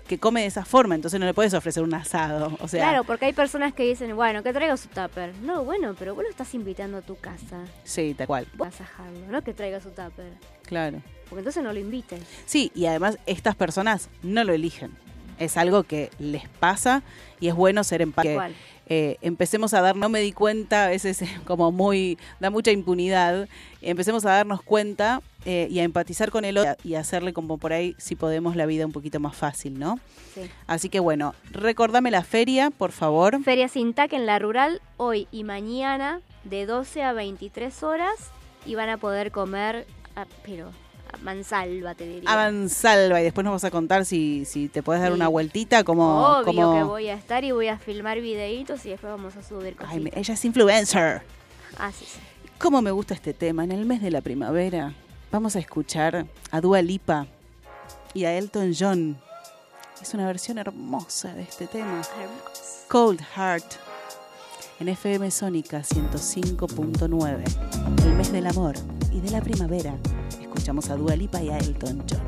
[0.08, 2.56] que come de esa forma, entonces no le puedes ofrecer un asado.
[2.60, 5.34] O sea, claro, porque hay personas que dicen, bueno, que traiga su tupper.
[5.42, 7.64] No, bueno, pero vos lo estás invitando a tu casa.
[7.84, 10.32] sí, tal cual, vas a dejarlo, no que traiga su tupper.
[10.64, 11.00] claro.
[11.28, 12.20] Porque entonces no lo invites.
[12.44, 14.92] Sí, y además estas personas no lo eligen.
[15.38, 17.02] Es algo que les pasa
[17.40, 18.40] y es bueno ser empático.
[18.86, 22.70] Eh, empecemos a dar, no me di cuenta, a veces es como muy, da mucha
[22.70, 23.48] impunidad,
[23.80, 27.72] empecemos a darnos cuenta eh, y a empatizar con el otro y hacerle como por
[27.72, 29.98] ahí, si podemos, la vida un poquito más fácil, ¿no?
[30.34, 30.42] Sí.
[30.66, 33.42] Así que bueno, recordame la feria, por favor.
[33.42, 38.14] Feria Sintac en la rural hoy y mañana de 12 a 23 horas
[38.66, 39.86] y van a poder comer,
[40.16, 40.70] ah, pero
[41.22, 42.30] mansalva te diría.
[42.30, 45.16] Avanzalva y después nos vas a contar si, si te puedes dar Sí.
[45.16, 46.26] una vueltita como...
[46.38, 46.74] Obvio como...
[46.76, 49.98] que voy a estar y voy a filmar videitos y después vamos a subir Ay,
[50.00, 50.16] cositas.
[50.18, 51.22] ella es influencer.
[51.78, 52.18] Ah, sí, sí.
[52.58, 53.64] ¿Cómo me gusta este tema?
[53.64, 54.94] En el mes de la primavera
[55.32, 57.26] vamos a escuchar a Dua Lipa
[58.14, 59.18] y a Elton John.
[60.00, 62.02] Es una versión hermosa de este tema.
[62.88, 63.64] Cold Heart
[64.80, 68.04] en FM Sónica 105.9.
[68.04, 68.74] El mes del amor
[69.14, 69.96] y de la primavera.
[70.40, 72.20] Escuchamos a Dua Lipa y a Elton John.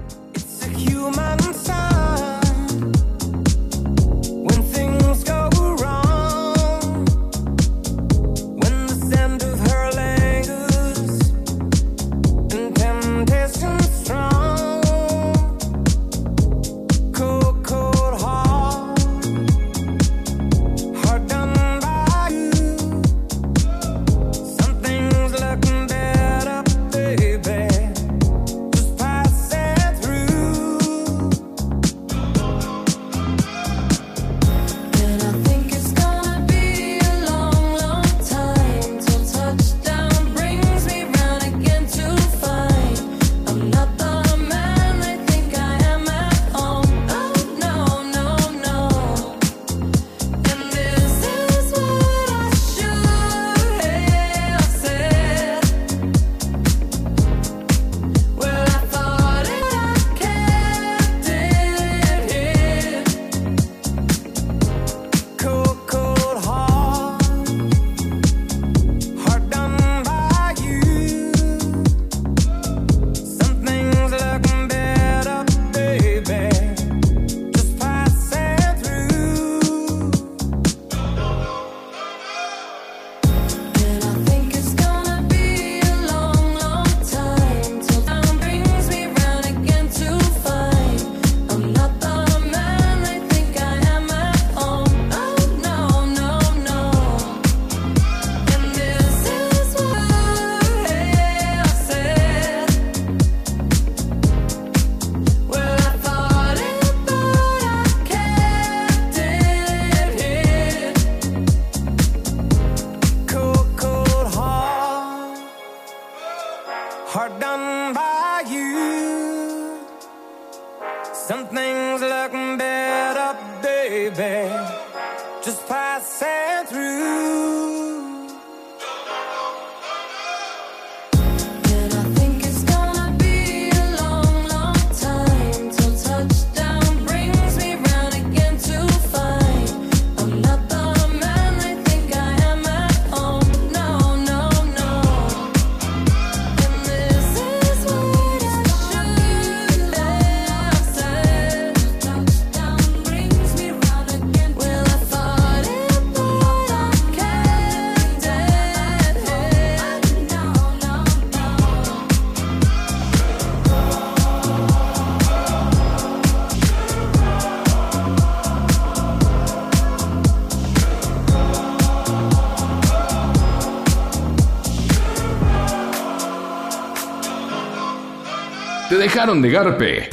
[179.17, 180.11] Dejaron de garpe?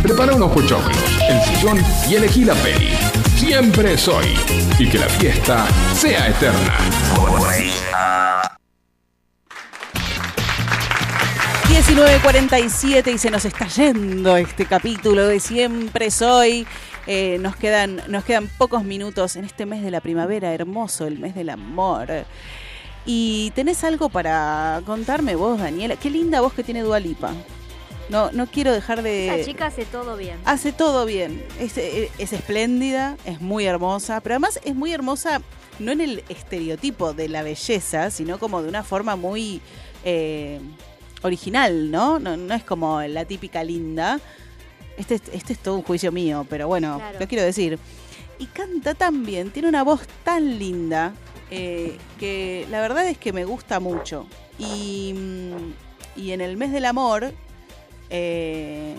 [0.00, 0.96] Prepara unos pochoclos,
[1.28, 1.76] el sillón
[2.08, 2.90] y elegí la peli.
[3.34, 4.26] Siempre soy.
[4.78, 6.78] Y que la fiesta sea eterna.
[11.66, 16.68] 19.47 y se nos está yendo este capítulo de Siempre Soy.
[17.08, 21.18] Eh, nos, quedan, nos quedan pocos minutos en este mes de la primavera, hermoso, el
[21.18, 22.06] mes del amor.
[23.04, 25.96] Y tenés algo para contarme vos, Daniela.
[25.96, 27.32] Qué linda voz que tiene Dualipa.
[28.10, 29.28] No, no quiero dejar de...
[29.28, 30.36] Esa chica hace todo bien.
[30.44, 31.42] Hace todo bien.
[31.60, 35.40] Es, eh, es espléndida, es muy hermosa, pero además es muy hermosa
[35.78, 39.60] no en el estereotipo de la belleza, sino como de una forma muy
[40.04, 40.60] eh,
[41.22, 42.18] original, ¿no?
[42.18, 42.36] ¿no?
[42.36, 44.20] no es como la típica linda.
[44.98, 47.18] Este, es- este es todo un juicio mío, pero bueno, Claro.
[47.20, 47.78] lo quiero decir.
[48.38, 51.12] Y canta tan bien, tiene una voz tan linda
[51.50, 54.26] eh, que la verdad es que me gusta mucho.
[54.58, 57.32] Y, mm, y en el mes del amor,
[58.10, 58.94] eh,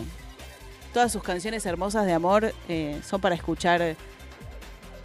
[0.93, 3.95] todas sus canciones hermosas de amor eh, son para escuchar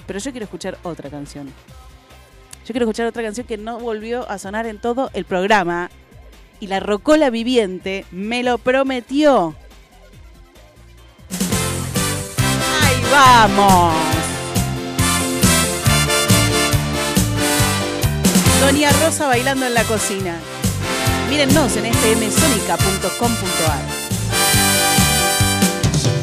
[0.06, 1.46] Pero yo quiero escuchar otra canción.
[1.46, 5.88] Yo quiero escuchar otra canción que no volvió a sonar en todo el programa.
[6.58, 9.54] Y la Rocola Viviente me lo prometió.
[12.82, 13.94] ¡Ahí vamos!
[18.60, 20.40] Doña Rosa bailando en la cocina.
[21.28, 23.95] Mírennos en fmsonica.com.ar.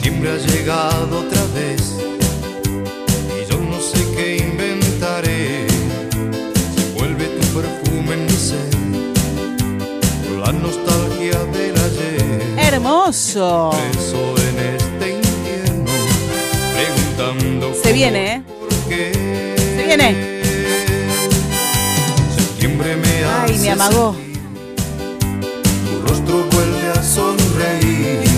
[0.03, 1.93] Septiembre ha llegado otra vez
[3.39, 5.65] y yo no sé qué inventaré.
[6.75, 8.69] Se vuelve tu perfume en mi ser,
[10.45, 12.41] la nostalgia del ayer.
[12.57, 13.69] ¡Hermoso!
[13.71, 15.91] Preso en este invierno,
[16.75, 18.43] preguntando Se viene, ¿eh?
[18.59, 19.55] por qué.
[19.77, 20.41] Se viene.
[22.35, 24.17] Septiembre me Ay, me amagó.
[25.85, 28.32] Tu rostro vuelve a sonreír.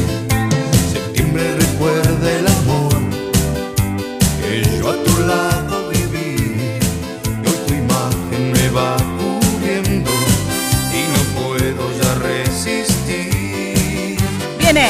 [14.75, 14.89] Viene.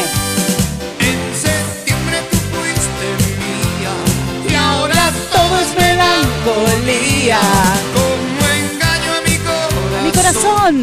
[0.99, 3.07] En septiembre tú fuiste
[3.37, 3.93] mía
[4.49, 7.39] Y ahora todo es melancolía.
[7.93, 10.03] Como engaño a mi corazón.
[10.03, 10.75] Mi corazón.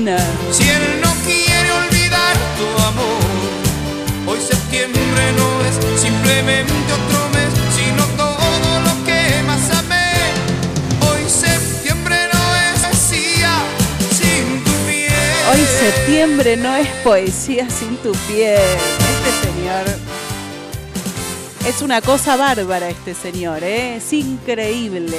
[15.82, 18.56] Septiembre no es poesía sin tu piel.
[18.56, 19.84] Este señor
[21.66, 23.96] es una cosa bárbara este señor, ¿eh?
[23.96, 25.16] es increíble.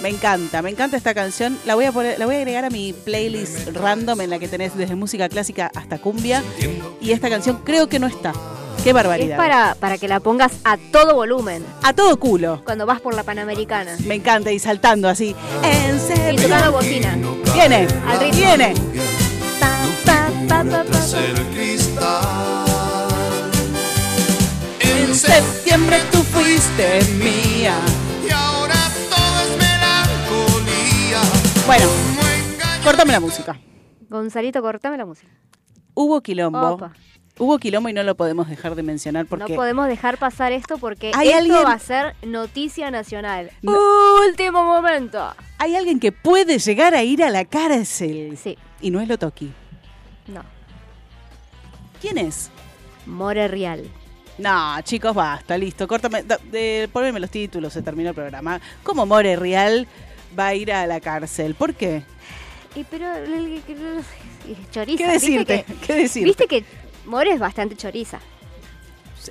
[0.00, 1.58] Me encanta, me encanta esta canción.
[1.66, 4.46] La voy a poner, la voy a agregar a mi playlist random en la que
[4.46, 6.44] tenés desde música clásica hasta cumbia.
[7.00, 8.32] Y esta canción creo que no está.
[8.84, 9.32] Qué barbaridad.
[9.32, 11.64] Es para, para que la pongas a todo volumen.
[11.82, 12.62] A todo culo.
[12.64, 13.96] Cuando vas por la Panamericana.
[14.06, 15.34] Me encanta y saltando así.
[15.64, 17.18] En Y tocando bocina.
[17.52, 18.38] Viene, Al ritmo.
[18.38, 18.74] viene.
[20.64, 23.06] Tras el cristal.
[24.80, 27.76] En septiembre tú fuiste mía.
[28.26, 28.74] Y ahora
[29.08, 31.20] todo es melancolía.
[31.64, 31.86] Bueno,
[32.82, 33.56] cortame la música.
[34.10, 35.30] Gonzalito, cortame la música.
[35.94, 36.70] Hubo quilombo.
[36.70, 36.92] Opa.
[37.38, 40.76] Hubo quilombo y no lo podemos dejar de mencionar porque No podemos dejar pasar esto
[40.78, 43.52] porque ¿Hay esto alguien- va a ser noticia nacional.
[43.62, 43.78] No.
[44.28, 45.24] Último momento.
[45.58, 48.36] hay alguien que puede llegar a ir a la cárcel.
[48.42, 48.58] Sí.
[48.80, 49.52] Y no es Lotoki.
[52.00, 52.50] ¿Quién es?
[53.06, 53.88] More Real.
[54.38, 55.88] No, chicos, basta, listo.
[55.88, 58.60] Córtame, da- de, poneme los títulos, se terminó el programa.
[58.84, 59.86] ¿Cómo More Real
[60.38, 61.54] va a ir a la cárcel?
[61.56, 62.02] ¿Por qué?
[62.76, 64.98] Y pero el- el- el- choriza.
[65.04, 65.64] ¿Qué ¿viste decirte?
[65.64, 66.24] que- ¿Qué decirte?
[66.28, 66.64] Viste que
[67.06, 68.20] More es bastante choriza.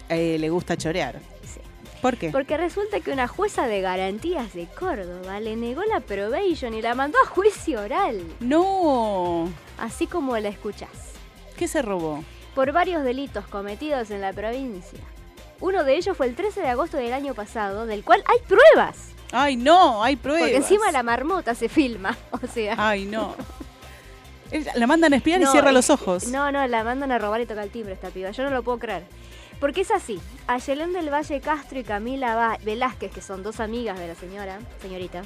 [0.10, 1.20] Eh, le gusta chorear.
[1.44, 1.62] Sí.
[2.02, 2.30] ¿Por qué?
[2.32, 6.94] Porque resulta que una jueza de garantías de Córdoba le negó la probation y la
[6.96, 8.22] mandó a juicio oral.
[8.40, 9.50] No.
[9.80, 10.90] Así como la escuchás.
[11.58, 12.24] ¿Qué se robó?
[12.58, 14.98] Por varios delitos cometidos en la provincia.
[15.60, 19.10] Uno de ellos fue el 13 de agosto del año pasado, del cual hay pruebas.
[19.32, 20.42] Ay, no, hay pruebas.
[20.42, 22.18] Porque encima la marmota se filma.
[22.32, 22.74] O sea.
[22.80, 23.36] Ay, no.
[24.74, 26.30] La mandan a espiar y cierra los ojos.
[26.30, 28.32] No, no, la mandan a robar y toca el timbre esta piba.
[28.32, 29.04] Yo no lo puedo creer.
[29.60, 30.20] Porque es así.
[30.48, 35.22] Ayelén del Valle Castro y Camila Velázquez, que son dos amigas de la señora, señorita.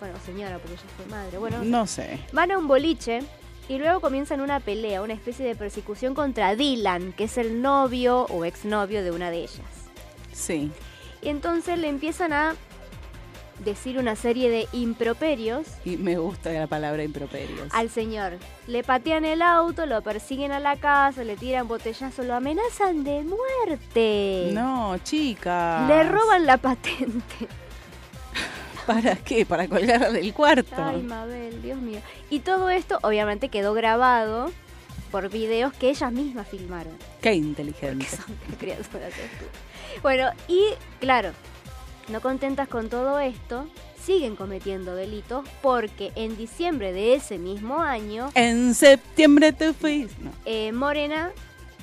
[0.00, 1.38] Bueno, señora, porque ella fue madre.
[1.38, 2.18] Bueno, No sé.
[2.32, 3.22] van a un boliche
[3.68, 8.26] y luego comienzan una pelea, una especie de persecución contra Dylan, que es el novio
[8.26, 9.60] o exnovio de una de ellas.
[10.32, 10.70] Sí.
[11.22, 12.54] Y entonces le empiezan a
[13.64, 17.68] decir una serie de improperios Y me gusta la palabra improperios.
[17.72, 18.32] al señor.
[18.66, 23.22] Le patean el auto, lo persiguen a la casa, le tiran botellazo, lo amenazan de
[23.22, 24.50] muerte.
[24.52, 25.86] No, chica.
[25.86, 27.48] Le roban la patente.
[28.86, 29.46] ¿Para qué?
[29.46, 30.74] Para colgar del cuarto.
[30.76, 32.00] Ay, Mabel, Dios mío.
[32.30, 34.50] Y todo esto obviamente quedó grabado
[35.10, 36.92] por videos que ellas mismas filmaron.
[37.22, 38.06] Qué inteligente.
[38.06, 38.24] Son
[38.58, 39.12] criaturas.
[40.02, 40.64] Bueno, y
[41.00, 41.30] claro,
[42.08, 43.66] no contentas con todo esto,
[44.02, 50.22] siguen cometiendo delitos porque en diciembre de ese mismo año, En septiembre te fuiste.
[50.22, 50.30] No.
[50.44, 51.30] eh, Morena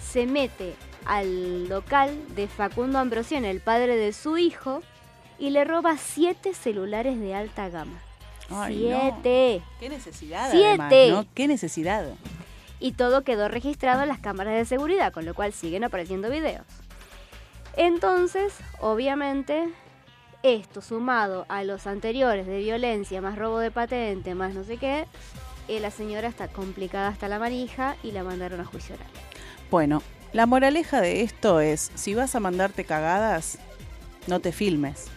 [0.02, 0.76] se mete
[1.06, 4.84] al local de Facundo Ambrosione, el padre de su hijo,
[5.42, 8.00] y le roba siete celulares de alta gama.
[8.52, 9.00] Ay, no.
[9.02, 9.64] siete.
[9.80, 10.52] Qué necesidad.
[10.52, 10.68] Siete.
[10.68, 11.26] además, ¿no?
[11.34, 12.06] Qué necesidad.
[12.80, 16.66] y todo quedó registrado en las cámaras de seguridad, con lo cual siguen apareciendo videos.
[17.76, 19.68] Entonces, obviamente,
[20.44, 25.08] esto sumado a los anteriores de violencia, más robo de patente, más no sé qué,
[25.68, 29.08] eh, la señora está complicada hasta la manija y la mandaron a juicio oral.
[29.72, 30.04] Bueno,
[30.34, 33.58] la moraleja de esto es, si vas a mandarte cagadas,
[34.28, 35.08] no te filmes.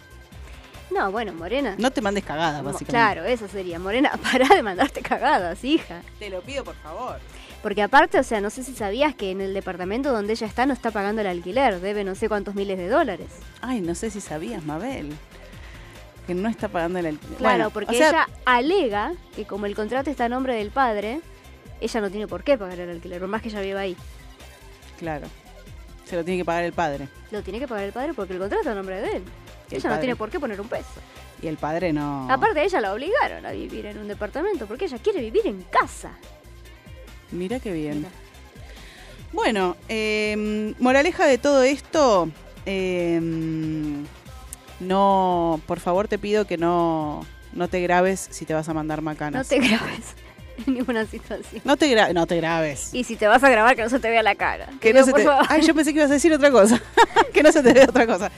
[0.90, 1.74] No, bueno, Morena.
[1.78, 2.90] No te mandes cagada, Mo- básicamente.
[2.92, 3.78] Claro, eso sería.
[3.78, 6.02] Morena, pará de mandarte cagadas, hija.
[6.18, 7.18] Te lo pido, por favor.
[7.62, 10.66] Porque aparte, o sea, no sé si sabías que en el departamento donde ella está
[10.66, 13.28] no está pagando el alquiler, debe no sé cuántos miles de dólares.
[13.62, 15.14] Ay, no sé si sabías, Mabel.
[16.26, 17.36] Que no está pagando el alquiler.
[17.38, 20.70] Claro, Bueno, porque o sea, ella alega que como el contrato está a nombre del
[20.70, 21.20] padre,
[21.80, 23.96] ella no tiene por qué pagar el alquiler, por más que ella viva ahí.
[24.98, 25.26] Claro.
[26.04, 27.08] Se lo tiene que pagar el padre.
[27.30, 29.22] Lo tiene que pagar el padre porque el contrato está a nombre de él.
[29.70, 31.00] El ella no tiene por qué poner un peso.
[31.42, 32.30] Y el padre no.
[32.30, 35.62] Aparte, a ella la obligaron a vivir en un departamento porque ella quiere vivir en
[35.62, 36.12] casa.
[37.30, 38.06] Mira qué bien.
[39.32, 42.30] Bueno, eh, moraleja de todo esto.
[42.66, 43.20] eh,
[44.80, 49.02] no, por favor te pido que no, no te grabes si te vas a mandar
[49.02, 49.42] macanas.
[49.42, 50.14] No te grabes
[50.66, 51.62] en ninguna situación.
[51.64, 52.94] No te, gra- no te grabes.
[52.94, 54.68] Y si te vas a grabar, que no se te vea la cara.
[54.80, 55.26] Que Te no se te...
[55.48, 56.80] Ay, yo pensé que ibas a decir otra cosa.
[57.32, 58.30] que no se te vea otra cosa.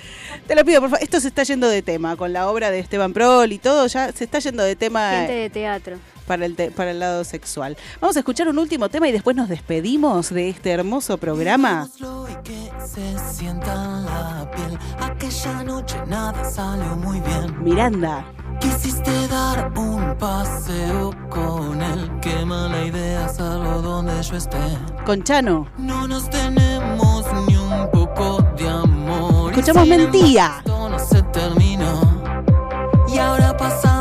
[0.46, 1.02] Te lo pido, por favor.
[1.02, 2.16] Esto se está yendo de tema.
[2.16, 5.36] Con la obra de Esteban Prol y todo, ya se está yendo de tema Gente
[5.38, 5.98] eh, de teatro.
[6.26, 7.76] Para el, te- para el lado sexual.
[8.00, 11.88] Vamos a escuchar un último tema y después nos despedimos de este hermoso programa.
[12.86, 14.78] Se sienta en la piel.
[15.00, 17.62] Aquella noche nada salió muy bien.
[17.62, 18.24] Miranda.
[18.60, 22.10] Quisiste dar un paseo con él.
[22.22, 24.56] Qué mala idea hacerlo donde yo esté.
[25.04, 25.66] Con Chano.
[25.76, 29.50] No nos tenemos ni un poco de amor.
[29.52, 29.86] Escuchamos
[30.88, 32.00] no se terminó.
[33.12, 33.95] Y ahora pasamos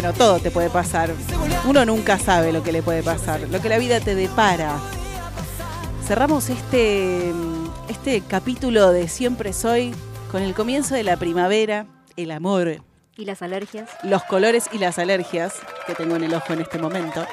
[0.00, 1.12] Bueno, todo te puede pasar.
[1.66, 4.78] Uno nunca sabe lo que le puede pasar, lo que la vida te depara.
[6.08, 7.34] Cerramos este,
[7.86, 9.94] este capítulo de Siempre Soy
[10.32, 11.84] con el comienzo de la primavera,
[12.16, 12.82] el amor,
[13.14, 13.90] ¿Y las alergias?
[14.02, 15.52] los colores y las alergias
[15.86, 17.26] que tengo en el ojo en este momento.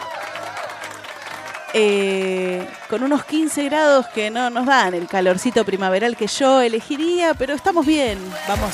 [1.73, 7.33] Eh, con unos 15 grados que no nos dan el calorcito primaveral que yo elegiría,
[7.33, 8.71] pero estamos bien, vamos,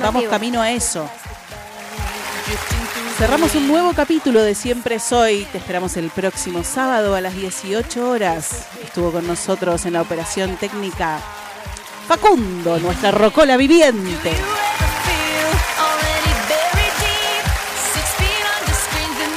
[0.00, 0.30] vamos vivos.
[0.30, 1.06] camino a eso.
[3.24, 5.46] Cerramos un nuevo capítulo de Siempre Soy.
[5.50, 8.66] Te esperamos el próximo sábado a las 18 horas.
[8.84, 11.20] Estuvo con nosotros en la operación técnica
[12.06, 14.30] Facundo, nuestra rocola viviente.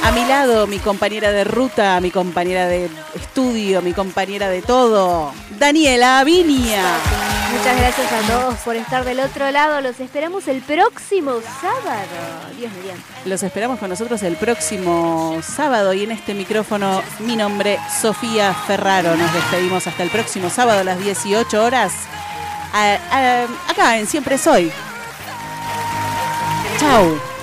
[0.04, 5.32] A mi lado, mi compañera de ruta, mi compañera de estudio, mi compañera de todo,
[5.58, 7.27] Daniela Aviña.
[7.50, 9.80] Muchas gracias a todos por estar del otro lado.
[9.80, 12.54] Los esperamos el próximo sábado.
[12.56, 13.02] Dios mediante.
[13.24, 19.16] Los esperamos con nosotros el próximo sábado y en este micrófono mi nombre Sofía Ferraro.
[19.16, 21.92] Nos despedimos hasta el próximo sábado a las 18 horas.
[22.74, 24.70] Ah, ah, acá en Siempre Soy.
[26.78, 27.37] Chao.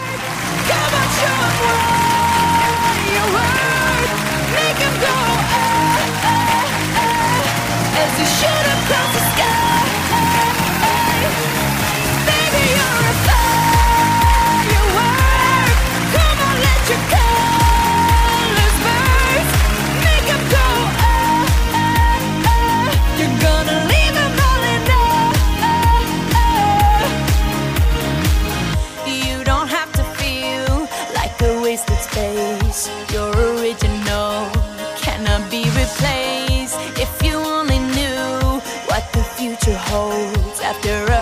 [39.96, 41.15] holds after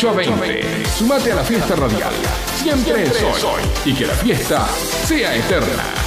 [0.00, 0.86] 18 a 20.
[0.96, 2.14] Sumate a la fiesta radial.
[2.56, 3.60] Siempre es hoy.
[3.84, 4.66] Y que la fiesta
[5.04, 5.99] sea eterna.